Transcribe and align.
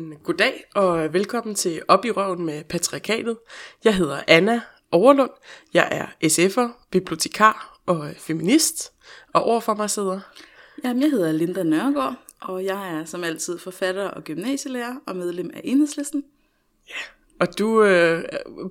Men 0.00 0.18
goddag 0.24 0.64
og 0.74 1.12
velkommen 1.12 1.54
til 1.54 1.82
Op 1.88 2.04
i 2.04 2.10
røven 2.10 2.46
med 2.46 2.64
Patriarkatet. 2.64 3.38
Jeg 3.84 3.94
hedder 3.94 4.20
Anna 4.28 4.60
Overlund. 4.92 5.30
Jeg 5.74 5.88
er 5.90 6.06
SF'er, 6.28 6.88
bibliotekar 6.90 7.80
og 7.86 8.10
feminist. 8.18 8.92
Og 9.32 9.42
overfor 9.42 9.74
mig 9.74 9.90
sidder... 9.90 10.20
Jamen, 10.84 11.02
jeg 11.02 11.10
hedder 11.10 11.32
Linda 11.32 11.62
Nørgaard, 11.62 12.14
og 12.40 12.64
jeg 12.64 12.98
er 12.98 13.04
som 13.04 13.24
altid 13.24 13.58
forfatter 13.58 14.08
og 14.08 14.24
gymnasielærer 14.24 14.94
og 15.06 15.16
medlem 15.16 15.50
af 15.54 15.60
Enhedslisten. 15.64 16.24
Og 17.40 17.58
du 17.58 17.84
øh, 17.84 18.24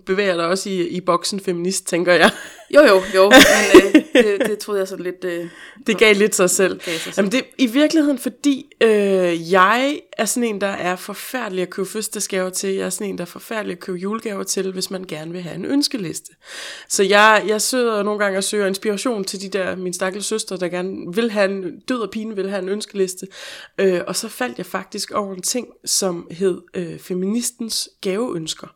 bevæger 0.06 0.36
dig 0.36 0.46
også 0.46 0.70
i, 0.70 0.88
i 0.88 1.02
boksen 1.02 1.40
feminist, 1.40 1.88
tænker 1.88 2.14
jeg. 2.14 2.32
Jo, 2.74 2.82
jo, 2.82 3.02
jo, 3.16 3.30
men 3.30 3.82
øh, 3.84 3.94
det, 4.24 4.48
det 4.48 4.58
troede 4.60 4.80
jeg 4.80 4.88
sådan 4.88 5.04
lidt... 5.04 5.24
Øh, 5.24 5.50
Det 5.88 5.98
gav 5.98 6.16
lidt 6.16 6.36
sig 6.36 6.50
selv. 6.50 6.80
Gav 6.80 6.94
sig 6.94 7.02
selv. 7.02 7.14
Jamen 7.18 7.32
det 7.32 7.44
i 7.58 7.66
virkeligheden, 7.66 8.20
fordi 8.20 8.66
øh, 8.82 9.52
jeg 9.52 10.00
er 10.18 10.26
sådan 10.26 10.50
en, 10.50 10.62
der 10.62 10.68
er 10.68 10.96
forfærdelig 10.96 11.62
at 11.62 11.70
købe 11.70 11.90
fødselsdagsgaver 11.90 12.50
til. 12.50 12.74
Jeg 12.74 12.86
er 12.86 12.90
sådan 12.90 13.08
en, 13.08 13.18
der 13.18 13.22
er 13.22 13.26
forfærdelig 13.26 13.72
at 13.74 13.80
købe 13.80 13.98
julegaver 13.98 14.44
til, 14.44 14.72
hvis 14.72 14.92
man 14.92 15.04
gerne 15.04 15.32
vil 15.32 15.42
have 15.42 15.56
en 15.56 15.66
ønskeliste. 15.66 16.32
Så 16.90 17.04
jeg, 17.04 17.44
jeg 17.48 17.62
sidder 17.62 18.04
nogle 18.04 18.20
gange 18.20 18.38
og 18.38 18.44
søger 18.44 18.68
inspiration 18.68 19.24
til 19.24 19.42
de 19.42 19.50
der, 19.50 19.76
mine 19.76 19.94
stakkels 19.94 20.26
søstre, 20.26 20.58
der 20.58 20.68
gerne 20.68 21.16
vil 21.16 21.32
have 21.32 21.52
en, 21.52 21.80
død 21.80 22.00
og 22.00 22.10
pine 22.12 22.36
vil 22.36 22.50
have 22.50 22.62
en 22.62 22.70
ønskeliste. 22.70 23.28
Øh, 23.78 24.02
og 24.08 24.16
så 24.16 24.30
faldt 24.30 24.58
jeg 24.58 24.66
faktisk 24.66 25.12
over 25.12 25.36
en 25.36 25.42
ting, 25.42 25.68
som 25.86 26.28
hed 26.32 26.62
øh, 26.74 27.00
Feministens 27.00 27.90
gaveønsker. 28.02 28.68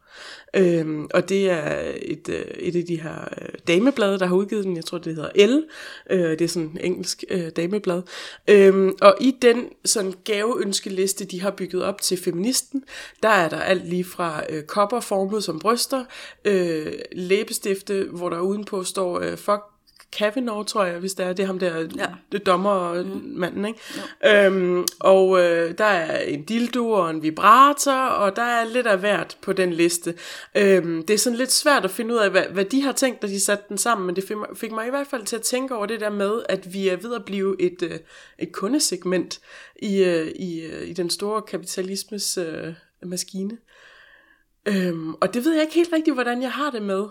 Øhm, 0.53 1.07
og 1.13 1.29
det 1.29 1.49
er 1.49 1.93
et, 2.01 2.29
øh, 2.29 2.45
et 2.59 2.75
af 2.75 2.85
de 2.85 3.01
her 3.01 3.27
øh, 3.41 3.47
dameblade, 3.67 4.19
der 4.19 4.25
har 4.25 4.35
udgivet 4.35 4.65
den. 4.65 4.75
Jeg 4.75 4.85
tror, 4.85 4.97
det 4.97 5.15
hedder 5.15 5.47
L. 5.47 5.63
Øh, 6.09 6.29
det 6.29 6.41
er 6.41 6.47
sådan 6.47 6.69
en 6.69 6.79
engelsk 6.81 7.23
øh, 7.29 7.49
dameblad. 7.55 8.01
Øhm, 8.47 8.95
og 9.01 9.15
i 9.19 9.35
den 9.41 9.65
sådan 9.85 10.13
gaveønskeliste, 10.23 11.25
de 11.25 11.41
har 11.41 11.51
bygget 11.51 11.83
op 11.83 12.01
til 12.01 12.17
feministen, 12.17 12.83
der 13.23 13.29
er 13.29 13.49
der 13.49 13.59
alt 13.59 13.89
lige 13.89 14.03
fra 14.03 14.43
øh, 14.49 14.63
kopper 14.63 14.99
formet 14.99 15.43
som 15.43 15.59
bryster, 15.59 16.05
øh, 16.45 16.93
læbestifte, 17.11 18.07
hvor 18.11 18.29
der 18.29 18.39
udenpå 18.39 18.83
står 18.83 19.19
øh, 19.19 19.37
fuck 19.37 19.61
Kavanaugh, 20.11 20.65
tror 20.65 20.83
jeg, 20.83 20.99
hvis 20.99 21.13
det 21.13 21.25
er, 21.25 21.33
det 21.33 21.43
er 21.43 21.47
ham 21.47 21.59
der, 21.59 21.79
ja. 21.97 22.07
det 22.31 22.45
dommer 22.45 23.03
mm. 23.03 23.65
ikke? 23.65 23.79
Ja. 24.23 24.45
Øhm, 24.45 24.85
og 24.99 25.39
øh, 25.39 25.77
der 25.77 25.85
er 25.85 26.19
en 26.19 26.43
dildo 26.43 26.89
og 26.89 27.09
en 27.09 27.23
vibrator, 27.23 27.91
og 27.91 28.35
der 28.35 28.41
er 28.41 28.65
lidt 28.65 28.87
af 28.87 28.97
hvert 28.97 29.37
på 29.41 29.53
den 29.53 29.73
liste. 29.73 30.15
Øhm, 30.55 31.05
det 31.05 31.13
er 31.13 31.17
sådan 31.17 31.37
lidt 31.37 31.51
svært 31.51 31.85
at 31.85 31.91
finde 31.91 32.13
ud 32.13 32.19
af, 32.19 32.29
hvad, 32.29 32.43
hvad 32.43 32.65
de 32.65 32.81
har 32.81 32.91
tænkt, 32.91 33.21
da 33.21 33.27
de 33.27 33.39
satte 33.39 33.65
den 33.69 33.77
sammen, 33.77 34.05
men 34.07 34.15
det 34.15 34.23
fik 34.23 34.37
mig, 34.37 34.47
fik 34.55 34.71
mig 34.71 34.87
i 34.87 34.89
hvert 34.89 35.07
fald 35.07 35.25
til 35.25 35.35
at 35.35 35.41
tænke 35.41 35.75
over 35.75 35.85
det 35.85 35.99
der 35.99 36.09
med, 36.09 36.41
at 36.49 36.73
vi 36.73 36.87
er 36.87 36.97
ved 36.97 37.15
at 37.15 37.25
blive 37.25 37.61
et, 37.61 37.81
øh, 37.83 37.99
et 38.39 38.51
kundesegment 38.51 39.39
i, 39.81 40.03
øh, 40.03 40.27
i, 40.27 40.61
øh, 40.65 40.89
i 40.89 40.93
den 40.93 41.09
store 41.09 41.41
kapitalismes 41.41 42.37
øh, 42.37 42.73
maskine. 43.03 43.57
Øhm, 44.65 45.13
og 45.13 45.33
det 45.33 45.45
ved 45.45 45.53
jeg 45.53 45.61
ikke 45.61 45.75
helt 45.75 45.93
rigtigt, 45.93 46.15
hvordan 46.15 46.41
jeg 46.41 46.51
har 46.51 46.71
det 46.71 46.81
med. 46.81 47.05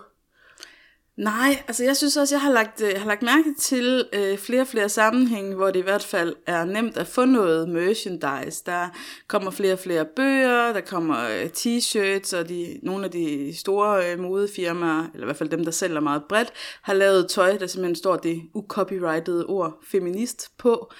Nej, 1.18 1.62
altså 1.68 1.84
jeg 1.84 1.96
synes 1.96 2.16
også, 2.16 2.34
jeg 2.34 2.42
har 2.42 2.52
lagt, 2.52 2.80
øh, 2.80 2.90
jeg 2.92 3.00
har 3.00 3.08
lagt 3.08 3.22
mærke 3.22 3.54
til 3.58 4.08
øh, 4.12 4.38
flere 4.38 4.60
og 4.60 4.66
flere 4.66 4.88
sammenhænge, 4.88 5.54
hvor 5.54 5.66
det 5.66 5.76
i 5.76 5.82
hvert 5.82 6.04
fald 6.04 6.36
er 6.46 6.64
nemt 6.64 6.96
at 6.96 7.06
få 7.06 7.24
noget 7.24 7.68
merchandise. 7.68 8.62
Der 8.66 8.88
kommer 9.28 9.50
flere 9.50 9.72
og 9.72 9.78
flere 9.78 10.04
bøger, 10.16 10.72
der 10.72 10.80
kommer 10.80 11.28
øh, 11.28 11.46
t-shirts, 11.56 12.36
og 12.36 12.48
de, 12.48 12.80
nogle 12.82 13.04
af 13.04 13.10
de 13.10 13.54
store 13.56 14.12
øh, 14.12 14.18
modefirmaer, 14.18 15.06
eller 15.14 15.24
i 15.24 15.24
hvert 15.24 15.36
fald 15.36 15.48
dem, 15.48 15.64
der 15.64 15.70
sælger 15.70 16.00
meget 16.00 16.22
bredt, 16.28 16.52
har 16.82 16.94
lavet 16.94 17.28
tøj, 17.28 17.58
der 17.58 17.66
simpelthen 17.66 17.96
står 17.96 18.16
det 18.16 18.42
ucopyrightede 18.54 19.46
ord 19.46 19.78
feminist 19.90 20.50
på. 20.58 20.92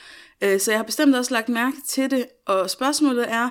Øh, 0.43 0.61
så 0.61 0.71
jeg 0.71 0.79
har 0.79 0.85
bestemt 0.85 1.17
også 1.17 1.35
lagt 1.35 1.49
mærke 1.49 1.77
til 1.87 2.11
det, 2.11 2.27
og 2.47 2.71
spørgsmålet 2.71 3.27
er, 3.29 3.49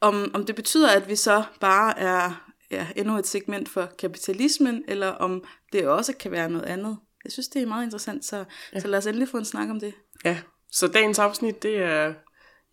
om, 0.00 0.30
om 0.34 0.46
det 0.46 0.54
betyder, 0.54 0.90
at 0.90 1.08
vi 1.08 1.16
så 1.16 1.42
bare 1.60 1.98
er 1.98 2.47
ja, 2.70 2.86
endnu 2.96 3.16
et 3.16 3.26
segment 3.26 3.68
for 3.68 3.86
kapitalismen, 3.98 4.84
eller 4.88 5.08
om 5.08 5.44
det 5.72 5.88
også 5.88 6.12
kan 6.12 6.30
være 6.30 6.50
noget 6.50 6.66
andet. 6.66 6.98
Jeg 7.24 7.32
synes, 7.32 7.48
det 7.48 7.62
er 7.62 7.66
meget 7.66 7.84
interessant, 7.84 8.24
så, 8.24 8.44
ja. 8.74 8.80
så 8.80 8.88
lad 8.88 8.98
os 8.98 9.06
endelig 9.06 9.28
få 9.28 9.38
en 9.38 9.44
snak 9.44 9.70
om 9.70 9.80
det. 9.80 9.94
Ja, 10.24 10.38
så 10.72 10.88
dagens 10.88 11.18
afsnit, 11.18 11.62
det 11.62 11.76
er 11.76 12.14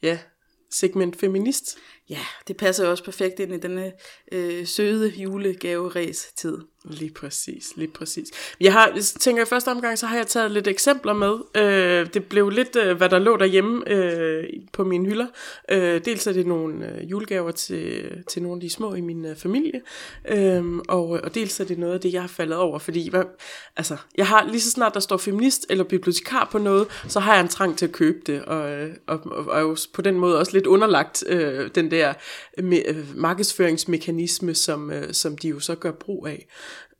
ja, 0.02 0.20
segment 0.72 1.20
feminist. 1.20 1.78
Ja, 2.10 2.20
det 2.48 2.58
passer 2.58 2.86
jo 2.86 2.92
også 2.92 3.04
perfekt 3.04 3.40
ind 3.40 3.54
i 3.54 3.58
denne 3.58 3.92
øh, 4.32 4.68
søde 4.68 5.10
julegaveræs-tid. 5.10 6.58
Lige 6.90 7.12
præcis, 7.12 7.74
lige 7.76 7.88
præcis. 7.88 8.28
Jeg 8.60 8.74
har, 8.74 8.92
jeg 8.96 9.04
tænker 9.04 9.44
i 9.44 9.46
første 9.46 9.72
omgang, 9.72 9.98
så 9.98 10.06
har 10.06 10.18
jeg 10.18 10.28
taget 10.28 10.52
lidt 10.52 10.68
eksempler 10.68 11.14
med. 11.14 11.64
Øh, 11.64 12.14
det 12.14 12.26
blev 12.26 12.50
lidt, 12.50 12.76
øh, 12.76 12.98
hvad 12.98 13.10
der 13.10 13.20
lå 13.20 13.38
derhjemme 13.38 13.90
øh, 13.92 14.44
på 14.74 14.84
mine 14.84 15.06
hylder. 15.06 15.28
Øh, 15.72 16.06
dels 16.06 16.28
er 16.28 16.34
det 16.34 16.48
nogle 16.48 16.92
øh, 16.92 17.12
julegaver 17.12 17.52
til, 17.52 18.12
til 18.30 18.42
nogle 18.42 18.58
af 18.58 18.62
de 18.62 18.70
små 18.70 18.94
i 18.94 19.02
min 19.02 19.26
øh, 19.26 19.36
familie, 19.36 19.82
øh, 20.28 20.64
og, 20.88 21.10
og 21.10 21.36
dels 21.36 21.60
er 21.60 21.66
det 21.66 21.78
noget 21.78 21.94
af 21.94 22.00
det, 22.00 22.14
jeg 22.14 22.22
har 22.22 22.28
faldet 22.28 22.58
over, 22.58 22.80
fordi 22.80 23.10
hvad, 23.10 23.24
altså, 23.78 23.98
jeg 24.18 24.28
har 24.28 24.48
lige 24.52 24.62
så 24.62 24.72
snart 24.72 24.94
der 24.94 25.00
står 25.00 25.18
feminist 25.18 25.66
eller 25.70 25.84
bibliotekar 25.84 26.50
på 26.52 26.58
noget, 26.58 26.88
så 27.08 27.20
har 27.20 27.34
jeg 27.34 27.42
en 27.42 27.48
trang 27.48 27.78
til 27.78 27.86
at 27.86 27.92
købe 27.92 28.20
det, 28.26 28.42
og, 28.46 28.72
øh, 28.72 28.90
og, 29.08 29.20
og, 29.26 29.46
og 29.48 29.58
er 29.58 29.62
jo 29.62 29.78
på 29.94 30.02
den 30.02 30.16
måde 30.16 30.40
også 30.40 30.54
lidt 30.54 30.68
underlagt 30.68 31.24
øh, 31.28 31.70
den 31.76 31.92
der 31.96 32.14
øh, 32.58 33.18
markedsføringsmekanisme, 33.18 34.56
som, 34.56 34.92
øh, 34.92 35.14
som 35.14 35.38
de 35.38 35.48
jo 35.48 35.60
så 35.60 35.76
gør 35.76 35.92
brug 35.92 36.28
af. 36.28 36.48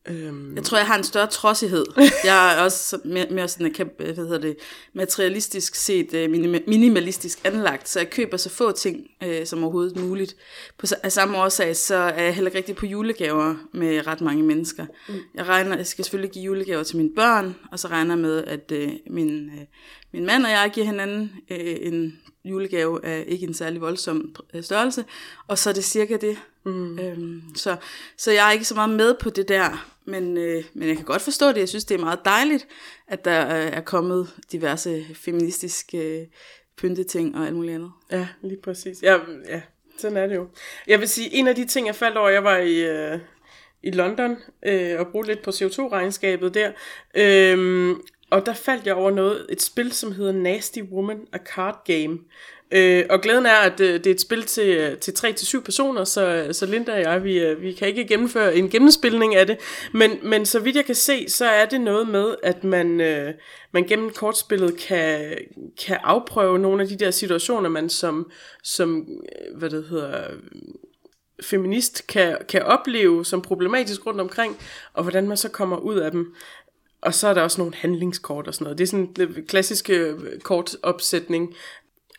Øhm. 0.08 0.56
Jeg 0.56 0.64
tror, 0.64 0.78
jeg 0.78 0.88
har 0.88 0.98
en 0.98 1.04
større 1.04 1.28
trodsighed. 1.28 1.86
Jeg 2.24 2.56
er 2.56 2.62
også 2.62 3.00
mere, 3.06 3.28
mere 3.32 3.48
sådan, 3.48 3.74
kan, 3.74 3.90
hvad 3.98 4.16
hedder 4.16 4.38
det, 4.38 4.58
materialistisk 4.94 5.76
set 5.76 6.14
øh, 6.14 6.30
minimalistisk 6.68 7.40
anlagt, 7.44 7.90
så 7.90 8.00
jeg 8.00 8.10
køber 8.10 8.38
så 8.38 8.50
få 8.50 8.72
ting 8.72 9.08
øh, 9.24 9.46
som 9.46 9.64
overhovedet 9.64 10.00
muligt. 10.00 10.36
På, 10.78 10.86
af 11.04 11.12
samme 11.12 11.38
årsag, 11.38 11.76
så 11.76 11.96
er 11.96 12.24
jeg 12.24 12.36
heller 12.36 12.50
ikke 12.50 12.58
rigtig 12.58 12.76
på 12.76 12.86
julegaver 12.86 13.56
med 13.74 14.08
ret 14.08 14.22
mange 14.22 14.44
mennesker. 14.44 14.86
Mm. 15.10 15.16
Jeg 15.36 15.48
regner, 15.48 15.78
jeg 15.78 15.88
skal 15.88 16.06
selvfølgelig 16.06 16.32
give 16.32 16.46
julegaver 16.46 16.84
til 16.84 16.98
mine 16.98 17.12
børn, 17.16 17.56
og 17.72 17.80
så 17.80 17.88
regner 17.88 18.16
jeg 18.16 18.22
med, 18.22 18.44
at 18.44 18.72
øh, 18.72 18.92
min, 19.10 19.46
øh, 19.46 19.66
min 20.14 20.26
mand 20.26 20.46
og 20.46 20.52
jeg 20.52 20.72
giver 20.74 20.86
hinanden 20.86 21.32
øh, 21.52 21.76
en 21.80 22.20
julegave 22.46 23.06
af 23.06 23.24
ikke 23.28 23.48
en 23.48 23.54
særlig 23.54 23.82
voldsom 23.82 24.36
øh, 24.54 24.64
størrelse, 24.64 25.06
og 25.48 25.58
så 25.58 25.70
er 25.70 25.74
det 25.74 25.84
cirka 25.84 26.18
det. 26.18 26.38
Mm. 26.64 27.00
Øhm, 27.00 27.42
så, 27.56 27.76
så 28.18 28.32
jeg 28.32 28.48
er 28.48 28.52
ikke 28.52 28.66
så 28.66 28.76
meget 28.76 28.90
med 28.90 29.16
på 29.20 29.30
det 29.30 29.48
der, 29.48 29.90
men, 30.06 30.38
øh, 30.38 30.64
men 30.74 30.88
jeg 30.88 30.96
kan 30.96 31.06
godt 31.06 31.22
forstå 31.22 31.48
det. 31.48 31.58
Jeg 31.58 31.70
synes, 31.70 31.86
det 31.86 31.96
er 31.96 32.00
meget 32.00 32.20
dejligt, 32.26 32.68
at 33.08 33.26
der 33.26 33.32
er 33.32 33.82
kommet 33.82 34.30
diverse 34.52 35.06
feministiske 35.14 36.20
øh, 36.20 36.28
pynteting 36.78 37.38
og 37.38 37.46
alt 37.46 37.56
muligt 37.56 37.76
andet. 37.76 37.92
Ja, 38.12 38.28
lige 38.42 38.62
præcis. 38.62 39.04
Ja, 39.04 39.18
ja, 39.48 39.62
sådan 39.98 40.18
er 40.18 40.28
det 40.28 40.36
jo. 40.36 40.48
Jeg 40.88 41.00
vil 41.00 41.10
sige, 41.10 41.34
en 41.34 41.48
af 41.48 41.56
de 41.56 41.66
ting, 41.66 41.88
jeg 41.88 41.96
faldt 41.96 42.18
over, 42.18 42.30
jeg 42.30 42.44
var 42.44 42.58
i... 42.58 42.86
Øh 42.86 43.20
i 43.86 43.92
London 43.92 44.38
øh, 44.66 45.00
og 45.00 45.08
brugte 45.08 45.32
lidt 45.32 45.42
på 45.42 45.50
CO2-regnskabet 45.52 46.54
der. 46.54 46.72
Øhm, 47.16 48.02
og 48.30 48.46
der 48.46 48.54
faldt 48.54 48.86
jeg 48.86 48.96
over 48.96 49.12
noget, 49.12 49.46
et 49.50 49.62
spil, 49.62 49.92
som 49.92 50.12
hedder 50.12 50.32
Nasty 50.32 50.80
Woman, 50.92 51.28
a 51.34 51.38
card 51.38 51.82
game. 51.86 52.20
Øh, 52.72 53.06
og 53.10 53.22
glæden 53.22 53.46
er, 53.46 53.56
at 53.56 53.80
øh, 53.80 53.94
det 53.94 54.08
er 54.08 54.12
et 54.12 54.22
spil 54.22 54.44
til, 54.44 54.68
øh, 54.78 54.98
til 54.98 55.12
3-7 55.12 55.62
personer, 55.62 56.04
så, 56.04 56.48
så 56.52 56.66
Linda 56.66 56.94
og 56.94 57.02
jeg, 57.02 57.24
vi, 57.24 57.40
øh, 57.40 57.62
vi 57.62 57.74
kan 57.74 57.88
ikke 57.88 58.08
gennemføre 58.08 58.56
en 58.56 58.70
gennemspilning 58.70 59.36
af 59.36 59.48
det. 59.48 59.58
Men, 59.94 60.12
men 60.24 60.46
så 60.46 60.60
vidt 60.60 60.76
jeg 60.76 60.86
kan 60.86 60.96
se, 60.96 61.30
så 61.30 61.46
er 61.46 61.66
det 61.66 61.82
noget 61.82 62.08
med, 62.08 62.36
at 62.44 62.64
man, 62.64 63.02
øh, 63.02 63.34
man 63.72 63.84
gennem 63.84 64.10
kortspillet 64.10 64.78
kan, 64.78 65.38
kan 65.86 65.98
afprøve 66.04 66.60
nogle 66.60 66.82
af 66.84 66.88
de 66.88 66.96
der 66.96 67.12
situationer, 67.12 67.70
man 67.70 67.90
som, 67.90 68.32
som 68.64 69.00
øh, 69.00 69.58
hvad 69.58 69.70
det 69.70 69.86
hedder, 69.90 70.28
feminist 71.44 72.08
kan, 72.08 72.38
kan 72.50 72.64
opleve 72.64 73.26
som 73.26 73.42
problematisk 73.42 74.06
rundt 74.06 74.22
omkring, 74.22 74.58
og 74.94 75.04
hvordan 75.04 75.28
man 75.28 75.38
så 75.38 75.50
kommer 75.50 75.78
ud 75.78 75.96
af 75.96 76.12
dem. 76.12 76.36
Og 77.06 77.14
så 77.14 77.28
er 77.28 77.34
der 77.34 77.42
også 77.42 77.62
nogle 77.62 77.76
handlingskort 77.76 78.48
og 78.48 78.54
sådan 78.54 78.64
noget. 78.64 78.78
Det 78.78 78.84
er 78.84 78.88
sådan 78.88 79.16
en 79.20 79.46
klassisk 79.48 79.90
øh, 79.90 80.40
kortopsætning. 80.44 81.56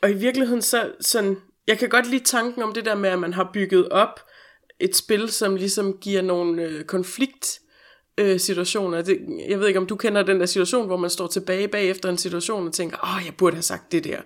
Og 0.02 0.10
i 0.10 0.14
virkeligheden 0.14 0.62
så 0.62 0.92
sådan, 1.00 1.36
jeg 1.66 1.78
kan 1.78 1.88
godt 1.88 2.10
lide 2.10 2.24
tanken 2.24 2.62
om 2.62 2.72
det 2.72 2.84
der 2.84 2.94
med, 2.94 3.10
at 3.10 3.18
man 3.18 3.32
har 3.32 3.50
bygget 3.52 3.88
op 3.88 4.20
et 4.80 4.96
spil, 4.96 5.28
som 5.28 5.56
ligesom 5.56 5.98
giver 6.00 6.22
nogle 6.22 6.62
øh, 6.62 6.84
konflikt 6.84 7.60
øh, 8.18 8.40
situationer. 8.40 9.02
Det, 9.02 9.18
jeg 9.48 9.60
ved 9.60 9.66
ikke, 9.66 9.80
om 9.80 9.86
du 9.86 9.96
kender 9.96 10.22
den 10.22 10.40
der 10.40 10.46
situation, 10.46 10.86
hvor 10.86 10.96
man 10.96 11.10
står 11.10 11.26
tilbage 11.26 11.68
bagefter 11.68 12.08
en 12.08 12.18
situation 12.18 12.66
og 12.66 12.72
tænker, 12.72 12.96
åh, 13.02 13.26
jeg 13.26 13.34
burde 13.34 13.56
have 13.56 13.62
sagt 13.62 13.92
det 13.92 14.04
der. 14.04 14.18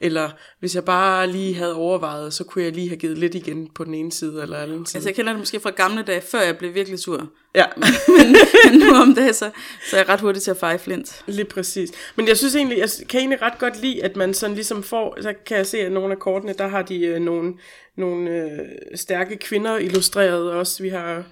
Eller 0.00 0.30
hvis 0.60 0.74
jeg 0.74 0.84
bare 0.84 1.26
lige 1.26 1.54
havde 1.54 1.74
overvejet, 1.74 2.34
så 2.34 2.44
kunne 2.44 2.64
jeg 2.64 2.72
lige 2.72 2.88
have 2.88 2.96
givet 2.96 3.18
lidt 3.18 3.34
igen 3.34 3.68
på 3.74 3.84
den 3.84 3.94
ene 3.94 4.12
side 4.12 4.42
eller 4.42 4.58
anden 4.58 4.86
side. 4.86 4.96
Altså 4.96 5.08
jeg 5.08 5.16
kender 5.16 5.32
det 5.32 5.38
måske 5.40 5.60
fra 5.60 5.70
gamle 5.70 6.02
dage, 6.02 6.20
før 6.20 6.40
jeg 6.40 6.58
blev 6.58 6.74
virkelig 6.74 6.98
sur. 6.98 7.28
Ja, 7.54 7.64
men, 8.16 8.36
men 8.64 8.80
nu 8.80 8.94
om 8.94 9.14
dagen, 9.14 9.34
så, 9.34 9.50
så 9.90 9.96
er 9.96 10.00
jeg 10.00 10.08
ret 10.08 10.20
hurtig 10.20 10.42
til 10.42 10.50
at 10.50 10.56
feje 10.56 10.78
flint. 10.78 11.22
lige 11.26 11.44
præcis. 11.44 11.90
Men 12.16 12.28
jeg 12.28 12.36
synes 12.36 12.54
egentlig, 12.56 12.78
jeg 12.78 12.88
kan 13.08 13.20
egentlig 13.20 13.42
ret 13.42 13.58
godt 13.58 13.80
lide, 13.80 14.04
at 14.04 14.16
man 14.16 14.34
sådan 14.34 14.54
ligesom 14.54 14.82
får, 14.82 15.18
så 15.22 15.34
kan 15.46 15.56
jeg 15.56 15.66
se, 15.66 15.78
at 15.78 15.92
nogle 15.92 16.12
af 16.12 16.18
kortene, 16.18 16.52
der 16.52 16.66
har 16.66 16.82
de 16.82 17.06
øh, 17.06 17.20
nogle, 17.20 17.54
nogle 17.96 18.30
øh, 18.30 18.58
stærke 18.94 19.36
kvinder 19.36 19.76
illustreret 19.78 20.52
også. 20.52 20.82
Vi 20.82 20.88
har 20.88 21.24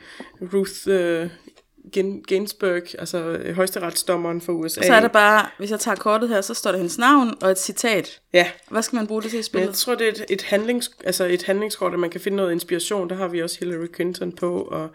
Ruth 0.53 0.89
øh, 0.89 1.29
Ginsburg, 2.29 2.83
altså 2.99 3.19
øh, 3.19 3.55
højesteretsdommeren 3.55 4.41
for 4.41 4.53
USA. 4.53 4.81
Og 4.81 4.87
så 4.87 4.95
er 4.95 5.01
der 5.01 5.09
bare, 5.09 5.47
hvis 5.59 5.71
jeg 5.71 5.81
tager 5.81 5.95
kortet 5.95 6.29
her, 6.29 6.41
så 6.41 6.55
står 6.55 6.71
der 6.71 6.79
hendes 6.79 6.99
navn 6.99 7.35
og 7.41 7.51
et 7.51 7.59
citat. 7.59 8.21
Ja, 8.33 8.47
Hvad 8.71 8.83
skal 8.83 8.97
man 8.97 9.07
bruge 9.07 9.23
det 9.23 9.31
til 9.31 9.41
i 9.41 9.43
spillet? 9.43 9.67
jeg 9.67 9.75
tror, 9.75 9.95
det 9.95 10.07
er 10.07 10.11
et, 10.11 10.25
et, 10.31 10.43
handlings, 10.43 10.91
altså 11.05 11.25
et 11.25 11.43
handlingskort, 11.43 11.93
at 11.93 11.99
man 11.99 12.11
kan 12.11 12.21
finde 12.21 12.37
noget 12.37 12.53
inspiration. 12.53 13.09
Der 13.09 13.17
har 13.17 13.29
vi 13.29 13.43
også 13.43 13.59
Hillary 13.59 13.87
Clinton 13.95 14.33
på, 14.33 14.63
og 14.63 14.89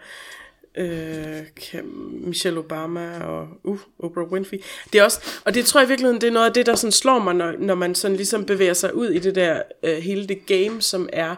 øh, 0.78 1.82
Michelle 2.10 2.58
Obama 2.58 3.24
og 3.24 3.48
uh, 3.64 3.78
Oprah 3.98 4.32
Winfrey. 4.32 4.58
Det 4.92 4.98
er 4.98 5.04
også, 5.04 5.20
og 5.44 5.54
det 5.54 5.66
tror 5.66 5.80
jeg 5.80 5.86
i 5.86 5.88
virkeligheden, 5.88 6.20
det 6.20 6.26
er 6.26 6.32
noget 6.32 6.46
af 6.46 6.52
det, 6.52 6.66
der 6.66 6.74
sådan 6.74 6.92
slår 6.92 7.18
mig, 7.18 7.34
når, 7.34 7.54
når 7.58 7.74
man 7.74 7.94
sådan 7.94 8.16
ligesom 8.16 8.44
bevæger 8.44 8.74
sig 8.74 8.94
ud 8.94 9.08
i 9.08 9.18
det 9.18 9.34
der, 9.34 9.62
øh, 9.82 9.96
hele 9.96 10.26
det 10.26 10.46
game, 10.46 10.82
som 10.82 11.08
er, 11.12 11.34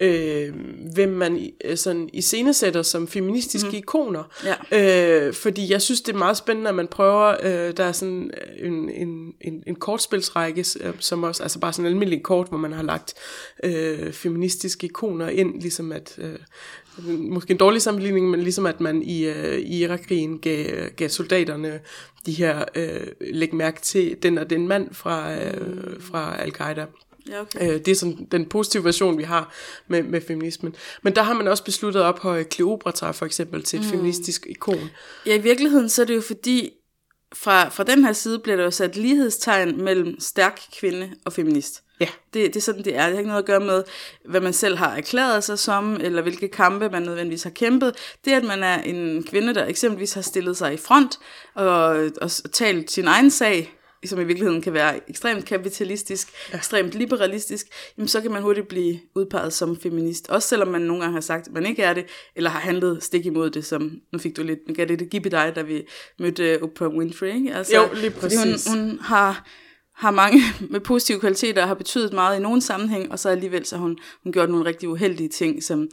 øh, 0.00 0.54
hvem 0.94 1.08
man 1.08 1.36
i- 1.36 1.54
øh, 1.64 1.76
sådan 1.76 2.08
iscenesætter 2.12 2.82
som 2.82 3.08
feministiske 3.08 3.68
mm. 3.68 3.76
ikoner. 3.76 4.22
Ja. 4.72 5.26
Øh, 5.26 5.34
fordi 5.34 5.72
jeg 5.72 5.82
synes, 5.82 6.00
det 6.00 6.14
er 6.14 6.18
meget 6.18 6.36
spændende, 6.36 6.68
at 6.68 6.74
man 6.74 6.88
prøver, 6.88 7.34
øh, 7.42 7.76
der 7.76 7.84
er 7.84 7.92
sådan 7.92 8.30
en, 8.58 8.90
en, 8.90 9.32
en, 9.40 9.62
en 9.66 9.74
kortspilsrække, 9.74 10.64
øh, 10.80 10.92
som 10.98 11.22
også, 11.22 11.42
altså 11.42 11.58
bare 11.58 11.72
sådan 11.72 11.86
en 11.86 11.92
almindelig 11.92 12.22
kort, 12.22 12.48
hvor 12.48 12.58
man 12.58 12.72
har 12.72 12.82
lagt 12.82 13.14
øh, 13.64 14.12
feministiske 14.12 14.84
ikoner 14.84 15.28
ind, 15.28 15.60
ligesom 15.60 15.92
at, 15.92 16.18
øh, 16.18 16.38
måske 17.18 17.50
en 17.50 17.56
dårlig 17.56 17.82
sammenligning, 17.82 18.30
men 18.30 18.40
ligesom 18.42 18.66
at 18.66 18.80
man 18.80 19.02
i, 19.02 19.24
øh, 19.26 19.58
i 19.58 19.82
Irakkrigen 19.82 20.38
gav, 20.38 20.66
gav 20.96 21.08
soldaterne 21.08 21.80
de 22.26 22.32
her, 22.32 22.64
øh, 22.74 23.06
læg 23.20 23.54
mærke 23.54 23.80
til 23.82 24.16
den 24.22 24.38
og 24.38 24.50
den 24.50 24.68
mand 24.68 24.94
fra, 24.94 25.34
øh, 25.34 26.00
fra 26.00 26.36
Al-Qaida. 26.42 26.84
Ja, 27.28 27.40
okay. 27.40 27.72
Øh, 27.72 27.78
det 27.78 27.88
er 27.88 27.94
sådan 27.94 28.28
den 28.32 28.46
positive 28.46 28.84
version, 28.84 29.18
vi 29.18 29.22
har 29.22 29.52
med, 29.88 30.02
med 30.02 30.20
feminismen. 30.20 30.74
Men 31.02 31.16
der 31.16 31.22
har 31.22 31.34
man 31.34 31.48
også 31.48 31.64
besluttet 31.64 32.00
at 32.00 32.06
ophøje 32.06 32.44
Kleopatra 32.44 33.12
for 33.12 33.26
eksempel 33.26 33.62
til 33.62 33.78
et 33.78 33.84
mm. 33.84 33.90
feministisk 33.90 34.46
ikon. 34.50 34.90
Ja, 35.26 35.34
i 35.34 35.40
virkeligheden 35.42 35.88
så 35.88 36.02
er 36.02 36.06
det 36.06 36.14
jo 36.14 36.20
fordi, 36.20 36.70
fra, 37.34 37.68
fra 37.68 37.84
den 37.84 38.04
her 38.04 38.12
side 38.12 38.38
bliver 38.38 38.56
der 38.56 38.64
jo 38.64 38.70
sat 38.70 38.96
lighedstegn 38.96 39.84
mellem 39.84 40.20
stærk 40.20 40.60
kvinde 40.78 41.10
og 41.24 41.32
feminist. 41.32 41.82
Ja. 42.00 42.08
Det, 42.34 42.54
det 42.54 42.56
er 42.56 42.60
sådan, 42.60 42.84
det 42.84 42.96
er. 42.96 43.06
Det 43.06 43.12
har 43.12 43.18
ikke 43.18 43.28
noget 43.28 43.42
at 43.42 43.46
gøre 43.46 43.60
med, 43.60 43.84
hvad 44.24 44.40
man 44.40 44.52
selv 44.52 44.76
har 44.76 44.96
erklæret 44.96 45.44
sig 45.44 45.58
som, 45.58 45.96
eller 46.00 46.22
hvilke 46.22 46.48
kampe 46.48 46.88
man 46.88 47.02
nødvendigvis 47.02 47.42
har 47.42 47.50
kæmpet. 47.50 47.96
Det, 48.24 48.32
at 48.32 48.44
man 48.44 48.62
er 48.62 48.82
en 48.82 49.22
kvinde, 49.22 49.54
der 49.54 49.66
eksempelvis 49.66 50.12
har 50.12 50.22
stillet 50.22 50.56
sig 50.56 50.74
i 50.74 50.76
front 50.76 51.18
og, 51.54 52.10
og 52.20 52.30
talt 52.52 52.90
sin 52.90 53.06
egen 53.06 53.30
sag, 53.30 53.77
som 54.06 54.20
i 54.20 54.24
virkeligheden 54.24 54.62
kan 54.62 54.72
være 54.72 55.10
ekstremt 55.10 55.44
kapitalistisk, 55.44 56.28
ja. 56.52 56.56
ekstremt 56.56 56.94
liberalistisk, 56.94 57.66
jamen 57.98 58.08
så 58.08 58.20
kan 58.20 58.30
man 58.30 58.42
hurtigt 58.42 58.68
blive 58.68 58.98
udpeget 59.14 59.52
som 59.52 59.80
feminist. 59.80 60.28
Også 60.28 60.48
selvom 60.48 60.68
man 60.68 60.80
nogle 60.80 61.02
gange 61.02 61.14
har 61.14 61.20
sagt, 61.20 61.46
at 61.46 61.52
man 61.52 61.66
ikke 61.66 61.82
er 61.82 61.94
det, 61.94 62.06
eller 62.36 62.50
har 62.50 62.60
handlet 62.60 63.02
stik 63.02 63.26
imod 63.26 63.50
det, 63.50 63.64
som 63.64 64.00
nu 64.12 64.18
fik 64.18 64.36
du 64.36 64.42
lidt, 64.42 64.58
nu 64.68 64.74
gav 64.74 64.86
det 64.86 64.98
det 64.98 65.10
give 65.10 65.22
dig, 65.22 65.52
da 65.56 65.62
vi 65.62 65.86
mødte 66.18 66.62
Oprah 66.62 66.90
Winfrey. 66.90 67.34
Ikke? 67.34 67.54
Altså, 67.54 67.76
Jo, 67.76 67.88
lige 67.94 68.10
Fordi 68.10 68.36
hun, 68.36 68.50
præcis. 68.52 68.72
hun 68.72 68.98
har 69.00 69.48
har 69.98 70.10
mange 70.10 70.40
med 70.72 70.80
positive 70.80 71.20
kvaliteter 71.20 71.62
og 71.62 71.68
har 71.68 71.74
betydet 71.74 72.12
meget 72.12 72.38
i 72.38 72.42
nogen 72.42 72.60
sammenhæng, 72.60 73.12
og 73.12 73.18
så 73.18 73.28
alligevel 73.28 73.66
så 73.66 73.76
har 73.76 73.82
hun, 73.82 73.98
hun 74.22 74.32
gjort 74.32 74.50
nogle 74.50 74.64
rigtig 74.64 74.88
uheldige 74.88 75.28
ting, 75.28 75.62
som, 75.62 75.88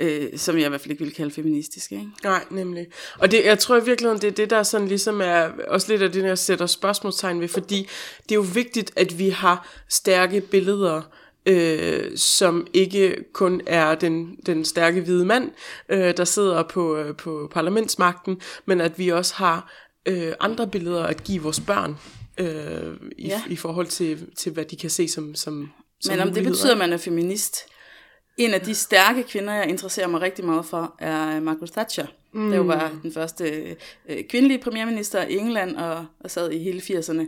øh, 0.00 0.28
som 0.36 0.56
jeg 0.58 0.66
i 0.66 0.68
hvert 0.68 0.80
fald 0.80 0.90
ikke 0.90 1.00
ville 1.04 1.14
kalde 1.14 1.30
feministiske. 1.30 1.94
Ikke? 1.94 2.06
Nej, 2.24 2.44
nemlig. 2.50 2.86
Og 3.18 3.30
det, 3.30 3.44
jeg 3.44 3.58
tror 3.58 3.76
i 3.76 3.84
virkeligheden, 3.84 4.22
det 4.22 4.28
er 4.28 4.32
det, 4.34 4.50
der 4.50 4.62
sådan 4.62 4.88
ligesom 4.88 5.20
er 5.20 5.48
også 5.68 5.92
lidt 5.92 6.02
af 6.02 6.12
det, 6.12 6.22
jeg 6.24 6.38
sætter 6.38 6.66
spørgsmålstegn 6.66 7.40
ved, 7.40 7.48
fordi 7.48 7.88
det 8.22 8.30
er 8.30 8.34
jo 8.36 8.46
vigtigt, 8.54 8.92
at 8.96 9.18
vi 9.18 9.28
har 9.28 9.68
stærke 9.88 10.40
billeder, 10.40 11.02
øh, 11.46 12.16
som 12.16 12.66
ikke 12.72 13.16
kun 13.32 13.60
er 13.66 13.94
den, 13.94 14.36
den 14.46 14.64
stærke 14.64 15.00
hvide 15.00 15.24
mand, 15.24 15.50
øh, 15.88 16.16
der 16.16 16.24
sidder 16.24 16.62
på, 16.62 16.96
øh, 16.96 17.16
på 17.16 17.50
parlamentsmagten, 17.52 18.40
men 18.66 18.80
at 18.80 18.98
vi 18.98 19.08
også 19.08 19.34
har 19.34 19.72
øh, 20.06 20.32
andre 20.40 20.66
billeder 20.68 21.02
at 21.04 21.24
give 21.24 21.42
vores 21.42 21.60
børn, 21.60 21.96
øh, 22.40 22.94
i, 23.18 23.26
Ja. 23.28 23.42
i 23.50 23.56
forhold 23.56 23.86
til, 23.86 24.26
til, 24.36 24.52
hvad 24.52 24.64
de 24.64 24.76
kan 24.76 24.90
se 24.90 25.08
som, 25.08 25.34
som, 25.34 25.70
som 26.00 26.12
Men 26.12 26.20
om 26.20 26.26
det 26.28 26.34
muligheder. 26.34 26.50
betyder, 26.52 26.72
at 26.72 26.78
man 26.78 26.92
er 26.92 26.96
feminist. 26.96 27.56
En 28.36 28.54
af 28.54 28.60
de 28.60 28.74
stærke 28.74 29.22
kvinder, 29.22 29.52
jeg 29.52 29.68
interesserer 29.68 30.06
mig 30.06 30.20
rigtig 30.20 30.44
meget 30.44 30.66
for, 30.66 30.94
er 30.98 31.40
Margaret 31.40 31.72
Thatcher. 31.72 32.06
Mm. 32.32 32.50
Der 32.50 32.56
jo 32.56 32.62
var 32.62 32.98
den 33.02 33.12
første 33.12 33.76
øh, 34.08 34.24
kvindelige 34.28 34.58
premierminister 34.58 35.22
i 35.22 35.36
England, 35.36 35.76
og, 35.76 36.06
og 36.20 36.30
sad 36.30 36.50
i 36.50 36.58
hele 36.58 36.80
80'erne, 36.80 37.22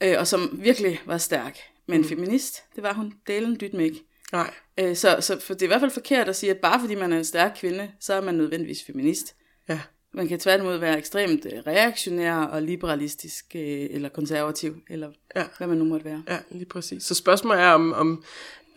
øh, 0.00 0.14
og 0.18 0.26
som 0.26 0.58
virkelig 0.62 1.00
var 1.06 1.18
stærk. 1.18 1.58
Men 1.86 2.00
mm. 2.00 2.08
feminist, 2.08 2.62
det 2.74 2.82
var 2.82 2.92
hun 2.92 3.12
delen 3.26 3.56
dyt 3.60 3.74
med 3.74 3.84
ikke. 3.84 4.02
Nej. 4.32 4.50
Øh, 4.80 4.96
så, 4.96 5.16
så 5.20 5.40
for 5.40 5.54
det 5.54 5.62
er 5.62 5.66
i 5.66 5.68
hvert 5.68 5.80
fald 5.80 5.90
forkert 5.90 6.28
at 6.28 6.36
sige, 6.36 6.50
at 6.50 6.58
bare 6.58 6.80
fordi 6.80 6.94
man 6.94 7.12
er 7.12 7.18
en 7.18 7.24
stærk 7.24 7.56
kvinde, 7.60 7.90
så 8.00 8.14
er 8.14 8.20
man 8.20 8.34
nødvendigvis 8.34 8.84
feminist. 8.86 9.34
Ja. 9.68 9.80
Man 10.12 10.28
kan 10.28 10.38
tværtimod 10.38 10.76
være 10.76 10.98
ekstremt 10.98 11.46
øh, 11.52 11.58
reaktionær 11.66 12.36
og 12.36 12.62
liberalistisk, 12.62 13.44
øh, 13.54 13.86
eller 13.90 14.08
konservativ, 14.08 14.76
eller 14.90 15.10
Ja. 15.36 15.44
hvad 15.58 15.66
man 15.66 15.78
nu 15.78 15.84
måtte 15.84 16.04
være. 16.04 16.22
Ja, 16.28 16.38
lige 16.50 16.64
præcis. 16.64 17.02
Så 17.02 17.14
spørgsmålet 17.14 17.62
er 17.62 17.68
om... 17.70 17.92
om 17.92 18.24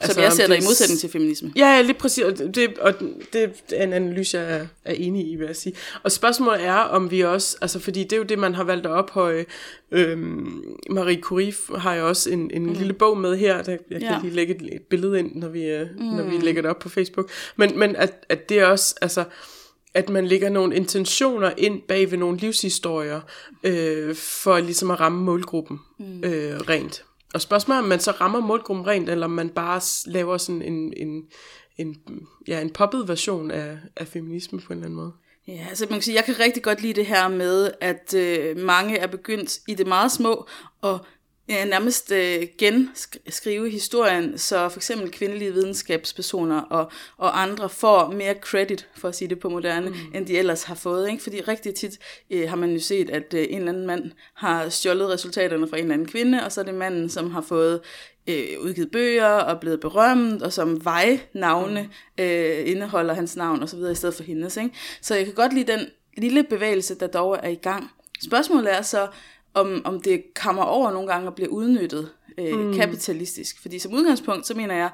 Som 0.02 0.22
jeg 0.22 0.32
om 0.32 0.38
sætter 0.38 0.56
i 0.56 0.62
modsætning 0.62 1.00
til 1.00 1.10
feminisme. 1.10 1.52
Ja, 1.56 1.76
ja, 1.76 1.82
lige 1.82 1.94
præcis. 1.94 2.24
Og 2.24 2.38
det, 2.38 2.78
og 2.78 2.94
det 3.34 3.52
er 3.74 3.84
en 3.84 3.94
analyse, 3.94 4.40
jeg 4.40 4.60
er, 4.60 4.68
er 4.86 4.94
enig 4.94 5.32
i, 5.32 5.36
vil 5.36 5.46
jeg 5.46 5.56
sige. 5.56 5.76
Og 6.04 6.12
spørgsmålet 6.12 6.66
er, 6.66 6.76
om 6.76 7.12
vi 7.12 7.22
også, 7.22 7.58
altså 7.62 7.80
fordi 7.80 8.04
det 8.04 8.14
er 8.14 8.18
jo 8.18 8.24
det, 8.24 8.40
man 8.40 8.56
har 8.56 8.64
valgt 8.64 8.86
at 8.86 8.92
ophøje. 8.92 9.46
Øhm, 9.92 10.64
Marie 10.90 11.22
Curie 11.22 11.54
har 11.78 11.96
jo 11.96 12.08
også 12.08 12.30
en, 12.30 12.52
en 12.54 12.66
mm. 12.66 12.74
lille 12.74 12.94
bog 12.94 13.18
med 13.18 13.38
her, 13.38 13.62
der, 13.62 13.72
jeg 13.72 13.80
kan 13.90 14.02
Ja. 14.02 14.14
ja. 14.14 14.20
lige 14.22 14.34
lægge 14.34 14.56
et, 14.56 14.62
et 14.76 14.82
billede 14.82 15.20
ind, 15.20 15.36
når 15.36 15.48
vi, 15.48 15.64
øh, 15.64 15.88
mm. 15.98 16.06
når 16.06 16.24
vi 16.24 16.38
lægger 16.38 16.62
det 16.62 16.72
op 16.72 16.80
på 16.80 16.90
Facebook. 16.90 17.30
Men, 17.56 17.80
men 17.80 17.96
at, 17.96 18.14
at 18.30 18.50
det 18.50 18.60
er 18.60 18.66
også, 18.66 18.96
altså, 19.02 19.24
at 19.94 20.10
man 20.10 20.28
lægger 20.28 20.50
nogle 20.50 20.76
intentioner 20.76 21.52
ind 21.58 21.82
bag 21.88 22.12
ved 22.12 22.18
nogle 22.18 22.38
livshistorier, 22.38 23.22
øh, 23.64 24.16
for 24.16 24.60
ligesom 24.60 24.92
at 24.92 25.00
ramme 25.00 25.24
målgruppen 25.24 25.80
mm. 26.00 26.24
øh, 26.24 26.60
rent. 26.60 27.04
Og 27.38 27.42
spørgsmålet 27.42 27.78
er, 27.78 27.84
om 27.84 27.90
man 27.90 28.00
så 28.00 28.12
rammer 28.12 28.40
målgruppen 28.40 28.88
rent, 28.88 29.10
eller 29.10 29.26
om 29.26 29.32
man 29.32 29.50
bare 29.50 29.82
laver 30.06 30.38
sådan 30.38 30.62
en, 30.62 30.94
en, 30.98 31.24
en, 31.78 31.96
ja, 32.48 32.62
en 32.62 32.70
poppet 32.70 33.08
version 33.08 33.52
af, 33.52 33.78
af 33.96 34.08
feminisme 34.08 34.60
på 34.60 34.74
en 34.74 34.80
eller 34.80 34.86
anden 34.86 34.96
måde. 34.96 35.12
Ja, 35.48 35.66
altså 35.70 35.86
man 35.90 35.94
kan 35.94 36.02
sige, 36.02 36.16
jeg 36.16 36.24
kan 36.24 36.40
rigtig 36.40 36.64
godt 36.64 36.82
lide 36.82 36.94
det 36.94 37.06
her 37.06 37.28
med, 37.28 37.72
at 37.82 38.14
øh, 38.14 38.58
mange 38.58 38.98
er 38.98 39.08
begyndt 39.08 39.60
i 39.68 39.74
det 39.74 39.88
meget 39.88 40.12
små 40.12 40.48
og 40.82 41.00
ja, 41.50 41.66
nærmest 41.66 42.12
øh, 42.12 42.48
genskrive 42.58 43.70
historien, 43.70 44.38
så 44.38 44.70
for 44.70 44.80
eksempel 44.80 45.12
kvindelige 45.12 45.54
videnskabspersoner 45.54 46.62
og, 46.62 46.92
og 47.18 47.42
andre 47.42 47.70
får 47.70 48.12
mere 48.12 48.34
credit, 48.34 48.88
for 48.96 49.08
at 49.08 49.16
sige 49.16 49.28
det 49.28 49.40
på 49.40 49.50
moderne, 49.50 49.90
mm. 49.90 49.96
end 50.14 50.26
de 50.26 50.38
ellers 50.38 50.64
har 50.64 50.76
fået. 50.76 51.10
Ikke? 51.10 51.24
Fordi 51.24 51.42
rigtig 51.42 51.76
tit 51.76 52.00
øh, 52.30 52.50
har 52.50 52.56
man 52.56 52.72
jo 52.72 52.80
set, 52.80 53.10
at 53.10 53.34
øh, 53.34 53.46
en 53.50 53.58
eller 53.58 53.72
anden 53.72 53.88
mand 53.88 54.12
har 54.34 54.70
stjålet 54.70 55.10
resultaterne 55.10 55.68
fra 55.68 55.78
en 55.78 55.84
eller 55.84 55.94
anden 55.94 56.08
kvinde, 56.08 56.44
og 56.46 56.52
så 56.52 56.62
er 56.62 56.66
det 56.66 56.76
manden, 56.76 57.10
som 57.10 57.32
har 57.32 57.42
fået 57.42 57.82
øh, 58.28 58.60
udgivet 58.60 58.92
bøger 58.92 59.28
og 59.28 59.60
blevet 59.60 59.80
berømt, 59.80 60.42
og 60.42 60.54
som 60.54 60.86
vejnavne 60.86 61.90
øh, 62.18 62.70
indeholder 62.70 63.14
hans 63.14 63.36
navn 63.36 63.62
og 63.62 63.70
så 63.70 63.76
videre 63.76 63.92
i 63.92 63.96
stedet 63.96 64.16
for 64.16 64.24
hendes. 64.24 64.58
Ikke? 64.58 64.72
Så 65.02 65.16
jeg 65.16 65.26
kan 65.26 65.34
godt 65.34 65.54
lide 65.54 65.72
den 65.72 65.88
lille 66.18 66.44
bevægelse, 66.44 66.96
der 66.96 67.08
dog 67.08 67.40
er 67.44 67.50
i 67.50 67.56
gang. 67.56 67.92
Spørgsmålet 68.24 68.74
er 68.74 68.82
så, 68.82 69.08
om, 69.58 69.82
om 69.86 70.02
det 70.02 70.24
kommer 70.36 70.64
over 70.64 70.92
nogle 70.92 71.08
gange 71.08 71.28
og 71.28 71.36
bliver 71.36 71.50
udnyttet 71.50 72.10
øh, 72.38 72.60
mm. 72.60 72.74
kapitalistisk. 72.74 73.62
Fordi 73.62 73.80
som 73.80 73.94
udgangspunkt, 73.94 74.48
så 74.48 74.54
mener 74.54 74.76
jeg, 74.76 74.90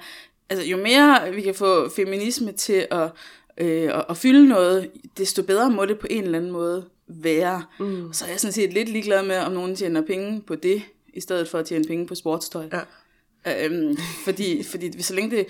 altså 0.49 0.65
jo 0.65 0.77
mere 0.77 1.31
vi 1.31 1.41
kan 1.41 1.55
få 1.55 1.89
feminisme 1.89 2.51
til 2.51 2.87
at, 2.91 3.09
øh, 3.57 3.97
at, 3.97 4.05
at 4.09 4.17
fylde 4.17 4.49
noget, 4.49 4.91
desto 5.17 5.43
bedre 5.43 5.69
må 5.69 5.85
det 5.85 5.99
på 5.99 6.07
en 6.09 6.23
eller 6.23 6.37
anden 6.37 6.51
måde 6.51 6.85
være. 7.07 7.63
Mm. 7.79 8.13
Så 8.13 8.25
er 8.25 8.29
jeg 8.29 8.39
sådan 8.39 8.53
set 8.53 8.73
lidt 8.73 8.89
ligeglad 8.89 9.25
med, 9.25 9.37
om 9.37 9.51
nogen 9.51 9.75
tjener 9.75 10.01
penge 10.01 10.41
på 10.41 10.55
det, 10.55 10.81
i 11.13 11.21
stedet 11.21 11.47
for 11.49 11.59
at 11.59 11.65
tjene 11.65 11.85
penge 11.85 12.07
på 12.07 12.15
sportstøj. 12.15 12.65
Ja. 12.73 13.65
Øhm, 13.65 13.97
fordi, 14.23 14.63
fordi 14.63 15.01
så 15.01 15.13
længe 15.13 15.37
det, 15.37 15.47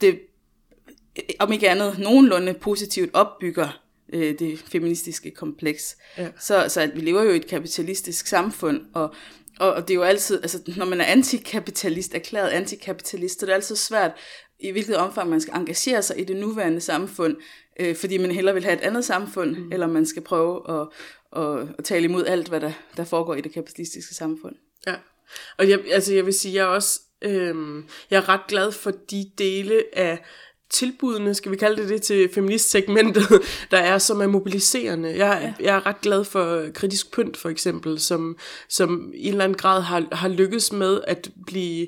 det, 0.00 0.20
om 1.38 1.52
ikke 1.52 1.70
andet, 1.70 1.98
nogenlunde 1.98 2.54
positivt 2.54 3.10
opbygger 3.12 3.83
øh, 4.14 4.38
det 4.38 4.58
feministiske 4.58 5.30
kompleks, 5.30 5.96
Ja. 6.18 6.28
så, 6.40 6.64
så 6.68 6.80
at 6.80 6.90
vi 6.94 7.00
lever 7.00 7.22
jo 7.22 7.30
i 7.30 7.36
et 7.36 7.46
kapitalistisk 7.46 8.26
samfund, 8.26 8.80
og, 8.94 9.14
og, 9.60 9.72
og 9.72 9.82
det 9.88 9.90
er 9.90 9.94
jo 9.94 10.02
altid, 10.02 10.42
altså 10.42 10.72
når 10.76 10.86
man 10.86 11.00
er 11.00 11.04
antikapitalist, 11.04 12.14
erklæret 12.14 12.48
antikapitalist, 12.48 13.40
så 13.40 13.46
er 13.46 13.48
det 13.48 13.54
altid 13.54 13.76
svært, 13.76 14.12
i 14.60 14.70
hvilket 14.70 14.96
omfang 14.96 15.30
man 15.30 15.40
skal 15.40 15.54
engagere 15.54 16.02
sig 16.02 16.20
i 16.20 16.24
det 16.24 16.36
nuværende 16.36 16.80
samfund, 16.80 17.36
øh, 17.80 17.96
fordi 17.96 18.18
man 18.18 18.30
hellere 18.30 18.54
vil 18.54 18.64
have 18.64 18.74
et 18.74 18.80
andet 18.80 19.04
samfund, 19.04 19.56
mm. 19.56 19.72
eller 19.72 19.86
man 19.86 20.06
skal 20.06 20.22
prøve 20.22 20.80
at, 20.80 20.88
at, 21.42 21.68
at 21.78 21.84
tale 21.84 22.04
imod 22.04 22.26
alt, 22.26 22.48
hvad 22.48 22.60
der, 22.60 22.72
der 22.96 23.04
foregår 23.04 23.34
i 23.34 23.40
det 23.40 23.52
kapitalistiske 23.52 24.14
samfund. 24.14 24.54
Ja, 24.86 24.94
og 25.58 25.68
jeg, 25.68 25.80
altså 25.90 26.14
jeg 26.14 26.26
vil 26.26 26.34
sige, 26.34 26.54
jeg 26.54 26.62
er 26.62 26.66
også 26.66 27.00
øhm, 27.22 27.84
jeg 28.10 28.16
er 28.16 28.28
ret 28.28 28.46
glad 28.48 28.72
for 28.72 28.90
de 28.90 29.30
dele 29.38 29.84
af 29.92 30.18
tilbudene, 30.74 31.34
skal 31.34 31.52
vi 31.52 31.56
kalde 31.56 31.82
det 31.82 31.88
det, 31.88 32.02
til 32.02 32.28
feministsegmentet, 32.34 33.28
der 33.70 33.78
er, 33.78 33.98
som 33.98 34.20
er 34.20 34.26
mobiliserende. 34.26 35.08
Jeg, 35.08 35.54
ja. 35.58 35.64
jeg 35.64 35.76
er 35.76 35.86
ret 35.86 36.00
glad 36.00 36.24
for 36.24 36.66
kritisk 36.74 37.12
pynt, 37.12 37.36
for 37.36 37.48
eksempel, 37.48 38.00
som, 38.00 38.36
som 38.68 39.12
i 39.14 39.26
en 39.26 39.32
eller 39.32 39.44
anden 39.44 39.58
grad 39.58 39.82
har, 39.82 40.04
har 40.12 40.28
lykkes 40.28 40.72
med 40.72 41.00
at 41.06 41.30
blive 41.46 41.86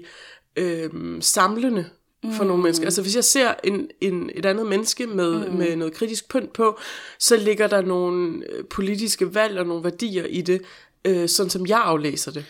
øhm, 0.56 1.20
samlende 1.20 1.84
for 2.32 2.42
mm. 2.42 2.48
nogle 2.48 2.62
mennesker. 2.62 2.86
Altså 2.86 3.02
hvis 3.02 3.16
jeg 3.16 3.24
ser 3.24 3.54
en, 3.64 3.88
en, 4.00 4.30
et 4.34 4.46
andet 4.46 4.66
menneske 4.66 5.06
med, 5.06 5.48
mm. 5.48 5.56
med 5.56 5.76
noget 5.76 5.94
kritisk 5.94 6.28
pynt 6.30 6.52
på, 6.52 6.78
så 7.18 7.36
ligger 7.36 7.66
der 7.66 7.82
nogle 7.82 8.42
øh, 8.52 8.64
politiske 8.64 9.34
valg 9.34 9.58
og 9.58 9.66
nogle 9.66 9.84
værdier 9.84 10.24
i 10.24 10.40
det, 10.40 10.62
øh, 11.04 11.28
sådan 11.28 11.50
som 11.50 11.66
jeg 11.66 11.80
aflæser 11.84 12.32
det. 12.32 12.44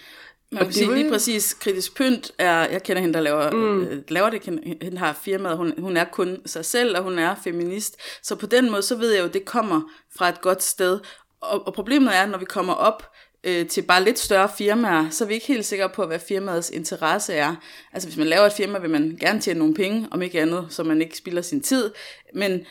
Man 0.52 0.64
kan 0.64 0.72
sige 0.72 0.94
lige 0.94 1.10
præcis, 1.10 1.54
kritisk 1.54 1.96
pynt 1.96 2.32
er, 2.38 2.68
jeg 2.68 2.82
kender 2.82 3.00
hende, 3.02 3.14
der 3.14 3.20
laver, 3.20 3.50
mm. 3.50 3.82
øh, 3.82 4.02
laver 4.08 4.30
det, 4.30 4.44
hende 4.82 4.98
har 4.98 5.12
firmaet, 5.22 5.56
hun, 5.56 5.74
hun 5.78 5.96
er 5.96 6.04
kun 6.04 6.38
sig 6.46 6.64
selv, 6.64 6.96
og 6.96 7.02
hun 7.02 7.18
er 7.18 7.34
feminist. 7.44 7.96
Så 8.22 8.34
på 8.36 8.46
den 8.46 8.70
måde, 8.70 8.82
så 8.82 8.96
ved 8.96 9.12
jeg 9.12 9.20
jo, 9.20 9.26
at 9.26 9.34
det 9.34 9.44
kommer 9.44 9.80
fra 10.16 10.28
et 10.28 10.40
godt 10.40 10.62
sted. 10.62 11.00
Og, 11.40 11.66
og 11.66 11.74
problemet 11.74 12.16
er, 12.16 12.26
når 12.26 12.38
vi 12.38 12.44
kommer 12.44 12.72
op 12.72 13.02
øh, 13.44 13.66
til 13.66 13.82
bare 13.82 14.04
lidt 14.04 14.18
større 14.18 14.48
firmaer, 14.58 15.10
så 15.10 15.24
er 15.24 15.28
vi 15.28 15.34
ikke 15.34 15.46
helt 15.46 15.64
sikre 15.64 15.88
på, 15.88 16.06
hvad 16.06 16.18
firmaets 16.18 16.70
interesse 16.70 17.34
er. 17.34 17.54
Altså 17.92 18.08
hvis 18.08 18.18
man 18.18 18.26
laver 18.26 18.46
et 18.46 18.52
firma, 18.52 18.78
vil 18.78 18.90
man 18.90 19.16
gerne 19.20 19.40
tjene 19.40 19.58
nogle 19.58 19.74
penge, 19.74 20.08
om 20.10 20.22
ikke 20.22 20.40
andet, 20.40 20.66
så 20.70 20.82
man 20.82 21.02
ikke 21.02 21.16
spilder 21.16 21.42
sin 21.42 21.60
tid. 21.60 21.90
Men, 22.34 22.66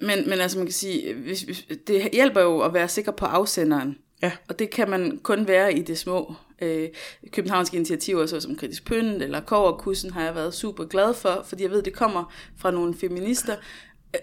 men, 0.00 0.28
men 0.28 0.40
altså 0.40 0.58
man 0.58 0.66
kan 0.66 0.74
sige, 0.74 1.14
hvis, 1.14 1.40
hvis, 1.42 1.66
det 1.86 2.08
hjælper 2.12 2.40
jo 2.40 2.60
at 2.60 2.74
være 2.74 2.88
sikker 2.88 3.12
på 3.12 3.26
afsenderen. 3.26 3.98
Ja. 4.22 4.32
Og 4.48 4.58
det 4.58 4.70
kan 4.70 4.90
man 4.90 5.20
kun 5.22 5.48
være 5.48 5.74
i 5.74 5.82
det 5.82 5.98
små. 5.98 6.34
Øh, 6.62 6.88
københavnske 7.30 7.76
initiativer, 7.76 8.26
så 8.26 8.40
som 8.40 8.56
Kritisk 8.56 8.84
Pynt 8.84 9.22
eller 9.22 9.40
Koverkussen, 9.40 10.10
har 10.10 10.24
jeg 10.24 10.34
været 10.34 10.54
super 10.54 10.84
glad 10.84 11.14
for, 11.14 11.44
fordi 11.48 11.62
jeg 11.62 11.70
ved, 11.70 11.82
det 11.82 11.92
kommer 11.92 12.32
fra 12.58 12.70
nogle 12.70 12.94
feminister. 12.94 13.56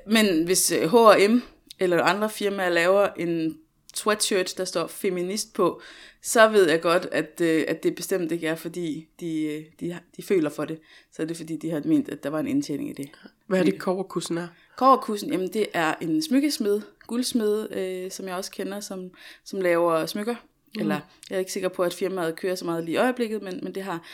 Men 0.07 0.45
hvis 0.45 0.69
H&M 0.69 1.41
eller 1.79 2.03
andre 2.03 2.29
firmaer 2.29 2.69
laver 2.69 3.07
en 3.17 3.57
sweatshirt, 3.95 4.53
der 4.57 4.65
står 4.65 4.87
feminist 4.87 5.53
på, 5.53 5.81
så 6.21 6.47
ved 6.47 6.69
jeg 6.69 6.81
godt, 6.81 7.07
at, 7.11 7.41
øh, 7.41 7.65
at 7.67 7.83
det 7.83 7.95
bestemt 7.95 8.31
ikke 8.31 8.47
er, 8.47 8.55
fordi 8.55 9.07
de, 9.19 9.43
øh, 9.43 9.63
de, 9.79 9.99
de 10.17 10.23
føler 10.23 10.49
for 10.49 10.65
det. 10.65 10.79
Så 11.11 11.21
er 11.21 11.25
det 11.25 11.37
fordi, 11.37 11.57
de 11.57 11.69
har 11.69 11.81
ment, 11.85 12.09
at 12.09 12.23
der 12.23 12.29
var 12.29 12.39
en 12.39 12.47
indtjening 12.47 12.89
i 12.89 12.93
det. 12.93 13.09
Hvad 13.47 13.59
er 13.59 13.63
det, 13.63 13.79
koverkussen 13.79 14.37
er? 14.37 14.47
Koverkussen, 14.77 15.31
jamen 15.31 15.53
det 15.53 15.67
er 15.73 15.93
en 16.01 16.21
smykkesmed, 16.21 16.81
guldsmed, 17.07 17.71
øh, 17.71 18.11
som 18.11 18.27
jeg 18.27 18.35
også 18.35 18.51
kender, 18.51 18.79
som, 18.79 19.11
som 19.43 19.61
laver 19.61 20.05
smykker. 20.05 20.35
Mm. 20.75 20.81
Eller 20.81 20.99
jeg 21.29 21.35
er 21.35 21.39
ikke 21.39 21.51
sikker 21.51 21.69
på, 21.69 21.83
at 21.83 21.93
firmaet 21.93 22.35
kører 22.35 22.55
så 22.55 22.65
meget 22.65 22.83
lige 22.83 22.93
i 22.93 22.97
øjeblikket, 22.97 23.41
men, 23.41 23.59
men 23.63 23.75
det 23.75 23.83
har 23.83 24.05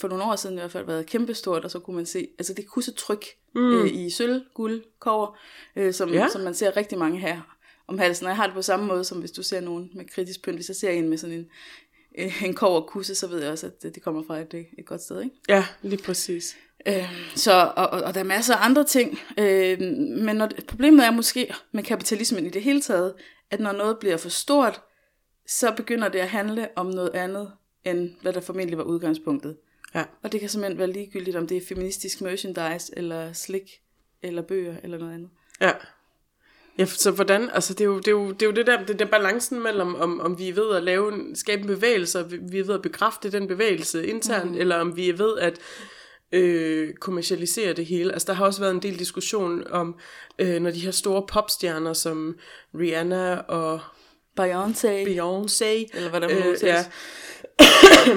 for 0.00 0.08
nogle 0.08 0.24
år 0.24 0.36
siden 0.36 0.56
i 0.56 0.58
hvert 0.58 0.72
fald 0.72 0.86
været 0.86 1.06
kæmpestort, 1.06 1.64
og 1.64 1.70
så 1.70 1.78
kunne 1.78 1.96
man 1.96 2.06
se, 2.06 2.28
altså 2.38 2.54
det 2.54 2.66
kunne 2.66 2.82
så 2.82 2.94
tryk 2.94 3.24
mm. 3.54 3.80
øh, 3.80 3.94
i 3.94 4.10
sølv, 4.10 4.42
guld, 4.54 4.82
kover, 4.98 5.38
øh, 5.76 5.94
som, 5.94 6.12
ja. 6.12 6.28
som 6.28 6.40
man 6.40 6.54
ser 6.54 6.76
rigtig 6.76 6.98
mange 6.98 7.18
her 7.18 7.40
om 7.88 7.98
halsen. 7.98 8.26
Og 8.26 8.30
jeg 8.30 8.36
har 8.36 8.46
det 8.46 8.54
på 8.54 8.62
samme 8.62 8.86
måde, 8.86 9.04
som 9.04 9.18
hvis 9.18 9.30
du 9.30 9.42
ser 9.42 9.60
nogen 9.60 9.90
med 9.94 10.04
kritisk 10.04 10.42
pynt. 10.42 10.56
Hvis 10.56 10.68
jeg 10.68 10.76
ser 10.76 10.90
en 10.90 11.08
med 11.08 11.18
sådan 11.18 11.36
en, 11.36 11.48
øh, 12.18 12.42
en 12.42 12.54
kov 12.54 12.76
og 12.76 12.86
kusse, 12.86 13.14
så 13.14 13.26
ved 13.26 13.42
jeg 13.42 13.50
også, 13.50 13.66
at 13.66 13.82
det, 13.82 14.02
kommer 14.02 14.22
fra 14.26 14.38
et, 14.38 14.66
et 14.78 14.86
godt 14.86 15.02
sted. 15.02 15.22
Ikke? 15.22 15.36
Ja, 15.48 15.66
lige 15.82 16.02
præcis. 16.02 16.56
Øh, 16.86 17.12
så, 17.34 17.72
og, 17.76 17.86
og, 17.86 18.02
og 18.02 18.14
der 18.14 18.20
er 18.20 18.24
masser 18.24 18.56
af 18.56 18.64
andre 18.64 18.84
ting. 18.84 19.18
Øh, 19.38 19.80
men 19.98 20.36
når, 20.36 20.48
problemet 20.68 21.06
er 21.06 21.10
måske 21.10 21.54
med 21.72 21.82
kapitalismen 21.82 22.46
i 22.46 22.50
det 22.50 22.62
hele 22.62 22.80
taget, 22.80 23.14
at 23.50 23.60
når 23.60 23.72
noget 23.72 23.98
bliver 23.98 24.16
for 24.16 24.28
stort, 24.28 24.80
så 25.46 25.72
begynder 25.76 26.08
det 26.08 26.18
at 26.18 26.28
handle 26.28 26.68
om 26.76 26.86
noget 26.86 27.10
andet, 27.14 27.52
end 27.84 28.10
hvad 28.22 28.32
der 28.32 28.40
formentlig 28.40 28.78
var 28.78 28.84
udgangspunktet. 28.84 29.56
Ja. 29.94 30.04
Og 30.22 30.32
det 30.32 30.40
kan 30.40 30.48
simpelthen 30.48 30.78
være 30.78 30.92
ligegyldigt, 30.92 31.36
om 31.36 31.46
det 31.46 31.56
er 31.56 31.60
feministisk 31.68 32.20
merchandise, 32.20 32.92
eller 32.96 33.32
slik, 33.32 33.80
eller 34.22 34.42
bøger, 34.42 34.76
eller 34.82 34.98
noget 34.98 35.14
andet. 35.14 35.30
Ja. 35.60 35.72
Ja, 36.78 36.84
så 36.84 37.10
hvordan, 37.10 37.50
altså 37.50 37.74
det 37.74 37.80
er 37.80 37.84
jo 37.84 37.98
det, 37.98 38.08
er 38.08 38.12
jo, 38.12 38.32
det, 38.32 38.42
er 38.42 38.46
jo 38.46 38.52
det 38.52 38.66
der, 38.66 38.84
det 38.84 38.98
der 38.98 39.04
balancen 39.04 39.62
mellem, 39.62 39.94
om, 39.94 40.20
om 40.20 40.38
vi 40.38 40.48
er 40.48 40.54
ved 40.54 40.76
at 40.76 40.82
lave 40.82 41.14
en, 41.14 41.36
skabe 41.36 41.62
en 41.62 41.66
bevægelse, 41.66 42.20
og 42.20 42.30
vi 42.30 42.58
er 42.58 42.64
ved 42.64 42.74
at 42.74 42.82
bekræfte 42.82 43.32
den 43.32 43.48
bevægelse 43.48 44.06
internt, 44.06 44.50
mm. 44.50 44.58
eller 44.58 44.76
om 44.76 44.96
vi 44.96 45.08
er 45.08 45.16
ved 45.16 45.38
at 45.38 45.58
øh, 46.32 46.94
kommercialisere 46.94 47.72
det 47.72 47.86
hele. 47.86 48.12
Altså 48.12 48.26
der 48.26 48.32
har 48.32 48.44
også 48.44 48.60
været 48.60 48.74
en 48.74 48.82
del 48.82 48.98
diskussion 48.98 49.66
om, 49.70 49.98
øh, 50.38 50.62
når 50.62 50.70
de 50.70 50.80
her 50.80 50.90
store 50.90 51.26
popstjerner 51.26 51.92
som 51.92 52.36
Rihanna 52.74 53.34
og 53.34 53.80
Beyoncé, 54.40 55.04
Beyoncé 55.04 55.96
eller 55.96 56.08
hvordan 56.08 56.30
man 56.30 56.42
øh, 56.42 56.56
ja. 56.62 56.84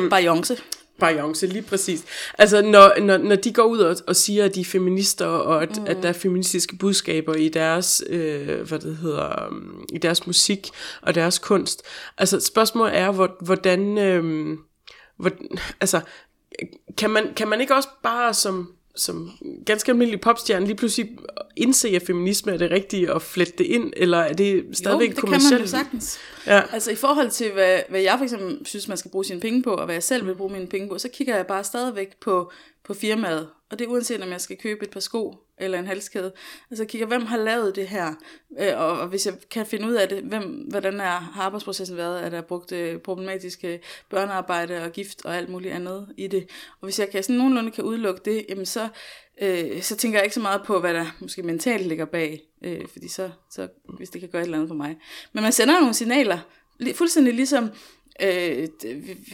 Beyoncé. 0.16 0.62
Beyoncé, 1.04 1.46
lige 1.46 1.62
præcis. 1.62 2.04
Altså, 2.38 2.62
når, 2.62 3.00
når, 3.00 3.18
når 3.18 3.36
de 3.36 3.54
går 3.54 3.64
ud 3.64 3.80
og, 3.80 3.98
og 4.08 4.16
siger, 4.16 4.46
at 4.46 4.56
de 4.56 4.62
er 4.62 4.66
feminister, 4.66 5.26
og 5.26 5.64
at, 5.64 5.78
mm. 5.78 5.86
at 5.88 5.98
der 6.04 6.10
er 6.10 6.14
feministiske 6.14 6.76
budskaber 6.76 7.34
i 7.34 7.50
deres, 7.50 8.04
øh, 8.10 8.62
hvad 8.62 8.80
det 8.80 8.98
hedder, 8.98 9.48
um, 9.48 9.86
i 9.94 9.98
deres 9.98 10.28
musik 10.28 10.70
og 11.02 11.16
deres 11.16 11.40
kunst. 11.40 11.82
Altså, 12.18 12.40
spørgsmålet 12.40 12.98
er, 12.98 13.12
hvor, 13.12 13.36
hvordan, 13.42 13.98
øh, 13.98 14.58
hvor, 15.18 15.32
altså, 15.82 16.02
kan 16.98 17.10
man, 17.10 17.34
kan 17.34 17.48
man 17.48 17.62
ikke 17.62 17.76
også 17.76 17.90
bare 18.04 18.34
som 18.34 18.75
som 18.96 19.32
ganske 19.66 19.92
almindelig 19.92 20.22
popstjerne 20.22 20.66
lige 20.66 20.76
pludselig 20.76 21.10
indse, 21.56 21.88
at 21.88 22.02
feminisme 22.02 22.52
er 22.52 22.58
det 22.58 22.72
rigtige 22.72 23.14
og 23.14 23.22
flette 23.22 23.54
det 23.58 23.66
ind, 23.66 23.94
eller 23.98 24.18
er 24.18 24.34
det 24.34 24.66
stadigvæk 24.74 25.10
jo, 25.10 25.12
det 25.12 25.20
kommercielt? 25.20 25.50
kan 25.50 25.58
man 25.58 25.66
jo 25.66 25.68
sagtens. 25.68 26.20
Ja. 26.48 26.62
Altså 26.74 26.92
i 26.92 26.96
forhold 26.96 27.30
til, 27.30 27.52
hvad, 27.52 27.80
hvad 27.90 28.02
jeg 28.02 28.16
for 28.18 28.24
eksempel 28.24 28.60
synes, 28.66 28.88
man 28.88 28.98
skal 28.98 29.12
bruge 29.12 29.26
sine 29.26 29.40
penge 29.40 29.64
på, 29.64 29.72
og 29.72 29.86
hvad 29.86 29.96
jeg 29.96 30.04
selv 30.04 30.28
vil 30.28 30.36
bruge 30.36 30.54
mine 30.54 30.68
penge 30.68 30.90
på, 30.90 30.98
så 30.98 31.10
kigger 31.10 31.36
jeg 31.36 31.48
bare 31.48 31.64
stadigvæk 31.64 32.18
på, 32.22 32.52
på 32.86 32.94
firmaet. 32.94 33.50
Og 33.70 33.80
det 33.80 33.86
er 33.86 33.90
uanset, 33.90 34.24
om 34.24 34.30
jeg 34.30 34.42
skal 34.42 34.58
købe 34.58 34.84
et 34.86 34.90
par 34.90 35.00
sko 35.00 35.36
eller 35.58 35.80
en 35.80 35.88
halskæde. 35.88 36.34
Altså 36.72 36.84
jeg 36.84 36.90
kigger, 36.90 37.08
hvem 37.08 37.26
har 37.26 37.38
lavet 37.38 37.76
det 37.76 37.88
her? 37.88 38.14
Øh, 38.60 38.80
og, 38.80 39.00
og 39.00 39.08
hvis 39.08 39.26
jeg 39.26 39.34
kan 39.52 39.66
finde 39.66 39.88
ud 39.88 39.94
af 39.94 40.10
det, 40.10 40.24
hvem, 40.24 40.44
hvordan 40.44 41.00
er, 41.00 41.20
har 41.20 41.44
arbejdsprocessen 41.44 41.98
været? 41.98 42.24
Er 42.24 42.30
der 42.30 42.42
brugt 42.42 42.72
øh, 42.72 43.00
problematiske 43.00 43.80
børnearbejde 44.10 44.84
og 44.84 44.92
gift 44.92 45.26
og 45.26 45.38
alt 45.38 45.50
muligt 45.50 45.74
andet 45.74 46.08
i 46.18 46.28
det? 46.28 46.50
Og 46.82 46.86
hvis 46.86 47.00
jeg 47.00 47.10
kan 47.10 47.24
sådan 47.24 47.36
nogenlunde 47.36 47.72
kan 47.72 47.84
udelukke 47.84 48.22
det, 48.26 48.46
jamen 48.50 48.66
så, 48.66 48.90
øh, 49.42 49.82
så 49.82 49.96
tænker 49.96 50.20
jeg 50.20 50.26
ikke 50.26 50.36
så 50.36 50.42
meget 50.42 50.62
på, 50.66 50.80
hvad 50.80 50.94
der 50.94 51.06
måske 51.20 51.44
mentalt 51.44 51.88
ligger 51.88 52.06
bag. 52.06 52.42
Øh, 52.64 52.88
fordi 52.88 53.08
så, 53.08 53.30
så, 53.52 53.68
hvis 53.98 54.10
det 54.10 54.22
kan 54.22 54.30
gøre 54.30 54.42
et 54.42 54.46
eller 54.46 54.58
andet 54.58 54.70
for 54.70 54.76
mig. 54.76 54.98
Men 55.34 55.44
man 55.44 55.52
sender 55.52 55.80
nogle 55.80 55.94
signaler, 55.94 56.40
fuldstændig 56.94 57.34
ligesom 57.34 57.70
øh, 58.22 58.68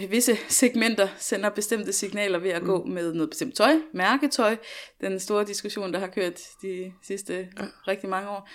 visse 0.10 0.38
segmenter 0.48 1.08
sender 1.18 1.50
bestemte 1.50 1.94
signaler 1.94 2.40
ved 2.40 2.50
at 2.50 2.62
mm. 2.62 2.68
gå 2.68 2.84
med 2.84 3.14
noget 3.14 3.30
bestemt 3.30 3.56
tøj, 3.56 3.74
mærketøj, 3.94 4.58
den 5.02 5.20
store 5.20 5.46
diskussion, 5.46 5.94
der 5.94 6.00
har 6.00 6.08
kørt 6.08 6.42
de 6.62 6.94
sidste 7.04 7.34
ja. 7.60 7.66
rigtig 7.88 8.10
mange 8.10 8.30
år, 8.30 8.50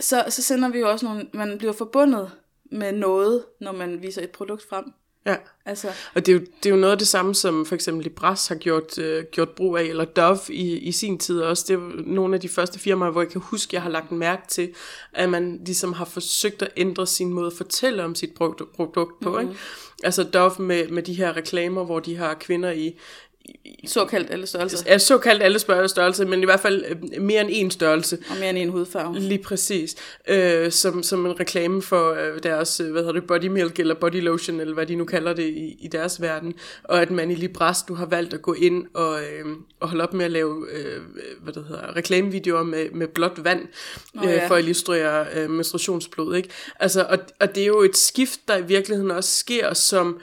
så, 0.00 0.24
så 0.28 0.42
sender 0.42 0.68
vi 0.68 0.78
jo 0.78 0.90
også 0.90 1.06
nogle, 1.06 1.28
man 1.34 1.58
bliver 1.58 1.72
forbundet 1.72 2.32
med 2.72 2.92
noget, 2.92 3.44
når 3.60 3.72
man 3.72 4.02
viser 4.02 4.22
et 4.22 4.30
produkt 4.30 4.68
frem. 4.68 4.84
Ja, 5.26 5.36
altså. 5.64 5.88
og 6.14 6.26
det 6.26 6.34
er, 6.34 6.38
jo, 6.38 6.40
det 6.40 6.66
er 6.66 6.70
jo 6.70 6.80
noget 6.80 6.92
af 6.92 6.98
det 6.98 7.08
samme, 7.08 7.34
som 7.34 7.66
for 7.66 7.74
eksempel 7.74 8.04
Libras 8.04 8.48
har 8.48 8.54
gjort, 8.54 8.98
øh, 8.98 9.24
gjort 9.32 9.48
brug 9.48 9.76
af, 9.76 9.82
eller 9.82 10.04
Dove 10.04 10.38
i, 10.48 10.78
i 10.78 10.92
sin 10.92 11.18
tid 11.18 11.40
også. 11.40 11.64
Det 11.68 11.74
er 11.74 12.02
nogle 12.06 12.34
af 12.34 12.40
de 12.40 12.48
første 12.48 12.78
firmaer, 12.78 13.10
hvor 13.10 13.22
jeg 13.22 13.30
kan 13.30 13.40
huske, 13.40 13.74
jeg 13.74 13.82
har 13.82 13.90
lagt 13.90 14.12
mærke 14.12 14.42
til, 14.48 14.74
at 15.12 15.28
man 15.28 15.60
ligesom 15.66 15.92
har 15.92 16.04
forsøgt 16.04 16.62
at 16.62 16.68
ændre 16.76 17.06
sin 17.06 17.32
måde 17.32 17.46
at 17.46 17.52
fortælle 17.52 18.04
om 18.04 18.14
sit 18.14 18.34
produkt, 18.34 18.76
produkt 18.76 19.20
på. 19.20 19.30
Mm-hmm. 19.30 19.48
Ikke? 19.48 19.60
Altså 20.04 20.22
Dove 20.22 20.52
med, 20.58 20.88
med 20.88 21.02
de 21.02 21.14
her 21.14 21.36
reklamer, 21.36 21.84
hvor 21.84 22.00
de 22.00 22.16
har 22.16 22.34
kvinder 22.34 22.70
i, 22.70 22.98
Såkaldt 23.86 24.30
alle 24.30 24.46
størrelser. 24.46 24.78
Ja, 24.86 24.98
såkaldt 24.98 25.42
alle 25.42 25.58
størrelser, 25.88 26.26
men 26.26 26.42
i 26.42 26.44
hvert 26.44 26.60
fald 26.60 26.84
øh, 26.88 27.22
mere 27.22 27.40
end 27.40 27.50
en 27.52 27.70
størrelse. 27.70 28.18
Og 28.30 28.36
mere 28.40 28.50
end 28.50 28.58
en 28.58 28.68
hudfarve. 28.68 29.18
Lige 29.18 29.42
præcis. 29.42 29.96
Øh, 30.28 30.72
som, 30.72 31.02
som 31.02 31.26
en 31.26 31.40
reklame 31.40 31.82
for 31.82 32.12
øh, 32.12 32.42
deres, 32.42 32.80
øh, 32.80 32.90
hvad 32.90 33.02
hedder 33.02 33.12
det, 33.20 33.26
body 33.26 33.46
milk 33.46 33.78
eller 33.78 33.94
body 33.94 34.22
lotion, 34.22 34.60
eller 34.60 34.74
hvad 34.74 34.86
de 34.86 34.94
nu 34.94 35.04
kalder 35.04 35.32
det 35.32 35.48
i, 35.48 35.76
i 35.80 35.88
deres 35.88 36.20
verden. 36.20 36.54
Og 36.84 37.02
at 37.02 37.10
man 37.10 37.30
i 37.30 37.34
Libras, 37.34 37.82
du 37.82 37.94
har 37.94 38.06
valgt 38.06 38.34
at 38.34 38.42
gå 38.42 38.52
ind 38.52 38.86
og, 38.94 39.20
øh, 39.20 39.46
og 39.80 39.88
holde 39.88 40.04
op 40.04 40.14
med 40.14 40.24
at 40.24 40.30
lave, 40.30 40.66
øh, 40.72 41.00
hvad 41.42 41.52
det 41.52 41.64
hedder, 41.68 41.96
reklamevideoer 41.96 42.62
med, 42.62 42.90
med 42.90 43.08
blåt 43.08 43.44
vand, 43.44 43.68
oh, 44.18 44.24
ja. 44.24 44.42
øh, 44.42 44.48
for 44.48 44.54
at 44.54 44.62
illustrere 44.62 45.26
øh, 45.34 45.50
menstruationsblod, 45.50 46.36
ikke? 46.36 46.48
Altså, 46.80 47.06
og, 47.08 47.18
og 47.40 47.54
det 47.54 47.62
er 47.62 47.66
jo 47.66 47.80
et 47.80 47.96
skift, 47.96 48.40
der 48.48 48.56
i 48.56 48.66
virkeligheden 48.66 49.10
også 49.10 49.38
sker, 49.38 49.74
som 49.74 50.20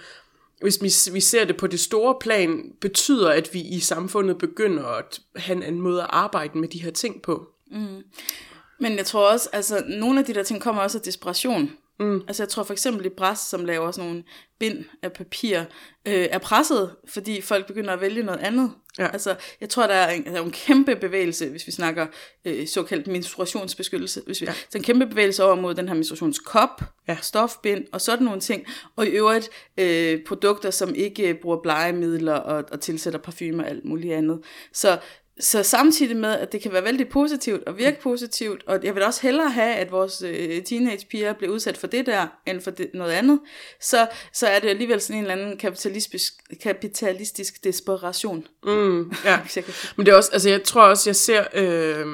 hvis 0.62 0.82
vi, 0.82 1.14
vi 1.14 1.20
ser 1.20 1.46
det 1.46 1.58
på 1.58 1.68
det 1.68 1.80
store 1.80 2.16
plan, 2.22 2.74
betyder, 2.82 3.30
at 3.30 3.50
vi 3.54 3.62
i 3.62 3.80
samfundet 3.80 4.38
begynder 4.38 4.86
at 4.86 5.20
have 5.36 5.56
en 5.56 5.64
anden 5.64 5.82
måde 5.82 6.02
at 6.02 6.10
arbejde 6.10 6.58
med 6.58 6.68
de 6.68 6.82
her 6.82 6.92
ting 6.92 7.22
på. 7.22 7.48
Mm. 7.72 8.04
Men 8.80 8.98
jeg 8.98 9.06
tror 9.06 9.32
også, 9.32 9.50
altså 9.54 9.84
nogle 9.88 10.20
af 10.20 10.26
de 10.26 10.34
der 10.34 10.44
ting 10.44 10.62
kommer 10.62 10.82
også 10.82 10.98
af 10.98 11.02
desperation. 11.02 11.72
Mm. 12.00 12.22
Altså 12.28 12.44
jeg 12.44 12.50
tror 12.50 12.64
for 12.64 12.74
eksempel 12.74 13.06
i 13.06 13.10
Bras, 13.10 13.40
som 13.40 13.66
laver 13.66 13.92
sådan 13.92 14.10
nogle 14.10 14.24
bind 14.60 14.86
af 15.04 15.14
papir, 15.14 15.60
øh, 16.06 16.28
er 16.32 16.38
presset, 16.38 16.96
fordi 17.08 17.42
folk 17.42 17.68
begynder 17.68 17.94
at 17.94 18.02
vælge 18.02 18.24
noget 18.24 18.40
andet. 18.40 18.72
Ja. 19.00 19.08
Altså 19.08 19.36
jeg 19.62 19.70
tror, 19.70 19.88
der 19.88 19.94
er 19.94 20.12
en, 20.12 20.26
der 20.26 20.32
er 20.32 20.42
en 20.42 20.52
kæmpe 20.52 20.96
bevægelse, 20.96 21.50
hvis 21.50 21.68
vi 21.68 21.72
snakker 21.72 22.08
øh, 22.46 22.68
såkaldt 22.68 23.08
menstruationsbeskyttelse. 23.08 24.22
Hvis 24.26 24.42
vi, 24.42 24.46
ja. 24.46 24.54
Så 24.70 24.78
en 24.78 24.84
kæmpe 24.84 25.08
bevægelse 25.08 25.44
over 25.44 25.56
mod 25.56 25.76
den 25.76 25.88
her 25.88 25.96
menstruationskop, 25.96 26.82
ja. 27.08 27.18
stofbind 27.22 27.86
og 27.92 28.02
sådan 28.02 28.26
nogle 28.26 28.42
ting. 28.42 28.66
Og 28.96 29.08
i 29.08 29.10
øvrigt 29.10 29.50
øh, 29.78 30.24
produkter, 30.28 30.72
som 30.72 30.96
ikke 30.96 31.34
bruger 31.42 31.58
blegemidler 31.58 32.36
og, 32.36 32.64
og 32.72 32.80
tilsætter 32.80 33.20
parfume 33.20 33.64
og 33.64 33.70
alt 33.70 33.86
muligt 33.86 34.14
andet. 34.14 34.40
Så 34.74 35.00
så 35.40 35.64
samtidig 35.64 36.18
med, 36.18 36.30
at 36.30 36.52
det 36.52 36.62
kan 36.62 36.74
være 36.74 36.84
vældig 36.84 37.10
positivt 37.10 37.64
og 37.68 37.78
virke 37.78 38.02
positivt, 38.02 38.64
og 38.68 38.80
jeg 38.84 38.96
vil 38.96 39.04
også 39.04 39.22
hellere 39.22 39.50
have, 39.50 39.76
at 39.76 39.92
vores 39.92 40.22
øh, 40.22 40.64
teenagepiger 40.64 41.34
bliver 41.34 41.54
udsat 41.54 41.78
for 41.78 41.88
det 41.88 42.06
der, 42.06 42.28
end 42.48 42.62
for 42.62 42.72
det, 42.72 42.90
noget 42.94 43.12
andet, 43.12 43.40
så, 43.82 44.08
så 44.34 44.48
er 44.48 44.60
det 44.60 44.70
alligevel 44.70 45.02
sådan 45.02 45.18
en 45.18 45.24
eller 45.24 45.44
anden 45.44 45.58
kapitalistisk, 45.58 46.34
kapitalistisk 46.64 47.64
desperation. 47.64 48.48
Mm, 48.64 49.12
ja. 49.26 49.40
Men 49.96 50.06
det 50.06 50.12
er 50.12 50.16
også, 50.16 50.30
altså 50.34 50.50
jeg 50.50 50.64
tror 50.64 50.82
også, 50.82 51.10
jeg 51.10 51.16
ser... 51.16 51.44
Øh, 51.54 52.06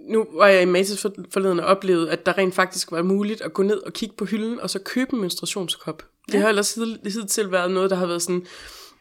nu 0.00 0.26
var 0.32 0.46
jeg 0.46 0.62
i 0.62 0.64
Matas 0.64 1.06
forleden 1.30 1.60
og 1.60 1.66
oplevede, 1.66 2.10
at 2.10 2.26
der 2.26 2.38
rent 2.38 2.54
faktisk 2.54 2.92
var 2.92 3.02
muligt 3.02 3.40
at 3.40 3.52
gå 3.52 3.62
ned 3.62 3.76
og 3.76 3.92
kigge 3.92 4.14
på 4.16 4.24
hylden, 4.24 4.60
og 4.60 4.70
så 4.70 4.78
købe 4.78 5.14
en 5.14 5.20
menstruationskop. 5.20 6.02
Det 6.26 6.34
ja. 6.34 6.40
har 6.40 6.48
ellers 6.48 6.78
hidtil 7.04 7.52
været 7.52 7.70
noget, 7.70 7.90
der 7.90 7.96
har 7.96 8.06
været 8.06 8.22
sådan 8.22 8.46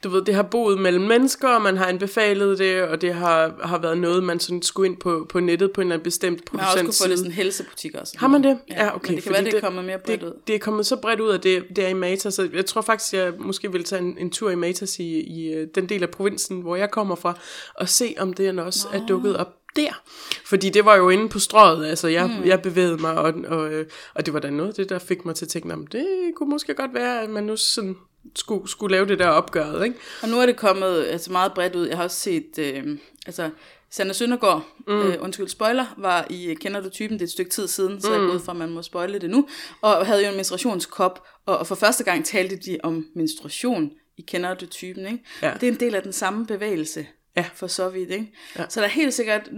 du 0.03 0.09
ved, 0.09 0.21
det 0.21 0.35
har 0.35 0.43
boet 0.43 0.79
mellem 0.79 1.03
mennesker, 1.03 1.47
og 1.47 1.61
man 1.61 1.77
har 1.77 1.85
anbefalet 1.85 2.59
det, 2.59 2.81
og 2.81 3.01
det 3.01 3.13
har, 3.13 3.53
har 3.63 3.77
været 3.77 3.97
noget, 3.97 4.23
man 4.23 4.39
sådan 4.39 4.61
skulle 4.61 4.89
ind 4.89 4.97
på, 4.97 5.25
på 5.29 5.39
nettet 5.39 5.71
på 5.71 5.81
en 5.81 5.87
eller 5.87 5.95
anden 5.95 6.03
bestemt 6.03 6.45
producent. 6.45 6.53
Man 6.53 6.63
har 6.63 6.71
også 6.71 7.03
kunne 7.03 7.07
få 7.07 7.11
det 7.11 7.17
sådan 7.17 7.31
helsebutik 7.31 7.95
også. 7.95 8.13
Har 8.17 8.27
man 8.27 8.43
det? 8.43 8.57
Ja, 8.69 8.83
ja 8.83 8.95
okay. 8.95 9.09
Men 9.09 9.15
det 9.15 9.23
kan 9.23 9.33
være, 9.33 9.43
det 9.43 9.53
er 9.53 9.59
kommet 9.59 9.85
mere 9.85 9.99
bredt 10.05 10.21
det, 10.21 10.27
ud. 10.27 10.33
Det 10.47 10.55
er 10.55 10.59
kommet 10.59 10.85
så 10.85 10.95
bredt 10.95 11.19
ud, 11.19 11.29
at 11.29 11.43
det, 11.43 11.63
det 11.75 11.83
er 11.83 11.89
i 11.89 11.93
Matas, 11.93 12.33
så 12.33 12.49
jeg 12.53 12.65
tror 12.65 12.81
faktisk, 12.81 13.13
jeg 13.13 13.33
måske 13.39 13.71
vil 13.71 13.83
tage 13.83 14.01
en, 14.01 14.17
en 14.19 14.29
tur 14.29 14.49
i 14.49 14.55
Matas 14.55 14.99
i, 14.99 15.19
i 15.19 15.53
øh, 15.53 15.67
den 15.75 15.89
del 15.89 16.03
af 16.03 16.09
provinsen, 16.09 16.61
hvor 16.61 16.75
jeg 16.75 16.91
kommer 16.91 17.15
fra, 17.15 17.39
og 17.75 17.89
se, 17.89 18.15
om 18.19 18.33
det 18.33 18.59
også 18.59 18.87
Nå. 18.93 18.99
er 18.99 19.05
dukket 19.07 19.37
op 19.37 19.47
der. 19.75 20.01
Fordi 20.45 20.69
det 20.69 20.85
var 20.85 20.95
jo 20.95 21.09
inde 21.09 21.29
på 21.29 21.39
strøget, 21.39 21.85
altså 21.85 22.07
jeg, 22.07 22.27
mm. 22.27 22.47
jeg 22.47 22.61
bevægede 22.61 22.97
mig, 22.97 23.17
og, 23.17 23.33
og, 23.47 23.73
øh, 23.73 23.85
og 24.13 24.25
det 24.25 24.33
var 24.33 24.39
da 24.39 24.49
noget 24.49 24.77
det, 24.77 24.89
der 24.89 24.99
fik 24.99 25.25
mig 25.25 25.35
til 25.35 25.45
at 25.45 25.49
tænke, 25.49 25.75
det 25.91 26.05
kunne 26.35 26.49
måske 26.49 26.73
godt 26.73 26.93
være, 26.93 27.21
at 27.21 27.29
man 27.29 27.43
nu 27.43 27.57
sådan 27.57 27.95
skulle, 28.35 28.69
skulle 28.69 28.95
lave 28.95 29.05
det 29.05 29.19
der 29.19 29.27
opgøret, 29.27 29.85
ikke? 29.85 29.97
Og 30.21 30.29
nu 30.29 30.39
er 30.39 30.45
det 30.45 30.57
kommet 30.57 31.05
altså 31.05 31.31
meget 31.31 31.53
bredt 31.53 31.75
ud. 31.75 31.87
Jeg 31.87 31.97
har 31.97 32.03
også 32.03 32.19
set, 32.19 32.59
øh, 32.59 32.97
altså 33.25 33.49
Sander 33.89 34.13
Søndergaard, 34.13 34.65
mm. 34.87 35.01
øh, 35.01 35.17
undskyld 35.21 35.47
spoiler, 35.47 35.85
var 35.97 36.27
i 36.29 36.53
Kender 36.61 36.81
du 36.81 36.89
typen, 36.89 37.13
det 37.13 37.21
er 37.21 37.27
et 37.27 37.31
stykke 37.31 37.51
tid 37.51 37.67
siden, 37.67 38.01
så 38.01 38.07
mm. 38.07 38.13
jeg 38.13 38.23
er 38.23 38.27
gået 38.27 38.41
fra, 38.41 38.51
at 38.51 38.57
man 38.57 38.69
må 38.69 38.81
spoile 38.81 39.19
det 39.19 39.29
nu, 39.29 39.47
og 39.81 40.05
havde 40.05 40.23
jo 40.23 40.29
en 40.29 40.35
menstruationskop, 40.35 41.27
og, 41.45 41.57
og 41.57 41.67
for 41.67 41.75
første 41.75 42.03
gang 42.03 42.25
talte 42.25 42.55
de 42.55 42.77
om 42.83 43.05
menstruation 43.15 43.91
i 44.17 44.21
Kender 44.21 44.53
du 44.53 44.65
typen, 44.65 45.05
ikke? 45.05 45.23
Ja. 45.41 45.53
Og 45.53 45.61
det 45.61 45.67
er 45.67 45.71
en 45.71 45.79
del 45.79 45.95
af 45.95 46.03
den 46.03 46.13
samme 46.13 46.45
bevægelse, 46.45 47.07
ja. 47.37 47.45
for 47.53 47.67
så 47.67 47.89
vidt, 47.89 48.11
ikke? 48.11 48.33
Ja. 48.57 48.65
Så 48.69 48.79
der 48.79 48.85
er 48.85 48.91
helt 48.91 49.13
sikkert 49.13 49.49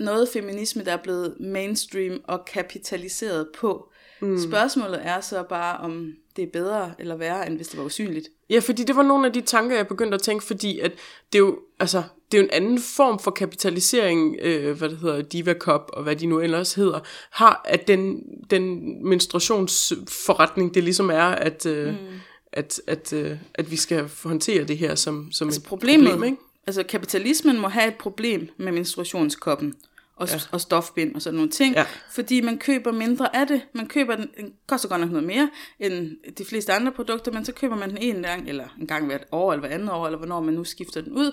noget 0.00 0.28
feminisme, 0.32 0.84
der 0.84 0.92
er 0.92 1.02
blevet 1.02 1.36
mainstream 1.40 2.20
og 2.24 2.44
kapitaliseret 2.44 3.48
på. 3.58 3.92
Mm. 4.20 4.38
Spørgsmålet 4.38 5.06
er 5.06 5.20
så 5.20 5.42
bare, 5.42 5.76
om 5.76 6.12
det 6.36 6.42
er 6.42 6.50
bedre 6.52 6.92
eller 6.98 7.16
værre, 7.16 7.46
end 7.46 7.56
hvis 7.56 7.68
det 7.68 7.78
var 7.78 7.84
usynligt. 7.84 8.28
Ja, 8.50 8.58
fordi 8.58 8.84
det 8.84 8.96
var 8.96 9.02
nogle 9.02 9.26
af 9.26 9.32
de 9.32 9.40
tanker, 9.40 9.76
jeg 9.76 9.86
begyndte 9.86 10.14
at 10.14 10.22
tænke, 10.22 10.44
fordi 10.44 10.78
at 10.78 10.92
det 11.32 11.38
er 11.38 11.42
jo, 11.42 11.58
altså, 11.80 12.02
det 12.32 12.38
er 12.38 12.42
jo 12.42 12.44
en 12.44 12.50
anden 12.52 12.80
form 12.80 13.18
for 13.18 13.30
kapitalisering, 13.30 14.36
øh, 14.42 14.78
hvad 14.78 14.88
det 14.88 14.98
hedder, 14.98 15.22
Diva 15.22 15.54
Cup, 15.54 15.90
og 15.92 16.02
hvad 16.02 16.16
de 16.16 16.26
nu 16.26 16.40
ellers 16.40 16.74
hedder, 16.74 17.00
har, 17.30 17.62
at 17.64 17.88
den, 17.88 18.22
den 18.50 18.80
menstruationsforretning, 19.08 20.74
det 20.74 20.84
ligesom 20.84 21.10
er, 21.10 21.26
at, 21.26 21.66
øh, 21.66 21.88
mm. 21.88 21.96
at, 22.52 22.80
at, 22.86 23.12
øh, 23.12 23.36
at 23.54 23.70
vi 23.70 23.76
skal 23.76 24.10
håndtere 24.24 24.64
det 24.64 24.78
her 24.78 24.94
som, 24.94 25.32
som 25.32 25.48
altså 25.48 25.60
et 25.60 25.66
problemet, 25.66 26.10
problem, 26.10 26.24
ikke? 26.24 26.42
Altså 26.66 26.82
kapitalismen 26.82 27.60
må 27.60 27.68
have 27.68 27.88
et 27.88 27.94
problem 27.94 28.48
med 28.56 28.72
menstruationskoppen 28.72 29.74
og, 30.16 30.28
ja. 30.28 30.40
og 30.52 30.60
stofbind 30.60 31.14
og 31.14 31.22
sådan 31.22 31.36
nogle 31.36 31.50
ting, 31.50 31.74
ja. 31.74 31.86
fordi 32.10 32.40
man 32.40 32.58
køber 32.58 32.92
mindre 32.92 33.36
af 33.36 33.46
det. 33.46 33.62
Man 33.74 33.86
køber 33.86 34.16
den, 34.16 34.30
den 34.36 34.52
koster 34.66 34.88
godt 34.88 35.00
nok 35.00 35.10
noget 35.10 35.26
mere 35.26 35.50
end 35.80 36.16
de 36.38 36.44
fleste 36.44 36.72
andre 36.72 36.92
produkter, 36.92 37.32
men 37.32 37.44
så 37.44 37.52
køber 37.52 37.76
man 37.76 37.90
den 37.90 37.98
en 37.98 38.22
gang, 38.22 38.48
eller 38.48 38.68
en 38.80 38.86
gang 38.86 39.06
hvert 39.06 39.24
år, 39.32 39.52
eller 39.52 39.66
hver 39.66 39.74
andet 39.74 39.90
år, 39.90 40.06
eller 40.06 40.18
hvornår 40.18 40.40
man 40.40 40.54
nu 40.54 40.64
skifter 40.64 41.00
den 41.00 41.12
ud, 41.12 41.32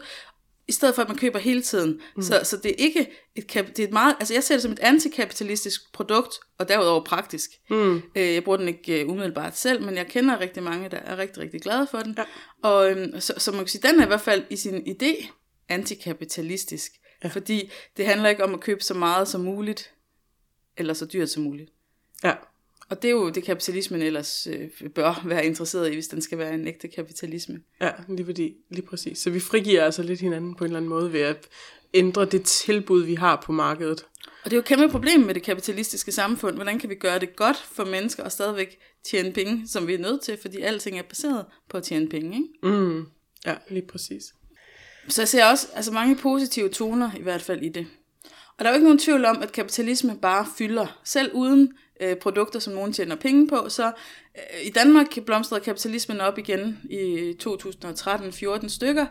i 0.67 0.71
stedet 0.71 0.95
for 0.95 1.01
at 1.01 1.07
man 1.07 1.17
køber 1.17 1.39
hele 1.39 1.61
tiden. 1.61 2.01
Mm. 2.15 2.21
Så, 2.21 2.39
så 2.43 2.57
det 2.57 2.71
er 2.71 2.75
ikke 2.77 3.07
et, 3.35 3.53
det 3.53 3.79
er 3.79 3.83
et 3.83 3.93
meget, 3.93 4.15
altså 4.19 4.33
jeg 4.33 4.43
ser 4.43 4.55
det 4.55 4.61
som 4.61 4.71
et 4.71 4.79
antikapitalistisk 4.79 5.93
produkt, 5.93 6.33
og 6.57 6.67
derudover 6.69 7.03
praktisk. 7.03 7.49
Mm. 7.69 8.01
Øh, 8.15 8.33
jeg 8.33 8.43
bruger 8.43 8.57
den 8.57 8.67
ikke 8.67 9.05
uh, 9.05 9.11
umiddelbart 9.11 9.57
selv, 9.57 9.85
men 9.85 9.95
jeg 9.95 10.07
kender 10.07 10.39
rigtig 10.39 10.63
mange, 10.63 10.89
der 10.89 10.97
er 10.97 11.17
rigtig, 11.17 11.43
rigtig 11.43 11.61
glade 11.61 11.87
for 11.91 11.99
den. 11.99 12.15
Ja. 12.17 12.23
Og 12.69 12.91
øhm, 12.91 13.19
så, 13.19 13.33
så 13.37 13.51
man 13.51 13.59
kan 13.59 13.67
sige, 13.67 13.87
den 13.87 13.99
er 13.99 14.03
i 14.03 14.07
hvert 14.07 14.21
fald 14.21 14.43
i 14.49 14.55
sin 14.55 14.75
idé 14.87 15.27
antikapitalistisk. 15.69 16.91
Ja. 17.23 17.27
Fordi 17.27 17.71
det 17.97 18.05
handler 18.05 18.29
ikke 18.29 18.43
om 18.43 18.53
at 18.53 18.59
købe 18.59 18.83
så 18.83 18.93
meget 18.93 19.27
som 19.27 19.41
muligt, 19.41 19.93
eller 20.77 20.93
så 20.93 21.05
dyrt 21.05 21.29
som 21.29 21.43
muligt. 21.43 21.71
Ja. 22.23 22.33
Og 22.89 23.01
det 23.01 23.07
er 23.07 23.11
jo 23.11 23.29
det 23.29 23.43
kapitalismen 23.43 24.01
ellers 24.01 24.47
øh, 24.47 24.89
bør 24.89 25.21
være 25.25 25.45
interesseret 25.45 25.91
i, 25.91 25.93
hvis 25.93 26.07
den 26.07 26.21
skal 26.21 26.37
være 26.37 26.53
en 26.53 26.67
ægte 26.67 26.87
kapitalisme. 26.87 27.61
Ja, 27.81 27.91
lige, 28.07 28.25
fordi, 28.25 28.55
lige 28.69 28.85
præcis. 28.85 29.17
Så 29.17 29.29
vi 29.29 29.39
frigiver 29.39 29.83
altså 29.83 30.03
lidt 30.03 30.19
hinanden 30.19 30.55
på 30.55 30.63
en 30.63 30.69
eller 30.69 30.77
anden 30.77 30.89
måde 30.89 31.13
ved 31.13 31.21
at 31.21 31.47
ændre 31.93 32.25
det 32.25 32.43
tilbud, 32.43 33.03
vi 33.03 33.15
har 33.15 33.41
på 33.45 33.51
markedet. 33.51 34.05
Og 34.43 34.51
det 34.51 34.53
er 34.53 34.57
jo 34.57 34.59
et 34.59 34.65
kæmpe 34.65 34.89
problem 34.89 35.19
med 35.19 35.33
det 35.33 35.43
kapitalistiske 35.43 36.11
samfund. 36.11 36.55
Hvordan 36.55 36.79
kan 36.79 36.89
vi 36.89 36.95
gøre 36.95 37.19
det 37.19 37.35
godt 37.35 37.57
for 37.57 37.85
mennesker 37.85 38.23
og 38.23 38.31
stadigvæk 38.31 38.79
tjene 39.05 39.33
penge, 39.33 39.67
som 39.67 39.87
vi 39.87 39.93
er 39.93 39.99
nødt 39.99 40.21
til, 40.21 40.37
fordi 40.41 40.61
alting 40.61 40.99
er 40.99 41.03
baseret 41.03 41.45
på 41.69 41.77
at 41.77 41.83
tjene 41.83 42.09
penge, 42.09 42.37
ikke? 42.37 42.77
Mm. 42.77 43.05
Ja, 43.45 43.55
lige 43.69 43.87
præcis. 43.87 44.33
Så 45.07 45.21
jeg 45.21 45.27
ser 45.27 45.45
også 45.45 45.67
altså 45.75 45.91
mange 45.91 46.15
positive 46.15 46.69
toner 46.69 47.11
i 47.17 47.21
hvert 47.21 47.41
fald 47.41 47.61
i 47.61 47.69
det. 47.69 47.87
Og 48.57 48.59
der 48.59 48.65
er 48.65 48.69
jo 48.69 48.75
ikke 48.75 48.85
nogen 48.85 48.99
tvivl 48.99 49.25
om, 49.25 49.41
at 49.41 49.51
kapitalisme 49.51 50.17
bare 50.21 50.45
fylder. 50.57 50.99
Selv 51.03 51.31
uden 51.33 51.73
øh, 52.01 52.15
produkter, 52.17 52.59
som 52.59 52.73
nogen 52.73 52.93
tjener 52.93 53.15
penge 53.15 53.47
på, 53.47 53.69
så 53.69 53.85
øh, 54.37 54.65
i 54.65 54.69
Danmark 54.69 55.07
blomstrede 55.25 55.61
kapitalismen 55.61 56.21
op 56.21 56.37
igen 56.37 56.79
i 56.89 56.97
øh, 56.97 57.35
2013-14 57.43 58.67
stykker, 58.67 59.05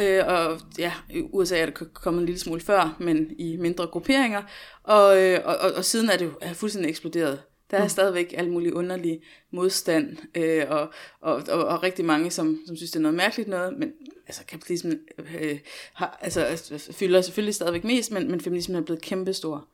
øh, 0.00 0.22
og 0.26 0.60
ja, 0.78 0.92
i 1.10 1.22
USA 1.32 1.58
er 1.58 1.66
det 1.66 1.94
kommet 1.94 2.20
en 2.20 2.26
lille 2.26 2.40
smule 2.40 2.60
før, 2.60 2.96
men 3.00 3.30
i 3.38 3.56
mindre 3.56 3.86
grupperinger, 3.86 4.42
og, 4.82 5.22
øh, 5.22 5.40
og, 5.44 5.56
og, 5.56 5.72
og 5.72 5.84
siden 5.84 6.10
er 6.10 6.16
det 6.16 6.24
jo 6.24 6.32
er 6.40 6.52
fuldstændig 6.52 6.90
eksploderet. 6.90 7.42
Der 7.70 7.76
er 7.78 7.82
mm. 7.82 7.88
stadigvæk 7.88 8.34
al 8.36 8.50
mulig 8.50 8.74
underlig 8.74 9.22
modstand, 9.50 10.16
øh, 10.34 10.64
og, 10.68 10.92
og, 11.20 11.42
og, 11.48 11.64
og 11.64 11.82
rigtig 11.82 12.04
mange, 12.04 12.30
som, 12.30 12.60
som 12.66 12.76
synes, 12.76 12.90
det 12.90 12.98
er 12.98 13.02
noget 13.02 13.16
mærkeligt 13.16 13.48
noget, 13.48 13.78
men 13.78 13.92
altså 14.26 14.46
kapitalismen 14.46 15.00
øh, 15.18 15.58
har, 15.92 16.18
altså, 16.20 16.92
fylder 16.92 17.20
selvfølgelig 17.20 17.54
stadigvæk 17.54 17.84
mest, 17.84 18.12
men, 18.12 18.30
men 18.30 18.40
feminismen 18.40 18.76
er 18.76 18.82
blevet 18.82 19.02
kæmpestor. 19.02 19.68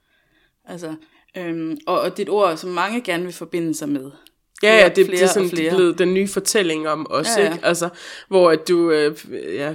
Altså, 0.64 0.94
øhm, 1.37 1.78
og, 1.87 2.00
og 2.00 2.11
det 2.11 2.18
er 2.18 2.22
et 2.22 2.28
ord, 2.28 2.57
som 2.57 2.70
mange 2.70 3.00
gerne 3.00 3.24
vil 3.24 3.33
forbinde 3.33 3.74
sig 3.74 3.88
med. 3.88 4.11
Ja, 4.62 4.79
ja, 4.79 4.88
det, 4.88 5.07
det 5.07 5.22
er 5.22 5.27
sådan 5.27 5.48
er 5.48 5.75
blevet 5.77 5.98
den 5.98 6.14
nye 6.14 6.29
fortælling 6.29 6.88
om 6.88 7.07
os, 7.11 7.27
ja, 7.37 7.42
ja. 7.42 7.53
ikke? 7.53 7.66
Altså, 7.66 7.88
hvor 8.29 8.51
at 8.51 8.68
du 8.68 8.90
øh, 8.90 9.16
ja, 9.55 9.75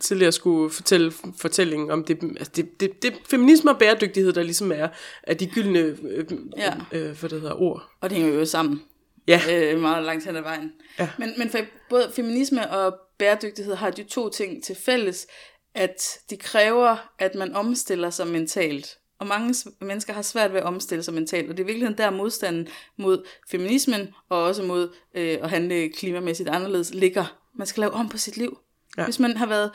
tidligere 0.00 0.32
skulle 0.32 0.70
fortælle 0.70 1.12
fortællingen 1.38 1.90
om 1.90 2.04
det, 2.04 2.18
altså 2.22 2.52
det, 2.56 2.80
det, 2.80 3.02
det 3.02 3.14
feminisme 3.30 3.70
og 3.70 3.78
bæredygtighed, 3.78 4.32
der 4.32 4.42
ligesom 4.42 4.72
er, 4.72 4.88
er 5.22 5.34
de 5.34 5.46
gyldne 5.46 5.78
øh, 5.78 6.24
ja. 6.56 6.72
øh, 6.92 7.18
hvad 7.20 7.30
det 7.30 7.40
hedder, 7.40 7.62
ord. 7.62 7.82
Og 8.00 8.10
det 8.10 8.18
hænger 8.18 8.34
jo 8.34 8.44
sammen. 8.44 8.82
Ja. 9.28 9.40
Øh, 9.50 9.80
meget 9.80 10.04
langt 10.04 10.24
hen 10.24 10.36
ad 10.36 10.42
vejen. 10.42 10.72
Ja. 10.98 11.08
Men, 11.18 11.32
men 11.38 11.50
for 11.50 11.58
både 11.90 12.10
feminisme 12.16 12.70
og 12.70 12.94
bæredygtighed 13.18 13.74
har 13.74 13.90
de 13.90 14.02
to 14.02 14.28
ting 14.28 14.64
til 14.64 14.76
fælles, 14.84 15.26
at 15.74 16.18
de 16.30 16.36
kræver, 16.36 16.96
at 17.18 17.34
man 17.34 17.54
omstiller 17.54 18.10
sig 18.10 18.26
mentalt. 18.26 18.98
Og 19.22 19.28
mange 19.28 19.54
mennesker 19.80 20.12
har 20.12 20.22
svært 20.22 20.52
ved 20.52 20.60
at 20.60 20.66
omstille 20.66 21.02
sig 21.02 21.14
mentalt, 21.14 21.50
og 21.50 21.56
det 21.56 21.62
er 21.62 21.66
virkelig 21.66 21.98
der 21.98 22.10
modstanden 22.10 22.68
mod 22.96 23.24
feminismen, 23.50 24.14
og 24.28 24.42
også 24.42 24.62
mod 24.62 24.94
øh, 25.14 25.38
at 25.42 25.50
handle 25.50 25.88
klimamæssigt 25.88 26.48
anderledes, 26.48 26.94
ligger. 26.94 27.38
Man 27.54 27.66
skal 27.66 27.80
lave 27.80 27.92
om 27.92 28.08
på 28.08 28.18
sit 28.18 28.36
liv. 28.36 28.58
Ja. 28.98 29.04
Hvis 29.04 29.18
man 29.18 29.36
har 29.36 29.46
været 29.46 29.70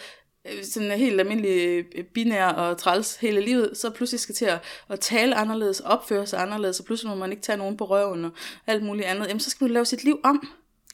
øh, 0.52 0.64
sådan 0.64 0.92
helt 0.92 1.20
almindelig 1.20 1.86
øh, 1.96 2.04
binær 2.04 2.48
og 2.48 2.78
træls 2.78 3.16
hele 3.16 3.42
livet, 3.42 3.78
så 3.78 3.90
pludselig 3.90 4.20
skal 4.20 4.36
til 4.36 4.46
at, 4.46 4.60
at 4.90 5.00
tale 5.00 5.36
anderledes, 5.36 5.80
opføre 5.80 6.28
sig 6.28 6.42
anderledes, 6.42 6.80
og 6.80 6.86
pludselig 6.86 7.10
må 7.10 7.16
man 7.16 7.32
ikke 7.32 7.44
tage 7.44 7.58
nogen 7.58 7.78
på 7.78 7.86
røven 7.86 8.26
og 8.26 8.32
alt 8.68 8.84
muligt 8.84 9.08
andet, 9.08 9.28
jamen 9.28 9.40
så 9.40 9.50
skal 9.50 9.66
man 9.66 9.72
lave 9.72 9.86
sit 9.86 10.04
liv 10.04 10.20
om. 10.24 10.48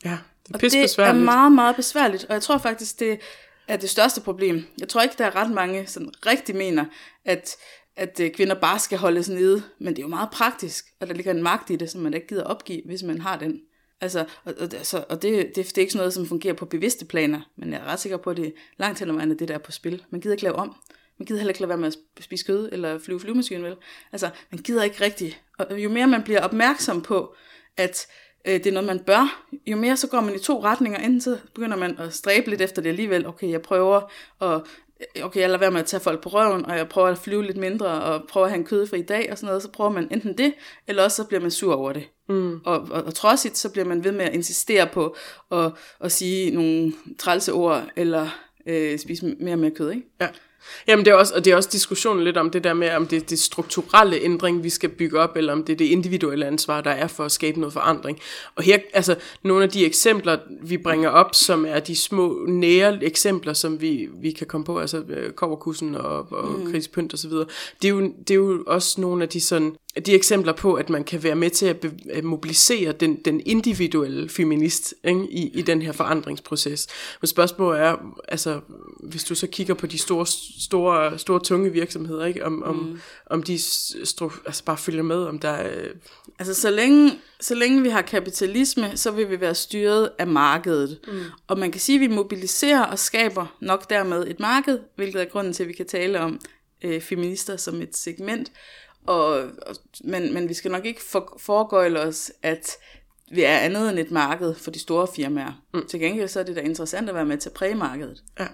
Ja, 0.06 0.18
det 0.48 0.52
er 0.52 0.56
og 0.56 0.62
det 0.62 1.00
er 1.00 1.14
meget, 1.14 1.52
meget 1.52 1.76
besværligt, 1.76 2.26
og 2.26 2.34
jeg 2.34 2.42
tror 2.42 2.58
faktisk, 2.58 3.00
det 3.00 3.20
er 3.68 3.78
det 3.78 3.90
største 3.90 4.22
problem. 4.22 4.64
Jeg 4.80 4.90
tror 4.90 5.02
ikke, 5.02 5.16
der 5.18 5.26
er 5.26 5.36
ret 5.36 5.52
mange, 5.52 5.88
som 5.88 6.14
rigtig 6.26 6.56
mener, 6.56 6.86
at, 7.26 7.56
at 7.96 8.20
øh, 8.20 8.32
kvinder 8.32 8.56
bare 8.56 8.80
skal 8.80 8.98
holdes 8.98 9.30
nede, 9.30 9.64
men 9.80 9.88
det 9.96 10.00
er 10.00 10.04
jo 10.04 10.10
meget 10.10 10.30
praktisk, 10.32 10.86
og 11.00 11.08
der 11.08 11.14
ligger 11.14 11.32
en 11.32 11.44
magt 11.44 11.70
i 11.70 11.76
det, 11.76 11.90
som 11.90 12.02
man 12.02 12.14
ikke 12.14 12.28
gider 12.28 12.44
opgive, 12.44 12.82
hvis 12.86 13.04
man 13.04 13.22
har 13.22 13.40
den. 13.40 13.62
Altså, 14.02 14.20
og, 14.20 14.54
og, 14.60 14.64
altså, 14.74 15.06
og 15.10 15.22
det, 15.22 15.48
det, 15.56 15.56
det 15.56 15.78
er 15.78 15.82
ikke 15.82 15.94
sådan 15.94 16.00
noget, 16.00 16.14
som 16.14 16.26
fungerer 16.26 16.54
på 16.54 16.66
bevidste 16.66 17.06
planer, 17.06 17.42
men 17.56 17.74
jeg 17.74 17.80
er 17.80 17.86
ret 17.86 18.00
sikker 18.00 18.18
på, 18.18 18.30
at 18.30 18.38
det 18.38 18.48
er 18.48 18.52
langt 18.78 19.00
hen 19.00 19.10
ad 19.10 19.14
vejen, 19.14 19.40
det 19.40 19.48
der 19.48 19.54
er 19.54 19.58
på 19.58 19.72
spil. 19.72 20.04
Man 20.10 20.22
gider 20.22 20.34
ikke 20.34 20.44
lave 20.44 20.56
om. 20.56 20.76
Man 21.18 21.26
gider 21.26 21.40
heller 21.40 21.50
ikke 21.50 21.62
lade 21.62 21.70
være 21.70 21.78
med 21.78 21.88
at 21.88 22.24
spise 22.24 22.46
kød 22.46 22.70
eller 22.72 23.00
flyve 23.00 23.20
flyvemaskinen, 23.20 23.64
vel? 23.64 23.76
Altså, 24.12 24.30
man 24.52 24.62
gider 24.62 24.84
ikke 24.84 25.02
rigtigt. 25.02 25.42
Og 25.58 25.84
jo 25.84 25.90
mere 25.90 26.08
man 26.08 26.24
bliver 26.24 26.42
opmærksom 26.42 27.02
på, 27.02 27.36
at 27.78 28.08
øh, 28.48 28.54
det 28.54 28.68
er 28.68 28.72
noget, 28.72 28.88
man 28.88 29.00
bør. 29.00 29.46
Jo 29.68 29.78
mere 29.78 29.98
så 29.98 30.08
går 30.08 30.22
man 30.22 30.36
i 30.36 30.40
to 30.40 30.64
retninger, 30.64 31.00
enten 31.00 31.22
så 31.22 31.38
begynder 31.56 31.78
man 31.78 32.00
at 32.00 32.14
stræbe 32.14 32.50
lidt 32.50 32.62
efter 32.62 32.82
det 32.82 32.90
alligevel. 32.90 33.28
Okay, 33.28 33.50
jeg 33.50 33.62
prøver 33.62 34.12
at 34.42 34.62
okay, 35.24 35.40
jeg 35.40 35.50
lader 35.50 35.60
være 35.60 35.72
med 35.72 35.80
at 35.80 35.86
tage 35.86 36.02
folk 36.02 36.24
på 36.24 36.30
røven, 36.30 36.66
og 36.66 36.78
jeg 36.78 36.90
prøver 36.90 37.08
at 37.08 37.18
flyve 37.18 37.44
lidt 37.44 37.58
mindre, 37.58 37.88
og 37.88 38.24
prøver 38.30 38.46
at 38.46 38.52
have 38.52 38.60
en 38.60 38.66
kødfri 38.66 39.02
dag, 39.02 39.32
og 39.32 39.38
sådan 39.38 39.48
noget, 39.48 39.62
så 39.62 39.72
prøver 39.72 39.92
man 39.92 40.08
enten 40.12 40.38
det, 40.38 40.54
eller 40.88 41.04
også 41.04 41.16
så 41.16 41.28
bliver 41.28 41.42
man 41.42 41.52
sur 41.52 41.76
over 41.76 41.94
det. 41.94 42.04
Mm. 42.30 42.60
Og, 42.66 42.88
og, 42.92 43.04
og 43.04 43.14
trodsigt, 43.14 43.58
så 43.58 43.72
bliver 43.72 43.86
man 43.86 44.04
ved 44.04 44.12
med 44.12 44.26
at 44.26 44.34
insistere 44.34 44.88
på 44.88 45.16
at, 45.52 45.72
at 46.00 46.12
sige 46.12 46.52
nogle 46.52 46.94
trælse 47.20 47.54
ord, 47.54 47.84
eller 47.96 48.28
øh, 48.68 49.00
spise 49.00 49.36
mere 49.40 49.56
og 49.56 49.60
mere 49.60 49.72
kød, 49.72 49.92
ikke? 49.92 50.08
Ja. 50.22 50.28
Jamen 50.88 51.06
det 51.06 51.12
er 51.12 51.16
også, 51.16 51.34
og 51.36 51.46
det 51.46 51.54
er 51.54 51.56
også 51.56 51.70
diskussionen 51.72 52.24
lidt 52.24 52.38
om 52.38 52.50
det 52.50 52.64
der 52.64 52.74
med, 52.74 52.90
om 52.90 53.08
det 53.08 53.22
er 53.22 53.26
det 53.26 53.40
strukturelle 53.40 54.22
ændring, 54.22 54.64
vi 54.64 54.70
skal 54.70 54.90
bygge 54.90 55.20
op, 55.20 55.38
eller 55.38 55.54
om 55.54 55.64
det 55.64 55.74
er 55.74 55.78
det 55.78 55.86
individuelle 55.86 56.46
ansvar, 56.46 56.82
der 56.82 56.92
er 56.92 57.08
for 57.08 57.26
at 57.26 57.32
skabe 57.32 57.60
noget 57.60 57.74
forandring. 57.74 58.20
Og 58.56 58.64
her, 58.64 58.80
altså 58.94 59.16
nogle 59.44 59.64
af 59.64 59.70
de 59.70 59.86
eksempler, 59.86 60.38
vi 60.62 60.78
bringer 60.78 61.10
op, 61.10 61.36
som 61.36 61.66
er 61.66 61.80
de 61.80 61.96
små 61.96 62.46
nære 62.48 63.04
eksempler, 63.04 63.54
som 63.54 63.82
vi, 63.82 64.08
vi 64.22 64.32
kan 64.32 64.48
komme 64.48 64.66
på, 64.66 64.80
altså 64.80 65.04
øh, 65.10 65.32
Koverkussen 65.32 65.96
og, 65.96 66.32
og 66.32 66.60
mm. 66.60 66.74
Pynt 66.94 67.14
og 67.14 67.20
så 67.20 67.28
videre, 67.28 67.46
det 67.82 67.88
er, 67.88 67.90
jo, 67.90 68.02
det 68.02 68.32
er 68.32 68.36
jo 68.36 68.64
også 68.68 69.02
nogle 69.02 69.24
af 69.24 69.30
de 69.30 69.42
sådan 69.42 69.76
de 70.06 70.14
eksempler 70.14 70.54
på, 70.54 70.74
at 70.74 70.90
man 70.90 71.04
kan 71.04 71.24
være 71.24 71.36
med 71.36 71.50
til 71.50 71.66
at, 71.66 71.80
be, 71.80 71.92
at 72.10 72.24
mobilisere 72.24 72.92
den, 72.92 73.16
den 73.16 73.42
individuelle 73.46 74.30
feminist 74.30 74.94
ikke, 75.04 75.28
i, 75.30 75.52
i 75.54 75.62
den 75.62 75.82
her 75.82 75.92
forandringsproces. 75.92 76.88
Men 77.22 77.28
spørgsmålet 77.28 77.82
er, 77.82 77.96
altså, 78.28 78.60
hvis 79.00 79.24
du 79.24 79.36
så 79.36 79.48
kigger 79.48 79.74
på 79.74 79.88
de 79.88 79.98
store, 79.98 80.26
store, 80.60 81.20
store 81.20 81.40
tunge 81.40 81.72
virksomheder, 81.72 82.26
ikke, 82.26 82.46
om, 82.46 82.64
om, 82.64 82.76
mm. 82.76 83.00
om 83.26 83.44
de 83.44 83.60
stru, 84.04 84.32
altså 84.46 84.64
bare 84.64 84.78
følger 84.78 85.04
med, 85.04 85.24
om 85.24 85.40
der 85.40 85.50
er... 85.50 85.88
Altså, 86.40 86.54
så 86.54 86.70
længe, 86.72 87.12
så 87.40 87.56
længe 87.56 87.82
vi 87.82 87.90
har 87.90 88.02
kapitalisme, 88.02 88.98
så 88.98 89.12
vil 89.12 89.30
vi 89.30 89.42
være 89.42 89.56
styret 89.56 90.10
af 90.20 90.28
markedet. 90.28 91.00
Mm. 91.08 91.20
Og 91.48 91.60
man 91.60 91.72
kan 91.72 91.82
sige, 91.82 91.96
at 91.96 92.02
vi 92.02 92.08
mobiliserer 92.08 92.84
og 92.84 93.00
skaber 93.00 93.58
nok 93.62 93.90
dermed 93.90 94.28
et 94.28 94.40
marked, 94.40 94.80
hvilket 94.96 95.22
er 95.22 95.26
grunden 95.26 95.54
til, 95.54 95.64
at 95.64 95.70
vi 95.70 95.74
kan 95.74 95.86
tale 95.86 96.20
om 96.20 96.40
øh, 96.84 97.02
feminister 97.02 97.58
som 97.58 97.82
et 97.82 97.96
segment, 97.96 98.52
og, 99.08 99.30
og, 99.42 99.76
men, 100.04 100.34
men 100.34 100.50
vi 100.50 100.54
skal 100.54 100.72
nok 100.72 100.86
ikke 100.86 101.04
for, 101.04 101.38
foregøjle 101.40 102.00
os, 102.00 102.32
at 102.42 102.78
vi 103.32 103.44
er 103.44 103.58
andet 103.58 103.90
end 103.90 104.00
et 104.00 104.12
marked 104.12 104.56
for 104.56 104.72
de 104.72 104.80
store 104.80 105.08
firmaer. 105.16 105.62
Mm. 105.74 105.86
Til 105.88 106.00
gengæld 106.00 106.28
så 106.28 106.40
er 106.40 106.44
det 106.44 106.56
da 106.56 106.62
interessant 106.62 107.10
at 107.10 107.16
være 107.16 107.26
med 107.26 107.38
til 107.38 107.50
at 107.50 107.54
præge 107.54 107.76
markedet. 107.76 108.24
Ja, 108.40 108.48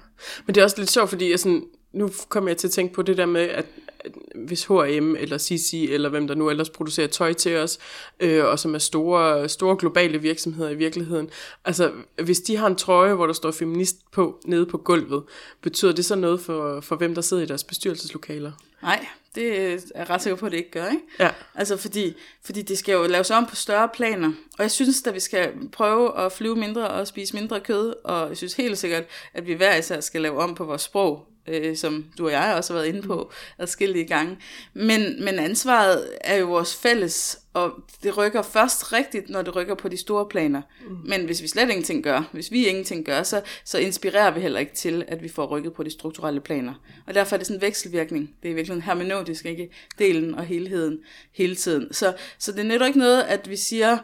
men 0.45 0.55
det 0.55 0.61
er 0.61 0.65
også 0.65 0.77
lidt 0.77 0.91
sjovt, 0.91 1.09
fordi 1.09 1.31
jeg 1.31 1.39
sådan, 1.39 1.63
nu 1.93 2.09
kommer 2.29 2.49
jeg 2.49 2.57
til 2.57 2.67
at 2.67 2.71
tænke 2.71 2.93
på 2.93 3.01
det 3.01 3.17
der 3.17 3.25
med, 3.25 3.41
at, 3.41 3.65
at 3.99 4.11
hvis 4.35 4.63
H&M 4.63 5.15
eller 5.15 5.37
CC 5.37 5.87
eller 5.89 6.09
hvem 6.09 6.27
der 6.27 6.35
nu 6.35 6.49
ellers 6.49 6.69
producerer 6.69 7.07
tøj 7.07 7.33
til 7.33 7.57
os, 7.57 7.79
øh, 8.19 8.45
og 8.45 8.59
som 8.59 8.75
er 8.75 8.79
store, 8.79 9.49
store 9.49 9.77
globale 9.79 10.21
virksomheder 10.21 10.69
i 10.69 10.75
virkeligheden, 10.75 11.29
altså 11.65 11.91
hvis 12.23 12.39
de 12.39 12.57
har 12.57 12.67
en 12.67 12.75
trøje, 12.75 13.13
hvor 13.13 13.25
der 13.25 13.33
står 13.33 13.51
feminist 13.51 14.11
på 14.11 14.41
nede 14.45 14.65
på 14.65 14.77
gulvet, 14.77 15.23
betyder 15.61 15.91
det 15.91 16.05
så 16.05 16.15
noget 16.15 16.41
for, 16.41 16.81
for 16.81 16.95
hvem 16.95 17.15
der 17.15 17.21
sidder 17.21 17.43
i 17.43 17.45
deres 17.45 17.63
bestyrelseslokaler? 17.63 18.51
Nej, 18.81 19.05
det 19.35 19.59
er 19.59 19.77
jeg 19.95 20.09
ret 20.09 20.21
sikker 20.21 20.37
på, 20.37 20.45
at 20.45 20.51
det 20.51 20.57
ikke 20.57 20.71
gør, 20.71 20.85
ikke? 20.85 21.03
Ja. 21.19 21.29
Altså, 21.55 21.77
fordi, 21.77 22.15
fordi 22.45 22.61
det 22.61 22.77
skal 22.77 22.93
jo 22.93 23.07
laves 23.07 23.31
om 23.31 23.45
på 23.45 23.55
større 23.55 23.89
planer. 23.93 24.31
Og 24.57 24.61
jeg 24.63 24.71
synes, 24.71 25.07
at 25.07 25.13
vi 25.13 25.19
skal 25.19 25.51
prøve 25.71 26.19
at 26.19 26.31
flyve 26.31 26.55
mindre 26.55 26.87
og 26.87 27.07
spise 27.07 27.35
mindre 27.35 27.59
kød. 27.59 27.93
Og 28.03 28.29
jeg 28.29 28.37
synes 28.37 28.53
helt 28.53 28.77
sikkert, 28.77 29.03
at 29.33 29.47
vi 29.47 29.53
hver 29.53 29.75
især 29.75 29.99
skal 29.99 30.21
lave 30.21 30.39
om 30.39 30.55
på 30.55 30.65
vores 30.65 30.81
sprog 30.81 31.29
øh, 31.49 31.77
som 31.77 32.05
du 32.17 32.25
og 32.25 32.31
jeg 32.31 32.53
også 32.57 32.73
har 32.73 32.79
været 32.79 32.93
inde 32.93 33.01
på 33.01 33.31
adskillige 33.57 34.05
gange. 34.05 34.37
Men, 34.73 35.23
men 35.23 35.39
ansvaret 35.39 36.09
er 36.21 36.35
jo 36.35 36.45
vores 36.45 36.75
fælles, 36.75 37.39
og 37.59 37.73
det 38.03 38.17
rykker 38.17 38.41
først 38.41 38.93
rigtigt, 38.93 39.29
når 39.29 39.41
det 39.41 39.55
rykker 39.55 39.75
på 39.75 39.89
de 39.89 39.97
store 39.97 40.25
planer. 40.29 40.61
Mm. 40.89 40.97
Men 41.05 41.25
hvis 41.25 41.41
vi 41.41 41.47
slet 41.47 41.69
ingenting 41.69 42.03
gør, 42.03 42.29
hvis 42.31 42.51
vi 42.51 42.67
ingenting 42.67 43.05
gør, 43.05 43.23
så, 43.23 43.41
så 43.65 43.77
inspirerer 43.77 44.31
vi 44.31 44.39
heller 44.39 44.59
ikke 44.59 44.73
til, 44.73 45.05
at 45.07 45.23
vi 45.23 45.29
får 45.29 45.45
rykket 45.45 45.73
på 45.73 45.83
de 45.83 45.91
strukturelle 45.91 46.41
planer. 46.41 46.73
Og 47.07 47.13
derfor 47.13 47.35
er 47.35 47.37
det 47.37 47.47
sådan 47.47 47.57
en 47.57 47.61
vekselvirkning. 47.61 48.35
Det 48.43 48.51
er 48.51 48.55
virkelig 48.55 48.83
hermeneutisk, 48.83 49.45
ikke? 49.45 49.69
Delen 49.99 50.35
og 50.35 50.45
helheden 50.45 50.99
hele 51.31 51.55
tiden. 51.55 51.93
Så, 51.93 52.13
så 52.37 52.51
det 52.51 52.65
nytter 52.65 52.85
ikke 52.85 52.99
noget, 52.99 53.23
at 53.23 53.49
vi 53.49 53.55
siger, 53.55 53.97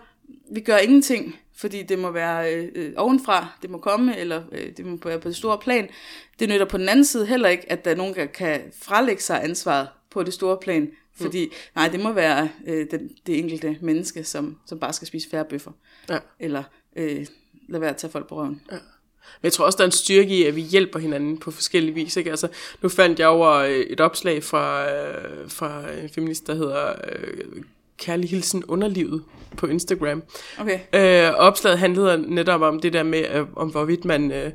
vi 0.52 0.60
gør 0.60 0.78
ingenting, 0.78 1.36
fordi 1.58 1.84
det 1.84 2.00
må 2.00 2.12
være 2.12 2.54
øh, 2.54 2.70
øh, 2.76 2.94
ovenfra, 2.98 3.48
det 3.62 3.70
må 3.70 3.78
komme, 3.78 4.18
eller 4.18 4.44
øh, 4.52 4.70
det 4.78 4.86
må 4.86 4.98
være 5.06 5.20
på 5.20 5.28
det 5.28 5.36
store 5.36 5.58
plan. 5.58 5.88
Det 6.40 6.50
nytter 6.50 6.66
på 6.66 6.78
den 6.78 6.90
anden 6.90 7.06
side 7.06 7.26
heller 7.26 7.50
ikke, 7.50 7.72
at 7.72 7.86
der 7.86 7.92
er 7.92 7.96
nogen, 7.96 8.16
der 8.16 8.26
kan 8.26 8.62
frelægge 8.82 9.22
sig 9.22 9.44
ansvaret 9.44 9.88
på 10.10 10.24
det 10.24 10.34
store 10.34 10.58
plan, 10.62 10.92
fordi 11.22 11.46
mm. 11.46 11.52
nej, 11.76 11.88
det 11.88 12.00
må 12.00 12.14
være 12.14 12.50
øh, 12.68 12.88
den, 12.92 13.10
det 13.28 13.40
enkelte 13.40 13.78
menneske, 13.82 14.24
som, 14.24 14.58
som 14.66 14.80
bare 14.80 14.94
skal 14.94 15.08
spise 15.08 15.30
færre 15.30 15.46
bøffer, 15.46 15.72
ja. 16.10 16.18
eller 16.40 16.64
øh, 16.96 17.26
lade 17.70 17.82
være 17.82 17.90
at 17.90 17.98
tage 17.98 18.12
folk 18.12 18.28
på 18.28 18.36
røven. 18.36 18.62
Ja. 18.72 18.78
Men 19.42 19.44
jeg 19.44 19.54
tror 19.54 19.66
også, 19.66 19.78
der 19.78 19.84
er 19.84 19.88
en 19.88 19.92
styrke 19.92 20.38
i, 20.38 20.44
at 20.44 20.56
vi 20.56 20.62
hjælper 20.62 21.00
hinanden 21.00 21.38
på 21.38 21.52
forskellige 21.52 21.96
vis. 21.96 22.18
Ikke? 22.18 22.30
Altså, 22.30 22.48
nu 22.82 22.90
fandt 22.90 23.20
jeg 23.20 23.28
over 23.28 23.52
øh, 23.52 23.72
et 23.72 24.00
opslag 24.00 24.44
fra, 24.44 24.94
øh, 24.94 25.50
fra 25.50 25.92
en 26.04 26.10
feminist, 26.10 26.48
der 26.48 26.56
hedder 26.56 26.90
øh, 26.90 27.64
kærlig 27.98 28.30
hilsen 28.30 28.64
underlivet 28.64 29.24
på 29.58 29.68
Instagram. 29.68 30.24
Okay. 30.60 30.80
Øh, 30.94 31.34
opslaget 31.34 31.80
handlede 31.80 32.34
netop 32.34 32.62
om 32.62 32.80
det 32.80 32.94
der 32.94 33.04
med, 33.04 33.26
øh, 33.34 33.46
om 33.56 33.70
hvorvidt 33.70 34.06
man 34.06 34.32
øh, 34.32 34.52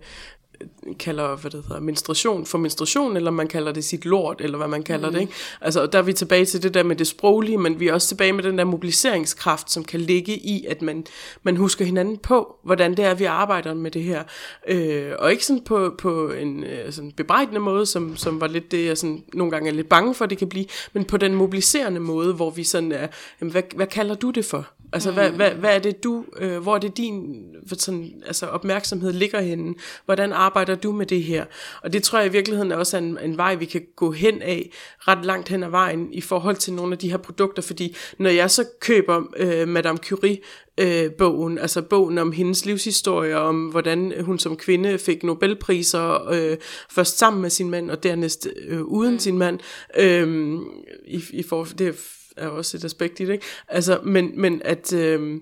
kalder, 0.98 1.36
hvad 1.36 1.50
det 1.50 1.64
hedder, 1.68 1.80
menstruation 1.80 2.46
for 2.46 2.58
menstruation, 2.58 3.16
eller 3.16 3.30
man 3.30 3.48
kalder 3.48 3.72
det 3.72 3.84
sit 3.84 4.04
lort, 4.04 4.40
eller 4.40 4.58
hvad 4.58 4.68
man 4.68 4.82
kalder 4.82 5.08
mm. 5.08 5.14
det. 5.14 5.20
Ikke? 5.20 5.32
Altså, 5.60 5.86
der 5.86 5.98
er 5.98 6.02
vi 6.02 6.12
tilbage 6.12 6.44
til 6.44 6.62
det 6.62 6.74
der 6.74 6.82
med 6.82 6.96
det 6.96 7.06
sproglige, 7.06 7.58
men 7.58 7.80
vi 7.80 7.88
er 7.88 7.92
også 7.92 8.08
tilbage 8.08 8.32
med 8.32 8.42
den 8.42 8.58
der 8.58 8.64
mobiliseringskraft, 8.64 9.72
som 9.72 9.84
kan 9.84 10.00
ligge 10.00 10.36
i, 10.36 10.66
at 10.68 10.82
man, 10.82 11.06
man 11.42 11.56
husker 11.56 11.84
hinanden 11.84 12.18
på, 12.18 12.56
hvordan 12.64 12.96
det 12.96 13.04
er, 13.04 13.14
vi 13.14 13.24
arbejder 13.24 13.74
med 13.74 13.90
det 13.90 14.02
her. 14.02 14.22
Øh, 14.68 15.12
og 15.18 15.30
ikke 15.30 15.46
sådan 15.46 15.64
på, 15.64 15.94
på 15.98 16.30
en 16.30 16.64
øh, 16.64 16.92
sådan 16.92 17.12
bebrejdende 17.12 17.60
måde, 17.60 17.86
som, 17.86 18.16
som 18.16 18.40
var 18.40 18.46
lidt 18.46 18.72
det, 18.72 18.86
jeg 18.86 18.98
sådan, 18.98 19.24
nogle 19.34 19.50
gange 19.50 19.70
er 19.70 19.74
lidt 19.74 19.88
bange 19.88 20.14
for, 20.14 20.26
det 20.26 20.38
kan 20.38 20.48
blive, 20.48 20.66
men 20.92 21.04
på 21.04 21.16
den 21.16 21.34
mobiliserende 21.34 22.00
måde, 22.00 22.32
hvor 22.34 22.50
vi 22.50 22.64
sådan 22.64 22.92
er, 22.92 23.06
jamen, 23.40 23.52
hvad, 23.52 23.62
hvad 23.76 23.86
kalder 23.86 24.14
du 24.14 24.30
det 24.30 24.44
for? 24.44 24.66
Altså, 24.92 25.10
mm. 25.10 25.14
hvad, 25.14 25.30
hvad, 25.30 25.50
hvad 25.50 25.74
er 25.74 25.78
det 25.78 26.04
du, 26.04 26.24
øh, 26.38 26.58
hvor 26.58 26.74
er 26.74 26.78
det 26.78 26.96
din 26.96 27.44
sådan, 27.72 28.22
altså, 28.26 28.46
opmærksomhed 28.46 29.12
ligger 29.12 29.40
henne? 29.40 29.74
Hvordan 30.04 30.32
arbejder 30.32 30.74
du 30.74 30.92
med 30.92 31.06
det 31.06 31.22
her? 31.22 31.44
Og 31.82 31.92
det 31.92 32.02
tror 32.02 32.18
jeg 32.18 32.28
i 32.28 32.32
virkeligheden 32.32 32.72
er 32.72 32.76
også 32.76 32.96
en, 32.96 33.18
en 33.22 33.36
vej, 33.36 33.54
vi 33.54 33.64
kan 33.64 33.82
gå 33.96 34.12
hen 34.12 34.42
af, 34.42 34.70
ret 34.98 35.24
langt 35.24 35.48
hen 35.48 35.62
ad 35.62 35.70
vejen, 35.70 36.12
i 36.12 36.20
forhold 36.20 36.56
til 36.56 36.72
nogle 36.72 36.92
af 36.92 36.98
de 36.98 37.10
her 37.10 37.16
produkter, 37.16 37.62
fordi 37.62 37.96
når 38.18 38.30
jeg 38.30 38.50
så 38.50 38.64
køber 38.80 39.22
øh, 39.36 39.68
Madame 39.68 39.98
Curie, 39.98 40.38
øh, 40.80 41.10
bogen, 41.12 41.58
altså 41.58 41.82
bogen 41.82 42.18
om 42.18 42.32
hendes 42.32 42.64
livshistorie, 42.64 43.36
om 43.36 43.68
hvordan 43.68 44.12
hun 44.20 44.38
som 44.38 44.56
kvinde 44.56 44.98
fik 44.98 45.22
Nobelpriser, 45.22 46.30
øh, 46.30 46.56
først 46.90 47.18
sammen 47.18 47.42
med 47.42 47.50
sin 47.50 47.70
mand, 47.70 47.90
og 47.90 48.02
dernæst 48.02 48.48
øh, 48.68 48.82
uden 48.82 49.12
mm. 49.12 49.18
sin 49.18 49.38
mand, 49.38 49.58
øh, 49.98 50.58
i, 51.06 51.22
i 51.32 51.42
for, 51.42 51.64
det 51.64 52.16
er 52.36 52.48
også 52.48 52.76
et 52.76 52.84
aspekt 52.84 53.20
i 53.20 53.26
det, 53.26 53.32
ikke? 53.32 53.44
Altså, 53.68 54.00
men, 54.04 54.32
men 54.34 54.62
at, 54.64 54.92
øh, 54.92 55.40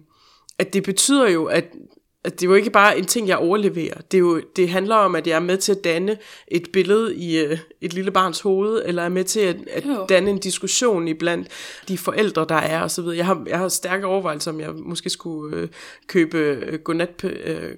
at 0.59 0.72
det 0.72 0.83
betyder 0.83 1.29
jo, 1.29 1.44
at 1.44 1.64
at 2.24 2.40
det 2.40 2.46
er 2.46 2.51
jo 2.51 2.55
ikke 2.55 2.70
bare 2.70 2.98
en 2.98 3.05
ting, 3.05 3.29
jeg 3.29 3.37
overleverer. 3.37 4.01
Det, 4.11 4.16
er 4.16 4.18
jo, 4.18 4.42
det 4.57 4.68
handler 4.68 4.96
om, 4.96 5.14
at 5.14 5.27
jeg 5.27 5.35
er 5.37 5.40
med 5.40 5.57
til 5.57 5.72
at 5.72 5.85
danne 5.85 6.18
et 6.48 6.68
billede 6.72 7.16
i 7.16 7.46
uh, 7.46 7.59
et 7.81 7.92
lille 7.92 8.11
barns 8.11 8.40
hoved, 8.40 8.83
eller 8.85 9.03
er 9.03 9.09
med 9.09 9.24
til 9.24 9.40
at, 9.40 9.57
at 9.70 9.85
danne 10.09 10.31
en 10.31 10.38
diskussion 10.38 11.09
i 11.09 11.14
blandt 11.14 11.48
de 11.88 11.98
forældre, 11.98 12.46
der 12.48 12.55
er 12.55 12.83
osv. 12.83 13.05
Jeg 13.05 13.27
har, 13.27 13.44
jeg 13.46 13.59
har 13.59 13.68
stærke 13.68 14.07
overvejelser, 14.07 14.51
om 14.51 14.61
jeg 14.61 14.74
måske 14.74 15.11
skulle 15.11 15.62
uh, 15.62 15.68
købe 16.07 16.64
uh, 16.72 16.74
godnat, 16.74 17.24
uh, 17.24 17.31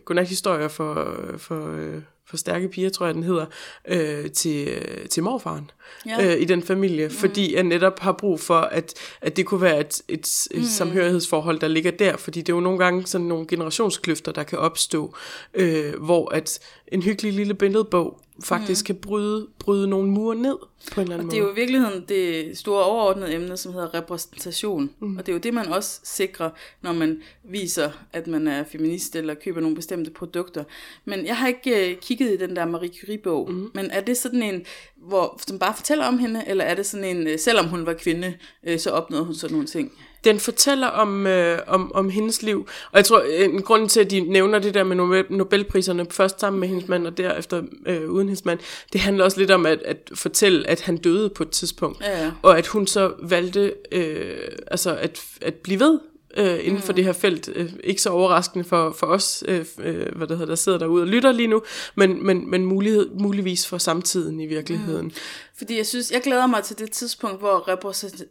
godnat-historier 0.04 0.68
for, 0.68 1.16
for, 1.36 1.70
uh, 1.70 2.02
for 2.30 2.36
stærke 2.36 2.68
piger, 2.68 2.90
tror 2.90 3.06
jeg 3.06 3.14
den 3.14 3.22
hedder, 3.22 3.46
øh, 3.88 4.30
til, 4.30 4.86
til 5.10 5.22
morfaren 5.22 5.70
ja. 6.06 6.26
øh, 6.26 6.40
i 6.40 6.44
den 6.44 6.62
familie, 6.62 7.08
mm. 7.08 7.14
fordi 7.14 7.54
jeg 7.54 7.62
netop 7.62 7.98
har 7.98 8.12
brug 8.12 8.40
for, 8.40 8.60
at, 8.60 8.94
at 9.20 9.36
det 9.36 9.46
kunne 9.46 9.60
være 9.60 9.80
et, 9.80 10.02
et, 10.08 10.26
et 10.50 10.58
mm. 10.58 10.64
samhørighedsforhold, 10.64 11.60
der 11.60 11.68
ligger 11.68 11.90
der, 11.90 12.16
fordi 12.16 12.40
det 12.40 12.48
er 12.52 12.56
jo 12.56 12.60
nogle 12.60 12.78
gange 12.78 13.06
sådan 13.06 13.26
nogle 13.26 13.46
generationskløfter, 13.46 14.32
der 14.32 14.42
kan 14.42 14.58
opstå, 14.58 15.14
øh, 15.54 15.94
hvor 16.00 16.34
at 16.34 16.58
en 16.88 17.02
hyggelig 17.02 17.32
lille 17.32 17.54
billedbog 17.54 18.20
faktisk 18.44 18.84
mm. 18.84 18.86
kan 18.86 18.96
bryde, 18.96 19.48
bryde 19.58 19.88
nogle 19.88 20.10
mure 20.10 20.36
ned 20.36 20.56
på 20.92 21.00
en 21.00 21.02
eller 21.02 21.14
anden 21.14 21.28
og 21.28 21.32
det 21.32 21.38
er 21.38 21.42
jo 21.42 21.52
i 21.52 21.54
virkeligheden 21.54 22.04
det 22.08 22.58
store 22.58 22.84
overordnede 22.84 23.34
emne, 23.34 23.56
som 23.56 23.72
hedder 23.72 23.94
repræsentation. 23.94 24.90
Mm. 25.00 25.16
Og 25.16 25.26
det 25.26 25.32
er 25.32 25.36
jo 25.36 25.40
det, 25.40 25.54
man 25.54 25.66
også 25.66 26.00
sikrer, 26.04 26.50
når 26.82 26.92
man 26.92 27.22
viser, 27.44 27.90
at 28.12 28.26
man 28.26 28.48
er 28.48 28.64
feminist 28.64 29.16
eller 29.16 29.34
køber 29.34 29.60
nogle 29.60 29.76
bestemte 29.76 30.10
produkter. 30.10 30.64
Men 31.04 31.26
jeg 31.26 31.36
har 31.36 31.48
ikke 31.48 31.94
uh, 31.94 32.00
kigget 32.00 32.32
i 32.32 32.36
den 32.36 32.56
der 32.56 32.64
Marie 32.64 32.90
Curie-bog, 33.00 33.52
mm. 33.52 33.70
men 33.74 33.90
er 33.90 34.00
det 34.00 34.16
sådan 34.16 34.42
en, 34.42 34.64
hvor, 34.96 35.40
som 35.46 35.58
bare 35.58 35.74
fortæller 35.76 36.04
om 36.04 36.18
hende, 36.18 36.44
eller 36.46 36.64
er 36.64 36.74
det 36.74 36.86
sådan 36.86 37.16
en, 37.16 37.26
uh, 37.26 37.32
selvom 37.38 37.66
hun 37.66 37.86
var 37.86 37.92
kvinde, 37.92 38.34
uh, 38.70 38.78
så 38.78 38.90
opnåede 38.90 39.24
hun 39.24 39.34
sådan 39.34 39.52
nogle 39.52 39.66
ting? 39.66 39.92
Den 40.24 40.40
fortæller 40.40 40.86
om, 40.86 41.26
øh, 41.26 41.58
om, 41.66 41.94
om 41.94 42.10
hendes 42.10 42.42
liv. 42.42 42.68
Og 42.92 42.96
jeg 42.96 43.04
tror, 43.04 43.20
en 43.20 43.62
grund 43.62 43.88
til, 43.88 44.00
at 44.00 44.10
de 44.10 44.20
nævner 44.20 44.58
det 44.58 44.74
der 44.74 44.84
med 44.84 45.24
Nobelpriserne, 45.30 46.06
først 46.10 46.40
sammen 46.40 46.60
med 46.60 46.68
hendes 46.68 46.88
mand, 46.88 47.06
og 47.06 47.18
derefter 47.18 47.62
øh, 47.86 48.10
uden 48.10 48.28
hendes 48.28 48.44
mand, 48.44 48.58
det 48.92 49.00
handler 49.00 49.24
også 49.24 49.38
lidt 49.38 49.50
om 49.50 49.66
at, 49.66 49.82
at 49.84 50.10
fortælle, 50.14 50.68
at 50.68 50.80
han 50.80 50.96
døde 50.96 51.28
på 51.28 51.42
et 51.42 51.50
tidspunkt. 51.50 52.00
Ja, 52.00 52.24
ja. 52.24 52.30
Og 52.42 52.58
at 52.58 52.66
hun 52.66 52.86
så 52.86 53.12
valgte 53.22 53.74
øh, 53.92 54.38
altså 54.66 54.96
at, 54.96 55.24
at 55.40 55.54
blive 55.54 55.80
ved 55.80 55.98
øh, 56.36 56.66
inden 56.66 56.82
for 56.82 56.92
det 56.92 57.04
her 57.04 57.12
felt. 57.12 57.50
Øh, 57.54 57.72
ikke 57.84 58.02
så 58.02 58.10
overraskende 58.10 58.64
for, 58.64 58.92
for 58.92 59.06
os, 59.06 59.44
øh, 59.48 59.66
øh, 59.78 60.16
hvad 60.16 60.26
det 60.26 60.38
hedder, 60.38 60.46
der 60.46 60.54
sidder 60.54 60.78
derude 60.78 61.02
og 61.02 61.08
lytter 61.08 61.32
lige 61.32 61.46
nu, 61.46 61.62
men, 61.94 62.26
men, 62.26 62.50
men 62.50 62.64
mulighed, 62.64 63.10
muligvis 63.10 63.66
for 63.66 63.78
samtiden 63.78 64.40
i 64.40 64.46
virkeligheden. 64.46 65.04
Mm. 65.04 65.12
Fordi 65.58 65.76
jeg 65.76 65.86
synes, 65.86 66.10
jeg 66.12 66.22
glæder 66.22 66.46
mig 66.46 66.64
til 66.64 66.78
det 66.78 66.90
tidspunkt, 66.90 67.38
hvor 67.38 67.68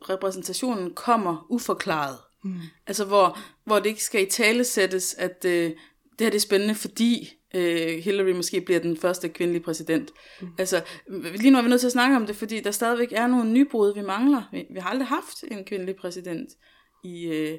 repræsentationen 0.10 0.94
kommer 0.94 1.46
uforklaret. 1.50 2.18
Mm. 2.44 2.54
Altså 2.88 3.06
hvor, 3.06 3.40
hvor 3.66 3.80
det 3.80 3.86
ikke 3.86 4.04
skal 4.04 4.22
i 4.22 4.30
tale 4.30 4.64
sættes, 4.64 5.16
at 5.18 5.46
øh, 5.46 5.72
det 6.20 6.26
her 6.26 6.30
det 6.30 6.36
er 6.36 6.40
spændende, 6.40 6.76
fordi 6.76 7.30
øh, 7.56 8.04
Hillary 8.04 8.32
måske 8.32 8.62
bliver 8.62 8.80
den 8.80 8.98
første 8.98 9.30
kvindelige 9.30 9.64
præsident. 9.64 10.12
Mm. 10.42 10.48
Altså, 10.58 10.82
lige 11.36 11.52
nu 11.52 11.58
er 11.58 11.62
vi 11.62 11.70
nødt 11.70 11.80
til 11.80 11.88
at 11.88 11.92
snakke 11.92 12.16
om 12.16 12.26
det, 12.26 12.36
fordi 12.36 12.60
der 12.60 12.72
stadigvæk 12.72 13.12
er 13.12 13.28
nogle 13.28 13.52
nybrud, 13.52 13.94
vi 13.94 14.02
mangler. 14.02 14.42
Vi, 14.52 14.66
vi 14.74 14.80
har 14.80 14.90
aldrig 14.90 15.08
haft 15.08 15.44
en 15.52 15.66
kvindelig 15.66 15.96
præsident 15.96 16.50
i, 17.04 17.26
øh, 17.26 17.58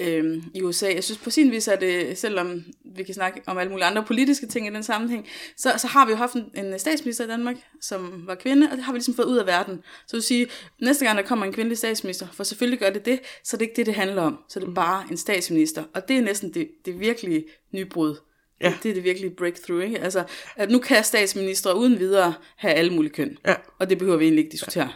øh, 0.00 0.42
i 0.54 0.62
USA. 0.62 0.94
Jeg 0.94 1.04
synes 1.04 1.18
på 1.18 1.30
sin 1.30 1.50
vis, 1.50 1.68
at 1.68 1.80
det, 1.80 2.18
selvom 2.18 2.64
vi 2.96 3.02
kan 3.02 3.14
snakke 3.14 3.40
om 3.46 3.58
alle 3.58 3.70
mulige 3.70 3.86
andre 3.86 4.04
politiske 4.04 4.46
ting 4.46 4.66
i 4.66 4.70
den 4.70 4.82
sammenhæng, 4.82 5.26
så, 5.56 5.72
så 5.78 5.86
har 5.86 6.06
vi 6.06 6.10
jo 6.10 6.16
haft 6.16 6.34
en, 6.34 6.64
en 6.64 6.78
statsminister 6.78 7.24
i 7.24 7.28
Danmark, 7.28 7.56
som 7.80 8.22
var 8.26 8.34
kvinde, 8.34 8.68
og 8.70 8.76
det 8.76 8.84
har 8.84 8.92
vi 8.92 8.98
ligesom 8.98 9.14
fået 9.14 9.26
ud 9.26 9.36
af 9.36 9.46
verden. 9.46 9.82
Så 10.06 10.16
vil 10.16 10.22
sige, 10.22 10.46
næste 10.82 11.04
gang 11.04 11.18
der 11.18 11.24
kommer 11.24 11.46
en 11.46 11.52
kvindelig 11.52 11.78
statsminister, 11.78 12.26
for 12.32 12.44
selvfølgelig 12.44 12.78
gør 12.78 12.90
det 12.90 13.06
det, 13.06 13.20
så 13.44 13.56
det 13.56 13.64
er 13.64 13.68
ikke 13.68 13.76
det, 13.76 13.86
det 13.86 13.94
handler 13.94 14.22
om. 14.22 14.38
Så 14.48 14.60
det 14.60 14.68
er 14.68 14.74
bare 14.74 15.04
en 15.10 15.16
statsminister. 15.16 15.84
Og 15.94 16.08
det 16.08 16.16
er 16.16 16.22
næsten 16.22 16.54
det, 16.54 16.68
det 16.84 17.00
virkelige 17.00 17.44
nybrud. 17.72 18.16
Ja. 18.60 18.74
Det 18.82 18.90
er 18.90 18.94
det 18.94 19.04
virkelige 19.04 19.30
breakthrough, 19.30 19.84
ikke? 19.84 19.98
Altså, 19.98 20.24
at 20.56 20.70
nu 20.70 20.78
kan 20.78 21.04
statsminister 21.04 21.72
uden 21.72 21.98
videre 21.98 22.34
have 22.56 22.74
alle 22.74 22.92
mulige 22.92 23.12
køn. 23.12 23.38
Ja. 23.46 23.54
Og 23.78 23.90
det 23.90 23.98
behøver 23.98 24.16
vi 24.18 24.24
egentlig 24.24 24.44
ikke 24.44 24.52
diskutere. 24.52 24.84
Ja. 24.84 24.90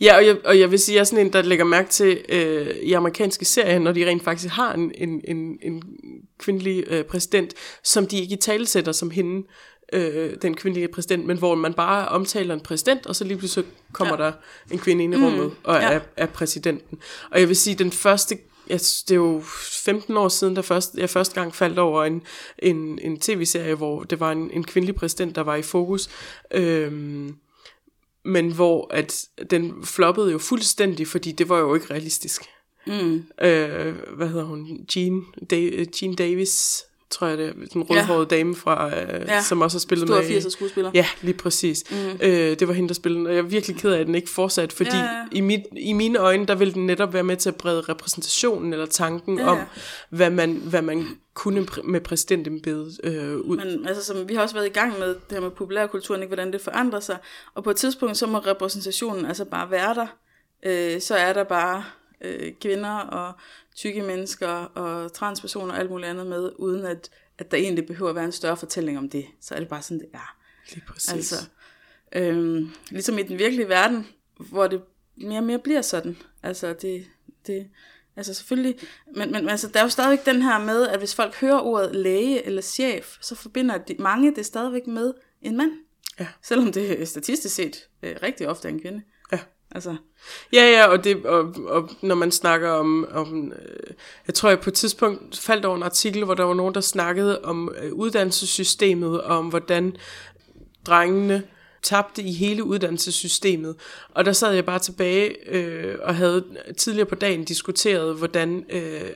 Ja, 0.00 0.16
og 0.16 0.26
jeg, 0.26 0.36
og 0.44 0.58
jeg 0.58 0.70
vil 0.70 0.78
sige, 0.78 0.94
at 0.94 0.96
jeg 0.96 1.00
er 1.00 1.04
sådan 1.04 1.26
en, 1.26 1.32
der 1.32 1.42
lægger 1.42 1.64
mærke 1.64 1.88
til 1.88 2.24
øh, 2.28 2.76
i 2.82 2.92
amerikanske 2.92 3.44
serier, 3.44 3.78
når 3.78 3.92
de 3.92 4.06
rent 4.06 4.24
faktisk 4.24 4.54
har 4.54 4.72
en, 4.72 4.92
en, 4.94 5.20
en, 5.24 5.58
en 5.62 5.82
kvindelig 6.38 6.84
øh, 6.86 7.04
præsident, 7.04 7.54
som 7.82 8.06
de 8.06 8.20
ikke 8.20 8.34
i 8.34 8.38
talesætter 8.38 8.92
som 8.92 9.10
hende, 9.10 9.46
øh, 9.92 10.30
den 10.42 10.54
kvindelige 10.54 10.88
præsident, 10.88 11.26
men 11.26 11.38
hvor 11.38 11.54
man 11.54 11.74
bare 11.74 12.08
omtaler 12.08 12.54
en 12.54 12.60
præsident, 12.60 13.06
og 13.06 13.16
så 13.16 13.24
lige 13.24 13.38
pludselig 13.38 13.66
kommer 13.92 14.16
ja. 14.18 14.24
der 14.24 14.32
en 14.70 14.78
kvinde 14.78 15.04
ind 15.04 15.14
i 15.14 15.16
rummet 15.16 15.44
mm, 15.44 15.56
og 15.64 15.80
ja. 15.80 15.92
er, 15.92 16.00
er 16.16 16.26
præsidenten. 16.26 16.98
Og 17.30 17.40
jeg 17.40 17.48
vil 17.48 17.56
sige, 17.56 17.76
den 17.76 17.92
første 17.92 18.38
jeg, 18.68 18.80
det 18.80 19.10
er 19.10 19.14
jo 19.14 19.42
15 19.44 20.16
år 20.16 20.28
siden, 20.28 20.54
da 20.54 20.60
først, 20.60 20.94
jeg 20.94 21.10
første 21.10 21.34
gang 21.34 21.54
faldt 21.54 21.78
over 21.78 22.04
en, 22.04 22.22
en, 22.58 22.98
en 23.02 23.20
tv-serie, 23.20 23.74
hvor 23.74 24.02
det 24.02 24.20
var 24.20 24.32
en, 24.32 24.50
en 24.50 24.64
kvindelig 24.64 24.94
præsident, 24.94 25.36
der 25.36 25.42
var 25.42 25.56
i 25.56 25.62
fokus. 25.62 26.08
Øhm, 26.50 27.36
men 28.28 28.52
hvor 28.52 28.94
at 28.94 29.24
den 29.50 29.84
floppede 29.84 30.32
jo 30.32 30.38
fuldstændig, 30.38 31.06
fordi 31.06 31.32
det 31.32 31.48
var 31.48 31.58
jo 31.58 31.74
ikke 31.74 31.90
realistisk. 31.90 32.42
Mm. 32.86 33.14
Øh, 33.42 33.94
hvad 34.16 34.28
hedder 34.28 34.44
hun? 34.44 34.86
Jean, 34.96 35.22
da- 35.52 35.84
Jean 36.02 36.14
Davis, 36.14 36.82
tror 37.10 37.26
jeg 37.26 37.38
det 37.38 37.48
er, 37.48 37.52
den 37.72 37.82
rødhårede 37.82 38.26
ja. 38.30 38.36
dame, 38.36 38.56
fra, 38.56 38.98
øh, 38.98 39.24
ja. 39.28 39.42
som 39.42 39.60
også 39.60 39.76
har 39.76 39.80
spillet 39.80 40.08
Stor 40.08 40.16
med... 40.16 40.40
Stor 40.40 40.50
skuespiller. 40.50 40.90
Ja, 40.94 41.06
lige 41.22 41.34
præcis. 41.34 41.84
Mm. 41.90 41.96
Øh, 42.20 42.58
det 42.58 42.68
var 42.68 42.74
hende, 42.74 42.88
der 42.88 42.94
spillede, 42.94 43.26
og 43.26 43.32
jeg 43.32 43.38
er 43.38 43.42
virkelig 43.42 43.76
ked 43.76 43.92
af, 43.92 44.00
at 44.00 44.06
den 44.06 44.14
ikke 44.14 44.30
fortsat, 44.30 44.72
fordi 44.72 44.96
ja, 44.96 45.02
ja. 45.02 45.24
I, 45.32 45.40
mit, 45.40 45.60
i 45.76 45.92
mine 45.92 46.18
øjne, 46.18 46.46
der 46.46 46.54
ville 46.54 46.74
den 46.74 46.86
netop 46.86 47.12
være 47.12 47.24
med 47.24 47.36
til 47.36 47.48
at 47.48 47.56
brede 47.56 47.80
repræsentationen, 47.80 48.72
eller 48.72 48.86
tanken 48.86 49.38
ja, 49.38 49.44
ja. 49.44 49.50
om, 49.50 49.58
hvad 50.10 50.30
man, 50.30 50.52
hvad 50.52 50.82
man 50.82 51.06
kunne 51.34 51.66
med 51.84 52.00
præsidentembedet 52.00 53.00
øh, 53.04 53.36
ud. 53.36 53.56
Men 53.56 53.88
altså, 53.88 54.04
som 54.04 54.28
vi 54.28 54.34
har 54.34 54.42
også 54.42 54.54
været 54.54 54.66
i 54.66 54.72
gang 54.72 54.98
med 54.98 55.08
det 55.08 55.18
her 55.30 55.40
med 55.40 55.50
populærkulturen, 55.50 56.22
ikke, 56.22 56.34
hvordan 56.34 56.52
det 56.52 56.60
forandrer 56.60 57.00
sig, 57.00 57.16
og 57.54 57.64
på 57.64 57.70
et 57.70 57.76
tidspunkt, 57.76 58.16
så 58.16 58.26
må 58.26 58.38
repræsentationen 58.38 59.26
altså 59.26 59.44
bare 59.44 59.70
være 59.70 59.94
der. 59.94 60.06
Øh, 60.66 61.00
så 61.00 61.14
er 61.14 61.32
der 61.32 61.44
bare 61.44 61.84
øh, 62.20 62.52
kvinder 62.60 62.90
og 62.90 63.32
tykke 63.76 64.02
mennesker 64.02 64.48
og 64.48 65.12
transpersoner 65.12 65.72
og 65.72 65.78
alt 65.78 65.90
muligt 65.90 66.08
andet 66.08 66.26
med, 66.26 66.50
uden 66.56 66.84
at, 66.84 67.10
at 67.38 67.50
der 67.50 67.56
egentlig 67.56 67.86
behøver 67.86 68.08
at 68.08 68.16
være 68.16 68.24
en 68.24 68.32
større 68.32 68.56
fortælling 68.56 68.98
om 68.98 69.10
det. 69.10 69.26
Så 69.40 69.54
er 69.54 69.58
det 69.58 69.68
bare 69.68 69.82
sådan, 69.82 69.98
det 69.98 70.08
er. 70.14 70.36
Lige 70.70 70.84
præcis. 70.88 71.12
Altså, 71.12 71.36
øhm, 72.12 72.70
ligesom 72.90 73.18
i 73.18 73.22
den 73.22 73.38
virkelige 73.38 73.68
verden, 73.68 74.06
hvor 74.36 74.66
det 74.66 74.82
mere 75.16 75.38
og 75.38 75.44
mere 75.44 75.58
bliver 75.58 75.82
sådan. 75.82 76.16
Altså, 76.42 76.72
det, 76.72 77.06
det, 77.46 77.70
altså 78.16 78.34
selvfølgelig, 78.34 78.78
men, 79.16 79.32
men 79.32 79.48
altså, 79.48 79.68
der 79.68 79.78
er 79.78 79.84
jo 79.84 79.88
stadigvæk 79.88 80.26
den 80.26 80.42
her 80.42 80.58
med, 80.58 80.88
at 80.88 80.98
hvis 80.98 81.14
folk 81.14 81.34
hører 81.34 81.60
ordet 81.60 81.94
læge 81.96 82.46
eller 82.46 82.62
chef, 82.62 83.16
så 83.20 83.34
forbinder 83.34 83.78
de, 83.78 83.96
mange 83.98 84.34
det 84.34 84.46
stadigvæk 84.46 84.86
med 84.86 85.14
en 85.42 85.56
mand. 85.56 85.72
Ja. 86.20 86.26
Selvom 86.42 86.72
det 86.72 87.08
statistisk 87.08 87.54
set 87.54 87.88
øh, 88.02 88.16
rigtig 88.22 88.48
ofte 88.48 88.68
er 88.68 88.72
en 88.72 88.80
kvinde. 88.80 89.02
Altså. 89.70 89.96
Ja, 90.52 90.62
ja, 90.62 90.86
og, 90.86 91.04
det, 91.04 91.26
og, 91.26 91.54
og 91.66 91.90
når 92.02 92.14
man 92.14 92.32
snakker 92.32 92.70
om, 92.70 93.08
om 93.10 93.52
øh, 93.52 93.94
jeg 94.26 94.34
tror 94.34 94.48
jeg 94.48 94.60
på 94.60 94.70
et 94.70 94.74
tidspunkt 94.74 95.38
faldt 95.38 95.64
over 95.64 95.76
en 95.76 95.82
artikel, 95.82 96.24
hvor 96.24 96.34
der 96.34 96.44
var 96.44 96.54
nogen, 96.54 96.74
der 96.74 96.80
snakkede 96.80 97.44
om 97.44 97.74
øh, 97.82 97.92
uddannelsessystemet, 97.92 99.22
og 99.22 99.38
om 99.38 99.48
hvordan 99.48 99.96
drengene 100.86 101.42
tabte 101.82 102.22
i 102.22 102.32
hele 102.32 102.64
uddannelsessystemet. 102.64 103.76
Og 104.10 104.24
der 104.24 104.32
sad 104.32 104.52
jeg 104.52 104.64
bare 104.64 104.78
tilbage 104.78 105.50
øh, 105.54 105.98
og 106.02 106.16
havde 106.16 106.44
tidligere 106.76 107.08
på 107.08 107.14
dagen 107.14 107.44
diskuteret, 107.44 108.16
hvordan 108.16 108.64
øh, 108.70 109.10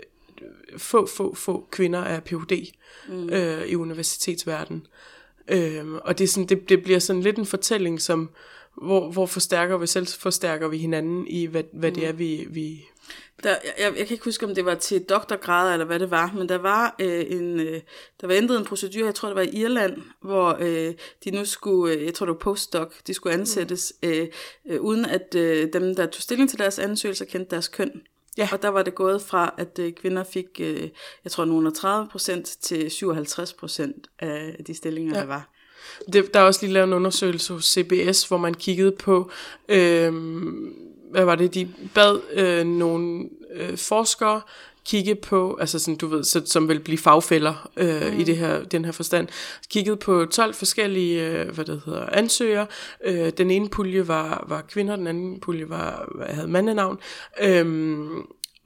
få, 0.77 1.07
få, 1.07 1.35
få 1.35 1.69
kvinder 1.71 2.01
er 2.01 2.21
Ph.D. 2.21 2.73
Mm. 3.09 3.29
Øh, 3.29 3.67
i 3.67 3.77
universitetsverdenen. 3.77 4.87
Øh, 5.49 5.93
og 6.05 6.19
det, 6.19 6.25
er 6.25 6.29
sådan, 6.29 6.47
det, 6.47 6.69
det 6.69 6.83
bliver 6.83 6.99
sådan 6.99 7.23
lidt 7.23 7.39
en 7.39 7.47
fortælling, 7.47 8.01
som 8.01 8.31
hvor, 8.77 9.11
hvor 9.11 9.27
forstærker 9.27 9.79
vi 9.79 9.87
selv, 9.87 10.07
forstærker 10.07 10.69
vi 10.69 10.79
hinanden 10.79 11.27
i, 11.27 11.47
hvad, 11.47 11.63
hvad 11.73 11.91
mm. 11.91 11.95
det 11.95 12.07
er, 12.07 12.13
vi... 12.13 12.47
vi 12.51 12.85
der, 13.43 13.57
jeg, 13.79 13.93
jeg 13.99 14.07
kan 14.07 14.15
ikke 14.15 14.25
huske, 14.25 14.47
om 14.47 14.55
det 14.55 14.65
var 14.65 14.75
til 14.75 15.03
doktorgrad, 15.03 15.73
eller 15.73 15.87
hvad 15.87 15.99
det 15.99 16.11
var, 16.11 16.33
men 16.37 16.49
der 16.49 16.59
var 16.59 16.97
øh, 16.99 17.25
en, 17.29 17.61
øh, 17.61 17.81
der 18.21 18.27
var 18.27 18.35
ændret 18.35 18.59
en 18.59 18.65
procedure, 18.65 19.07
jeg 19.07 19.15
tror 19.15 19.29
det 19.29 19.37
var 19.37 19.43
i 19.43 19.57
Irland, 19.57 19.97
hvor 20.21 20.57
øh, 20.61 20.95
de 21.25 21.31
nu 21.31 21.45
skulle, 21.45 21.95
øh, 21.95 22.05
jeg 22.05 22.15
tror 22.15 22.27
det 22.27 22.33
var 22.33 22.39
postdoc, 22.39 22.93
de 23.07 23.15
skulle 23.15 23.35
ansættes, 23.35 23.93
mm. 24.03 24.09
øh, 24.09 24.29
øh, 24.67 24.81
uden 24.81 25.05
at 25.05 25.35
øh, 25.35 25.73
dem, 25.73 25.95
der 25.95 26.07
tog 26.07 26.23
stilling 26.23 26.51
til 26.51 26.59
deres 26.59 26.79
ansøgelser, 26.79 27.25
kendte 27.25 27.51
deres 27.51 27.69
køn. 27.69 28.03
Ja. 28.39 28.49
Og 28.53 28.63
der 28.63 28.69
var 28.69 28.83
det 28.83 28.95
gået 28.95 29.23
fra, 29.23 29.55
at 29.59 29.79
øh, 29.79 29.93
kvinder 29.93 30.25
fik, 30.25 30.47
øh, 30.61 30.89
jeg 31.25 31.33
tror, 31.33 31.45
nogle 31.45 31.73
30 31.73 32.09
procent 32.11 32.47
til 32.47 32.91
57 32.91 33.53
procent 33.53 34.07
af 34.19 34.65
de 34.67 34.75
stillinger, 34.75 35.15
ja. 35.15 35.21
der 35.21 35.27
var. 35.27 35.53
Det, 36.13 36.35
der 36.35 36.41
er 36.41 36.45
også 36.45 36.61
lige 36.63 36.73
lavet 36.73 36.87
en 36.87 36.93
undersøgelse 36.93 37.53
hos 37.53 37.65
CBS, 37.65 38.25
hvor 38.25 38.37
man 38.37 38.55
kiggede 38.55 38.93
på, 38.93 39.31
øh, 39.69 40.15
hvad 41.11 41.25
var 41.25 41.35
det, 41.35 41.55
de 41.55 41.69
bad 41.95 42.21
øh, 42.35 42.67
nogle 42.67 43.29
øh, 43.55 43.79
forskere 43.79 44.41
kigge 44.85 45.15
på, 45.15 45.57
altså 45.61 45.79
sådan, 45.79 45.97
du 45.97 46.07
ved, 46.07 46.25
så, 46.25 46.43
som 46.47 46.69
vil 46.69 46.81
blive 46.81 46.99
fagfælder 46.99 47.71
øh, 47.77 48.13
mm. 48.13 48.21
i 48.21 48.25
det 48.25 48.37
her, 48.37 48.65
den 48.65 48.85
her 48.85 48.93
forstand, 48.93 49.29
kiggede 49.71 49.97
på 49.97 50.25
12 50.25 50.55
forskellige, 50.55 51.27
øh, 51.27 51.49
hvad 51.49 51.65
det 51.65 51.83
hedder, 51.87 52.07
ansøgere. 52.07 52.67
Øh, 53.05 53.33
den 53.39 53.51
ene 53.51 53.69
pulje 53.69 54.09
var, 54.09 54.45
var 54.49 54.61
kvinder, 54.61 54.97
den 54.97 55.07
anden 55.07 55.41
pulje 55.41 55.69
var, 55.69 56.09
havde 56.29 56.49
mandenavn. 56.49 56.99
Øh, 57.43 58.07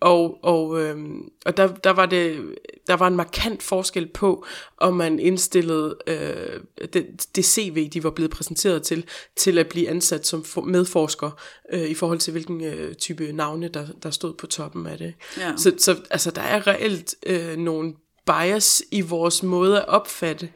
og, 0.01 0.45
og, 0.45 0.81
øh, 0.81 0.99
og 1.47 1.57
der, 1.57 1.67
der, 1.67 1.91
var 1.91 2.07
det, 2.07 2.55
der 2.87 2.95
var 2.95 3.07
en 3.07 3.17
markant 3.17 3.63
forskel 3.63 4.07
på, 4.07 4.47
om 4.79 4.95
man 4.95 5.19
indstillede 5.19 5.97
øh, 6.07 6.61
det, 6.93 7.27
det 7.37 7.45
CV, 7.45 7.89
de 7.89 8.05
var 8.05 8.11
blevet 8.11 8.31
præsenteret 8.31 8.83
til, 8.83 9.05
til 9.37 9.59
at 9.59 9.69
blive 9.69 9.89
ansat 9.89 10.27
som 10.27 10.45
medforsker, 10.65 11.31
øh, 11.73 11.83
i 11.83 11.95
forhold 11.95 12.19
til 12.19 12.33
hvilken 12.33 12.65
øh, 12.65 12.95
type 12.95 13.33
navne, 13.33 13.69
der, 13.69 13.87
der 14.03 14.11
stod 14.11 14.35
på 14.35 14.47
toppen 14.47 14.87
af 14.87 14.99
det. 14.99 15.15
Ja. 15.39 15.53
Så, 15.57 15.73
så 15.79 15.97
altså, 16.11 16.31
der 16.31 16.43
er 16.43 16.67
reelt 16.67 17.15
øh, 17.27 17.57
nogle 17.57 17.95
bias 18.27 18.83
i 18.91 19.01
vores 19.01 19.43
måde 19.43 19.81
at 19.81 19.89
opfatte 19.89 20.49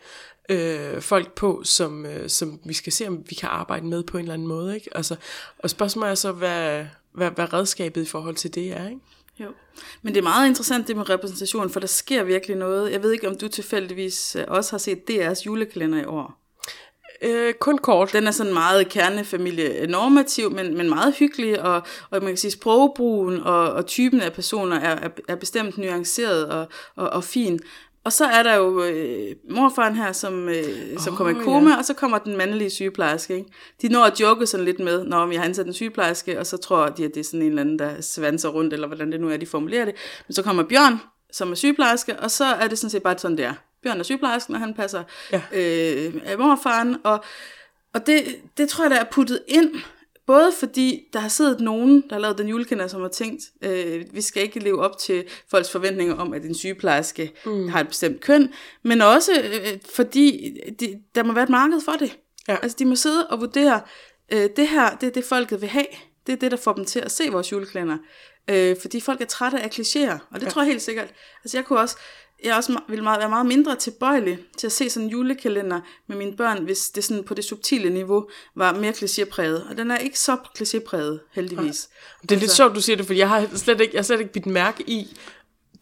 øh, 0.48 1.00
folk 1.00 1.35
på, 1.35 1.62
som, 1.64 2.07
øh, 2.07 2.29
som 2.29 2.61
vi 2.64 2.72
skal 2.72 2.92
se, 2.92 3.09
om 3.09 3.24
vi 3.29 3.35
kan 3.35 3.48
arbejde 3.48 3.87
med 3.87 4.03
på 4.03 4.18
en 4.18 4.22
eller 4.22 4.35
anden 4.35 4.48
måde. 4.48 4.74
Ikke? 4.74 4.96
Altså, 4.96 5.16
og 5.59 5.70
spørgsmålet 5.70 6.11
er 6.11 6.14
så, 6.14 6.33
hvad, 6.33 6.85
hvad, 7.12 7.31
hvad 7.31 7.53
redskabet 7.53 8.03
i 8.03 8.07
forhold 8.07 8.35
til 8.35 8.55
det 8.55 8.72
er. 8.72 8.88
Ikke? 8.88 9.00
Jo. 9.40 9.53
Men 10.03 10.14
det 10.14 10.20
er 10.20 10.24
meget 10.24 10.48
interessant 10.48 10.88
det 10.88 10.96
med 10.96 11.11
repræsentation, 11.11 11.70
for 11.70 11.81
der 11.81 11.87
sker 11.87 12.22
virkelig 12.22 12.57
noget. 12.57 12.92
Jeg 12.92 13.03
ved 13.03 13.12
ikke, 13.12 13.29
om 13.29 13.38
du 13.38 13.48
tilfældigvis 13.48 14.37
øh, 14.37 14.44
også 14.48 14.72
har 14.72 14.79
set 14.79 15.11
DR's 15.11 15.42
julekalender 15.46 16.03
i 16.03 16.05
år. 16.05 16.40
Øh, 17.22 17.55
kun 17.55 17.79
kort. 17.79 18.12
Den 18.12 18.26
er 18.26 18.31
sådan 18.31 18.53
meget 18.53 18.88
kernefamilie 18.88 19.87
normativ, 19.87 20.50
men, 20.50 20.76
men 20.76 20.88
meget 20.88 21.14
hyggelig, 21.14 21.62
og, 21.62 21.83
og 22.11 22.22
man 22.22 22.26
kan 22.29 22.37
sige, 22.37 22.50
sprogbrugen 22.50 23.40
og, 23.40 23.72
og 23.72 23.87
typen 23.87 24.20
af 24.20 24.33
personer 24.33 24.81
er, 24.81 24.96
er, 24.96 25.09
er 25.29 25.37
bestemt 25.37 25.79
nuanceret 25.79 26.48
og, 26.48 26.68
og, 26.96 27.11
og 27.11 27.24
fin. 27.24 27.61
Og 28.05 28.13
så 28.13 28.25
er 28.25 28.43
der 28.43 28.55
jo 28.55 28.85
øh, 28.85 29.37
morfaren 29.51 29.97
her, 29.97 30.13
som, 30.13 30.49
øh, 30.49 30.99
som 30.99 31.13
oh, 31.13 31.17
kommer 31.17 31.41
i 31.41 31.45
koma, 31.45 31.71
ja. 31.71 31.77
og 31.77 31.85
så 31.85 31.95
kommer 31.95 32.19
den 32.19 32.37
mandlige 32.37 32.71
sygeplejerske. 32.71 33.37
Ikke? 33.37 33.51
De 33.83 33.89
når 33.89 34.05
at 34.05 34.21
joke 34.21 34.47
sådan 34.47 34.65
lidt 34.65 34.79
med, 34.79 35.05
når 35.05 35.27
vi 35.27 35.35
har 35.35 35.45
ansat 35.45 35.67
en 35.67 35.73
sygeplejerske, 35.73 36.39
og 36.39 36.47
så 36.47 36.57
tror 36.57 36.89
de, 36.89 37.05
at 37.05 37.15
det 37.15 37.21
er 37.21 37.25
sådan 37.25 37.43
en 37.43 37.49
eller 37.49 37.63
anden, 37.63 37.79
der 37.79 38.01
svanser 38.01 38.49
rundt, 38.49 38.73
eller 38.73 38.87
hvordan 38.87 39.13
det 39.13 39.21
nu 39.21 39.31
er, 39.31 39.37
de 39.37 39.47
formulerer 39.47 39.85
det. 39.85 39.95
Men 40.29 40.35
så 40.35 40.43
kommer 40.43 40.63
Bjørn, 40.63 41.01
som 41.33 41.51
er 41.51 41.55
sygeplejerske, 41.55 42.19
og 42.19 42.31
så 42.31 42.45
er 42.45 42.69
det 42.69 42.79
sådan 42.79 42.91
set 42.91 43.03
bare 43.03 43.19
sådan, 43.19 43.37
det 43.37 43.45
er. 43.45 43.55
Bjørn 43.83 43.99
er 43.99 44.03
sygeplejersken, 44.03 44.55
og 44.55 44.61
han 44.61 44.75
passer 44.75 45.03
ja. 45.33 45.43
øh, 45.53 46.39
morfaren, 46.39 46.97
og, 47.05 47.25
og 47.95 48.07
det, 48.07 48.25
det 48.59 48.69
tror 48.69 48.85
jeg, 48.85 48.91
der 48.91 49.01
er 49.01 49.05
puttet 49.11 49.41
ind 49.49 49.71
både 50.31 50.53
fordi 50.59 51.09
der 51.12 51.19
har 51.19 51.29
siddet 51.29 51.61
nogen, 51.61 52.03
der 52.09 52.14
har 52.14 52.21
lavet 52.21 52.38
den 52.38 52.49
julekalender, 52.49 52.88
som 52.88 53.01
har 53.01 53.09
tænkt, 53.09 53.43
øh, 53.62 54.05
vi 54.12 54.21
skal 54.21 54.43
ikke 54.43 54.59
leve 54.59 54.81
op 54.81 54.99
til 54.99 55.25
folks 55.51 55.71
forventninger 55.71 56.14
om, 56.14 56.33
at 56.33 56.45
en 56.45 56.55
sygeplejerske 56.55 57.33
mm. 57.47 57.69
har 57.69 57.81
et 57.81 57.88
bestemt 57.88 58.21
køn, 58.21 58.53
men 58.83 59.01
også 59.01 59.33
øh, 59.33 59.79
fordi 59.95 60.57
de, 60.81 61.01
der 61.14 61.23
må 61.23 61.33
være 61.33 61.45
et 61.45 61.51
marked 61.51 61.81
for 61.85 61.93
det. 61.93 62.19
Ja. 62.49 62.57
Altså 62.62 62.77
de 62.79 62.85
må 62.85 62.97
sidde 62.97 63.27
og 63.27 63.40
vurdere, 63.40 63.81
øh, 64.33 64.51
det 64.57 64.69
her, 64.69 64.97
det 64.97 65.07
er 65.07 65.11
det 65.11 65.25
folket 65.25 65.61
vil 65.61 65.69
have. 65.69 65.87
Det 66.27 66.33
er 66.33 66.37
det, 66.37 66.51
der 66.51 66.57
får 66.57 66.73
dem 66.73 66.85
til 66.85 67.01
at 67.01 67.11
se 67.11 67.29
vores 67.31 67.53
julekalender. 67.53 67.99
Øh, 68.51 68.77
fordi 68.81 69.01
folk 69.01 69.21
er 69.21 69.25
trætte 69.25 69.61
af 69.61 69.69
klichéer, 69.69 70.19
og 70.31 70.40
det 70.40 70.47
ja. 70.47 70.51
tror 70.51 70.62
jeg 70.62 70.69
helt 70.69 70.83
sikkert. 70.83 71.09
Altså 71.45 71.57
jeg 71.57 71.64
kunne 71.64 71.79
også, 71.79 71.97
jeg 72.44 72.57
også 72.57 72.79
ville 72.88 73.05
meget, 73.05 73.20
være 73.20 73.29
meget 73.29 73.46
mindre 73.46 73.76
tilbøjelig 73.76 74.38
til 74.59 74.66
at 74.66 74.72
se 74.72 74.90
sådan 74.90 75.07
en 75.07 75.11
julekalender 75.12 75.81
med 76.07 76.16
mine 76.16 76.37
børn, 76.37 76.64
hvis 76.64 76.90
det 76.90 77.05
sådan 77.05 77.24
på 77.24 77.35
det 77.35 77.44
subtile 77.44 77.90
niveau 77.90 78.29
var 78.57 78.72
mere 78.74 78.92
klichépræget. 78.92 79.70
Og 79.70 79.76
den 79.76 79.90
er 79.90 79.96
ikke 79.98 80.18
så 80.18 80.37
klichépræget, 80.59 81.18
heldigvis. 81.33 81.88
Det 82.22 82.33
er 82.33 82.40
lidt 82.40 82.50
sjovt, 82.50 82.74
du 82.74 82.81
siger 82.81 82.96
det, 82.96 83.07
for 83.07 83.14
jeg 83.14 83.29
har 83.29 83.48
slet 83.55 83.81
ikke, 83.81 83.94
jeg 83.94 83.98
har 83.98 84.05
slet 84.05 84.20
ikke 84.20 84.33
bidt 84.33 84.46
mærke 84.46 84.85
i, 84.87 85.16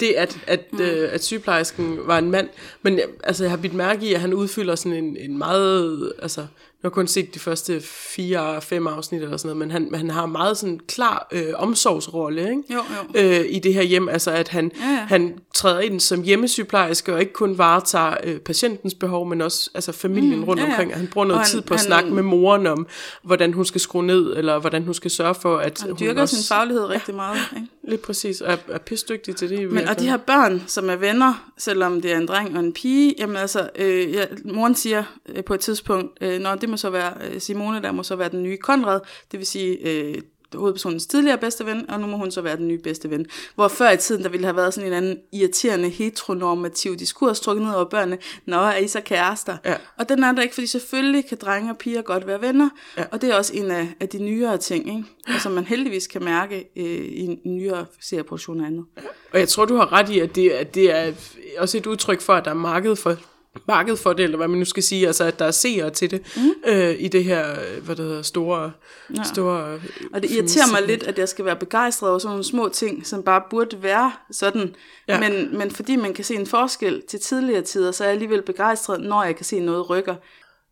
det, 0.01 0.13
at, 0.13 0.39
at, 0.47 0.73
mm. 0.73 0.81
øh, 0.81 1.13
at 1.13 1.25
sygeplejersken 1.25 1.99
var 2.07 2.19
en 2.19 2.31
mand. 2.31 2.49
Men 2.83 2.99
jeg- 2.99 3.09
altså, 3.25 3.45
jeg 3.45 3.51
har 3.51 3.57
bidt 3.57 3.75
mærke 3.75 4.07
i, 4.07 4.15
at 4.15 4.21
han 4.21 4.35
udfylder 4.35 4.75
sådan 4.75 5.05
en, 5.05 5.17
en 5.17 5.39
meget... 5.39 6.13
Altså, 6.23 6.47
jeg 6.83 6.89
har 6.89 6.91
kun 6.91 7.07
set 7.07 7.35
de 7.35 7.39
første 7.39 7.81
fire, 7.81 8.61
fem 8.63 8.87
afsnit 8.87 9.23
eller 9.23 9.37
sådan 9.37 9.57
noget, 9.57 9.59
men 9.59 9.71
han, 9.71 9.95
han 9.95 10.11
har 10.11 10.27
meget 10.27 10.57
sådan 10.59 10.81
klar 10.89 11.29
øh, 11.33 11.47
omsorgsrolle 11.55 12.41
ikke? 12.41 12.63
Jo, 12.71 12.79
jo. 13.15 13.21
Øh, 13.21 13.45
i 13.49 13.59
det 13.59 13.75
her 13.75 13.83
hjem. 13.83 14.09
Altså, 14.09 14.31
at 14.31 14.49
han, 14.49 14.73
Ja, 14.81 14.91
ja. 14.91 14.97
han 14.97 15.39
træder 15.55 15.81
ind 15.81 16.01
som 16.01 16.23
hjemmesygeplejerske 16.23 17.15
og 17.15 17.21
ikke 17.21 17.33
kun 17.33 17.59
varetager 17.59 18.15
øh, 18.25 18.39
patientens 18.41 18.95
behov, 18.95 19.27
men 19.29 19.41
også 19.41 19.71
altså, 19.75 19.93
familien 19.93 20.37
mm, 20.39 20.45
rundt 20.45 20.63
ja, 20.63 20.67
ja. 20.67 20.73
omkring. 20.73 20.95
Han 20.95 21.07
bruger 21.13 21.27
noget 21.27 21.39
Og 21.39 21.45
han- 21.45 21.51
tid 21.51 21.61
på 21.61 21.75
at 21.75 21.81
han- 21.81 21.87
snakke 21.87 22.11
med 22.11 22.23
moren 22.23 22.67
om, 22.67 22.87
hvordan 23.23 23.53
hun 23.53 23.65
skal 23.65 23.81
skrue 23.81 24.07
ned, 24.07 24.37
eller 24.37 24.59
hvordan 24.59 24.83
hun 24.83 24.95
skal 24.95 25.11
sørge 25.11 25.35
for, 25.35 25.57
at 25.57 25.81
Han 25.81 25.91
hun 25.91 25.99
dyrker 26.01 26.23
også... 26.23 26.37
sin 26.37 26.55
faglighed 26.57 26.85
rigtig 26.85 27.15
meget. 27.15 27.39
Ikke? 27.57 27.67
Lige 27.89 27.99
præcis, 27.99 28.41
og 28.41 28.53
er, 28.53 28.57
er 28.69 28.79
pisdygtig 28.79 29.37
til 29.37 29.51
det 29.51 29.61
i 29.61 29.65
Men, 29.65 29.89
og 29.89 30.01
de 30.01 30.09
her 30.09 30.17
børn, 30.17 30.63
som 30.67 30.91
er 30.91 30.97
venner, 30.97 31.53
selvom 31.59 32.01
det 32.01 32.13
er 32.13 32.17
en 32.17 32.29
dreng 32.29 32.57
og 32.57 32.65
en 32.65 32.73
pige, 32.73 33.15
jamen 33.19 33.37
altså, 33.37 33.71
øh, 33.77 34.13
ja, 34.13 34.25
moren 34.45 34.75
siger 34.75 35.05
øh, 35.29 35.45
på 35.45 35.55
et 35.55 35.61
tidspunkt, 35.61 36.19
øh, 36.21 36.41
når 36.41 36.55
det 36.55 36.69
må 36.69 36.77
så 36.77 36.91
være 36.91 37.13
øh, 37.31 37.41
Simone, 37.41 37.83
der 37.83 37.93
må 37.93 38.03
så 38.03 38.17
være 38.17 38.29
den 38.29 38.43
nye 38.43 38.57
Konrad, 38.57 39.01
det 39.33 39.39
vil 39.39 39.47
sige 39.47 39.79
øh, 39.89 40.15
hovedpersonens 40.55 41.07
tidligere 41.07 41.39
bedste 41.39 41.67
ven, 41.67 41.91
og 41.91 42.01
nu 42.01 42.07
må 42.07 42.17
hun 42.17 42.31
så 42.31 42.41
være 42.41 42.57
den 42.57 42.69
nye 42.69 42.79
bedste 42.79 43.11
ven. 43.11 43.27
Hvor 43.55 43.69
før 43.69 43.91
i 43.91 43.97
tiden, 43.97 44.23
der 44.23 44.29
ville 44.29 44.47
have 44.47 44.57
været 44.57 44.75
sådan 44.75 44.89
en 44.89 44.93
anden 44.97 45.19
irriterende, 45.33 45.89
heteronormativ 45.89 46.97
diskurs 46.97 47.41
trukket 47.41 47.67
ned 47.67 47.75
over 47.75 47.85
børnene, 47.85 48.19
når 48.47 48.59
er 48.59 48.77
I 48.77 48.89
så 48.89 49.01
kærester? 49.01 49.57
Ja. 49.65 49.75
Og 49.99 50.09
den 50.09 50.25
er 50.25 50.33
der 50.33 50.43
ikke, 50.43 50.55
fordi 50.55 50.67
selvfølgelig 50.67 51.27
kan 51.29 51.39
drenge 51.41 51.71
og 51.71 51.79
piger 51.79 52.03
godt 52.03 52.27
være 52.27 52.41
venner, 52.43 52.69
Ja. 52.97 53.05
og 53.13 53.21
det 53.23 53.31
er 53.31 53.35
også 53.35 53.53
en 53.55 53.71
af, 53.71 53.89
af 54.01 54.09
de 54.09 54.19
nyere 54.19 54.59
ting, 54.59 54.89
ikke? 54.89 55.05
Og 55.35 55.41
som 55.41 55.53
man 55.53 55.65
heldigvis 55.65 56.07
kan 56.07 56.25
mærke 56.25 56.69
øh, 56.77 56.85
i 56.85 57.21
en 57.25 57.39
nyere 57.45 57.87
serieproduktion 58.01 58.61
og 58.61 58.67
andet. 58.67 58.85
Og 59.33 59.39
jeg 59.39 59.49
tror, 59.49 59.65
du 59.65 59.77
har 59.77 59.93
ret 59.93 60.09
i, 60.11 60.19
at 60.19 60.35
det, 60.37 60.51
at 60.51 60.75
det 60.75 60.91
er 60.97 61.13
også 61.59 61.79
et 61.79 61.87
udtryk 61.87 62.21
for, 62.21 62.33
at 62.33 62.45
der 62.45 62.51
er 62.51 62.55
marked 62.55 62.97
for, 62.97 63.17
marked 63.67 63.97
for 63.97 64.13
det, 64.13 64.25
eller 64.25 64.37
hvad 64.37 64.49
man 64.49 64.59
nu 64.59 64.65
skal 64.65 64.83
sige, 64.83 65.07
altså 65.07 65.25
at 65.25 65.39
der 65.39 65.45
er 65.45 65.51
seere 65.51 65.91
til 65.91 66.11
det, 66.11 66.37
mm. 66.37 66.71
øh, 66.71 66.95
i 66.99 67.09
det 67.09 67.25
her, 67.25 67.45
hvad 67.81 67.97
det 67.97 68.05
hedder, 68.05 68.23
store, 68.23 68.73
ja. 69.17 69.23
store 69.23 69.81
Og 70.13 70.23
det 70.23 70.31
irriterer 70.31 70.73
mig 70.73 70.87
lidt, 70.87 71.03
at 71.03 71.19
jeg 71.19 71.29
skal 71.29 71.45
være 71.45 71.57
begejstret 71.57 72.11
over 72.11 72.19
sådan 72.19 72.31
nogle 72.31 72.45
små 72.45 72.69
ting, 72.69 73.07
som 73.07 73.23
bare 73.23 73.43
burde 73.51 73.83
være 73.83 74.13
sådan. 74.31 74.75
Ja. 75.09 75.15
Ja. 75.15 75.31
Men, 75.31 75.59
men 75.59 75.71
fordi 75.71 75.97
man 75.97 76.15
kan 76.15 76.25
se 76.25 76.35
en 76.35 76.47
forskel 76.47 77.03
til 77.09 77.21
tidligere 77.21 77.63
tider, 77.63 77.93
så 77.93 78.05
er 78.05 78.09
jeg 78.09 78.13
alligevel 78.13 78.43
begejstret, 78.43 79.01
når 79.01 79.25
jeg 79.25 79.37
kan 79.37 79.45
se 79.45 79.61
noget 79.61 79.91
rykker. 79.91 80.15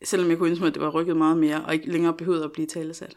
Selvom 0.05 0.31
jeg 0.31 0.39
kunne 0.39 0.49
ønske 0.51 0.63
mig, 0.63 0.69
at 0.69 0.75
det 0.75 0.83
var 0.83 0.91
rykket 0.91 1.17
meget 1.17 1.37
mere, 1.37 1.65
og 1.67 1.75
ikke 1.75 1.93
længere 1.93 2.13
behøvede 2.13 2.45
at 2.45 2.53
blive 2.53 2.67
talesat. 2.67 3.17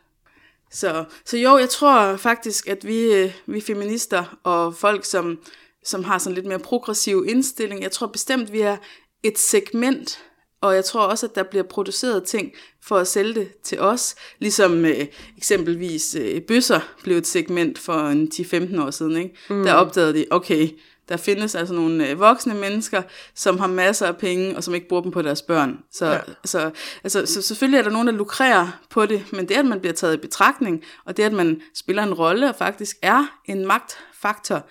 Så, 0.71 1.05
så 1.25 1.37
jo, 1.37 1.57
jeg 1.57 1.69
tror 1.69 2.15
faktisk, 2.15 2.67
at 2.67 2.87
vi, 2.87 3.13
øh, 3.13 3.31
vi 3.45 3.61
feminister 3.61 4.39
og 4.43 4.75
folk, 4.75 5.05
som, 5.05 5.39
som 5.83 6.03
har 6.03 6.17
sådan 6.17 6.35
lidt 6.35 6.45
mere 6.45 6.59
progressiv 6.59 7.25
indstilling, 7.27 7.81
jeg 7.81 7.91
tror 7.91 8.07
bestemt, 8.07 8.53
vi 8.53 8.61
er 8.61 8.77
et 9.23 9.37
segment, 9.37 10.19
og 10.61 10.75
jeg 10.75 10.85
tror 10.85 11.01
også, 11.01 11.25
at 11.25 11.35
der 11.35 11.43
bliver 11.43 11.63
produceret 11.63 12.23
ting 12.23 12.51
for 12.83 12.97
at 12.97 13.07
sælge 13.07 13.33
det 13.33 13.57
til 13.63 13.79
os, 13.79 14.15
ligesom 14.39 14.85
øh, 14.85 15.05
eksempelvis 15.37 16.15
øh, 16.15 16.41
bøsser 16.41 16.79
blev 17.03 17.17
et 17.17 17.27
segment 17.27 17.79
for 17.79 17.93
en 17.93 18.31
10-15 18.33 18.81
år 18.81 18.91
siden. 18.91 19.17
Ikke? 19.17 19.35
Mm. 19.49 19.63
Der 19.63 19.73
opdagede 19.73 20.13
de, 20.13 20.25
okay, 20.31 20.69
der 21.09 21.17
findes 21.17 21.55
altså 21.55 21.73
nogle 21.73 22.09
øh, 22.09 22.19
voksne 22.19 22.53
mennesker, 22.53 23.01
som 23.35 23.57
har 23.59 23.67
masser 23.67 24.07
af 24.07 24.17
penge, 24.17 24.57
og 24.57 24.63
som 24.63 24.75
ikke 24.75 24.87
bruger 24.87 25.01
dem 25.03 25.11
på 25.11 25.21
deres 25.21 25.41
børn. 25.41 25.79
Så, 25.91 26.05
Ja. 26.05 26.19
så, 26.45 26.71
altså, 27.03 27.25
så 27.25 27.41
selvfølgelig 27.41 27.77
er 27.77 27.81
der 27.83 27.89
nogen, 27.89 28.07
der 28.07 28.13
lukrerer 28.13 28.79
på 28.89 29.05
det, 29.05 29.25
men 29.33 29.47
det, 29.49 29.55
at 29.55 29.65
man 29.65 29.79
bliver 29.79 29.93
taget 29.93 30.13
i 30.13 30.17
betragtning, 30.17 30.83
og 31.05 31.17
det, 31.17 31.23
at 31.23 31.33
man 31.33 31.61
spiller 31.75 32.03
en 32.03 32.13
rolle 32.13 32.49
og 32.49 32.55
faktisk 32.55 32.97
er 33.01 33.25
en 33.45 33.65
magtfaktor, 33.67 34.65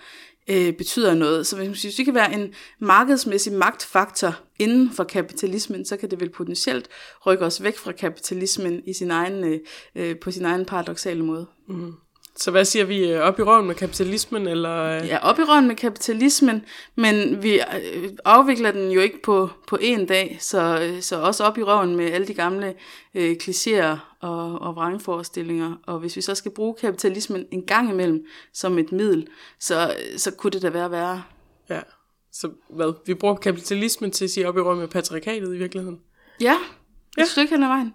øh, 0.49 0.73
betyder 0.73 1.13
noget. 1.13 1.47
Så 1.47 1.55
hvis 1.57 1.81
hvis 1.81 1.99
vi 1.99 2.03
kan 2.03 2.15
være 2.15 2.33
en 2.33 2.53
markedsmæssig 2.79 3.53
magtfaktor 3.53 4.39
inden 4.59 4.91
for 4.91 5.03
kapitalismen, 5.03 5.85
så 5.85 5.97
kan 5.97 6.11
det 6.11 6.19
vel 6.19 6.29
potentielt 6.29 6.87
rykke 7.25 7.45
os 7.45 7.63
væk 7.63 7.77
fra 7.77 7.91
kapitalismen 7.91 8.81
i 8.85 8.93
sin 8.93 9.11
egen, 9.11 9.43
øh, 9.43 9.59
øh 9.95 10.19
på 10.19 10.31
sin 10.31 10.45
egen 10.45 10.65
paradoxale 10.65 11.25
måde. 11.25 11.47
Mm-hmm. 11.67 11.93
Så 12.41 12.51
hvad 12.51 12.65
siger 12.65 12.85
vi, 12.85 13.11
øh, 13.11 13.19
op 13.19 13.39
i 13.39 13.41
røven 13.41 13.67
med 13.67 13.75
kapitalismen, 13.75 14.47
eller... 14.47 14.83
øh, 14.83 15.07
Ja, 15.07 15.17
op 15.17 15.39
i 15.39 15.43
røven 15.43 15.67
med 15.67 15.75
kapitalismen, 15.75 16.65
men 16.95 17.43
vi 17.43 17.53
øh, 17.53 18.09
afvikler 18.25 18.71
den 18.71 18.91
jo 18.91 19.01
ikke 19.01 19.21
på, 19.21 19.49
på 19.67 19.77
én 19.81 20.05
dag, 20.05 20.37
så, 20.39 20.91
så 21.01 21.21
også 21.21 21.43
op 21.43 21.57
i 21.57 21.63
røven 21.63 21.95
med 21.95 22.11
alle 22.11 22.27
de 22.27 22.33
gamle 22.33 22.73
øh, 23.15 23.35
klichéer 23.43 23.97
og, 24.21 24.61
og 24.61 24.75
vrangforestillinger. 24.75 25.75
Og 25.87 25.99
hvis 25.99 26.15
vi 26.15 26.21
så 26.21 26.35
skal 26.35 26.51
bruge 26.51 26.75
kapitalismen 26.81 27.45
en 27.51 27.65
gang 27.65 27.89
imellem 27.89 28.25
som 28.53 28.77
et 28.77 28.91
middel, 28.91 29.27
så, 29.59 29.93
så 30.17 30.31
kunne 30.31 30.51
det 30.51 30.61
da 30.61 30.69
være 30.69 30.91
værre. 30.91 31.23
Ja. 31.69 31.79
Så 32.31 32.49
hvad? 32.69 32.93
Vi 33.05 33.13
bruger 33.13 33.35
kapitalismen 33.35 34.11
til 34.11 34.25
at 34.25 34.31
sige 34.31 34.47
op 34.47 34.57
i 34.57 34.59
røven 34.59 34.79
med 34.79 34.87
patriarkatet 34.87 35.55
i 35.55 35.57
virkeligheden. 35.57 35.99
Ja, 36.41 36.57
et 37.17 37.27
stykke 37.27 37.53
hen 37.53 37.63
ad 37.63 37.67
vejen. 37.67 37.93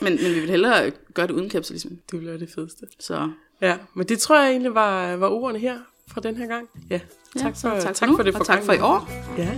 Men, 0.00 0.12
men 0.22 0.34
vi 0.34 0.40
vil 0.40 0.50
hellere 0.50 0.90
gøre 1.14 1.26
det 1.26 1.32
uden 1.34 1.48
kapitalismen. 1.48 2.00
Det 2.10 2.18
ville 2.18 2.30
være 2.30 2.40
det 2.40 2.50
fedeste. 2.54 2.86
Så 3.00 3.30
Ja, 3.60 3.76
men 3.94 4.06
det 4.06 4.18
tror 4.18 4.40
jeg 4.40 4.50
egentlig 4.50 4.74
var, 4.74 5.16
var 5.16 5.28
ordene 5.28 5.58
her 5.58 5.78
fra 6.08 6.20
den 6.20 6.36
her 6.36 6.46
gang. 6.46 6.68
Ja, 6.90 7.00
ja, 7.36 7.40
tak 7.40 7.52
for, 7.52 7.80
så 7.80 7.86
tak 7.86 7.96
for, 7.96 8.06
tak 8.06 8.08
for 8.16 8.22
det 8.22 8.34
og 8.34 8.46
tak 8.46 8.62
for 8.62 8.72
i 8.72 8.78
år, 8.80 9.08
Ja, 9.38 9.48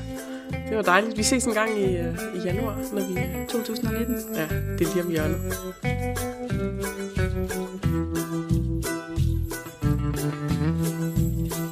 det 0.68 0.76
var 0.76 0.82
dejligt. 0.82 1.18
Vi 1.18 1.22
ses 1.22 1.44
en 1.44 1.54
gang 1.54 1.78
i, 1.78 1.96
øh, 1.96 2.16
i 2.36 2.38
januar, 2.44 2.76
når 2.92 3.08
vi... 3.08 3.46
2019. 3.48 4.34
Ja, 4.34 4.42
det 4.78 4.86
er 4.86 4.94
lige 4.94 5.04
om 5.04 5.10
hjørnet. 5.10 5.52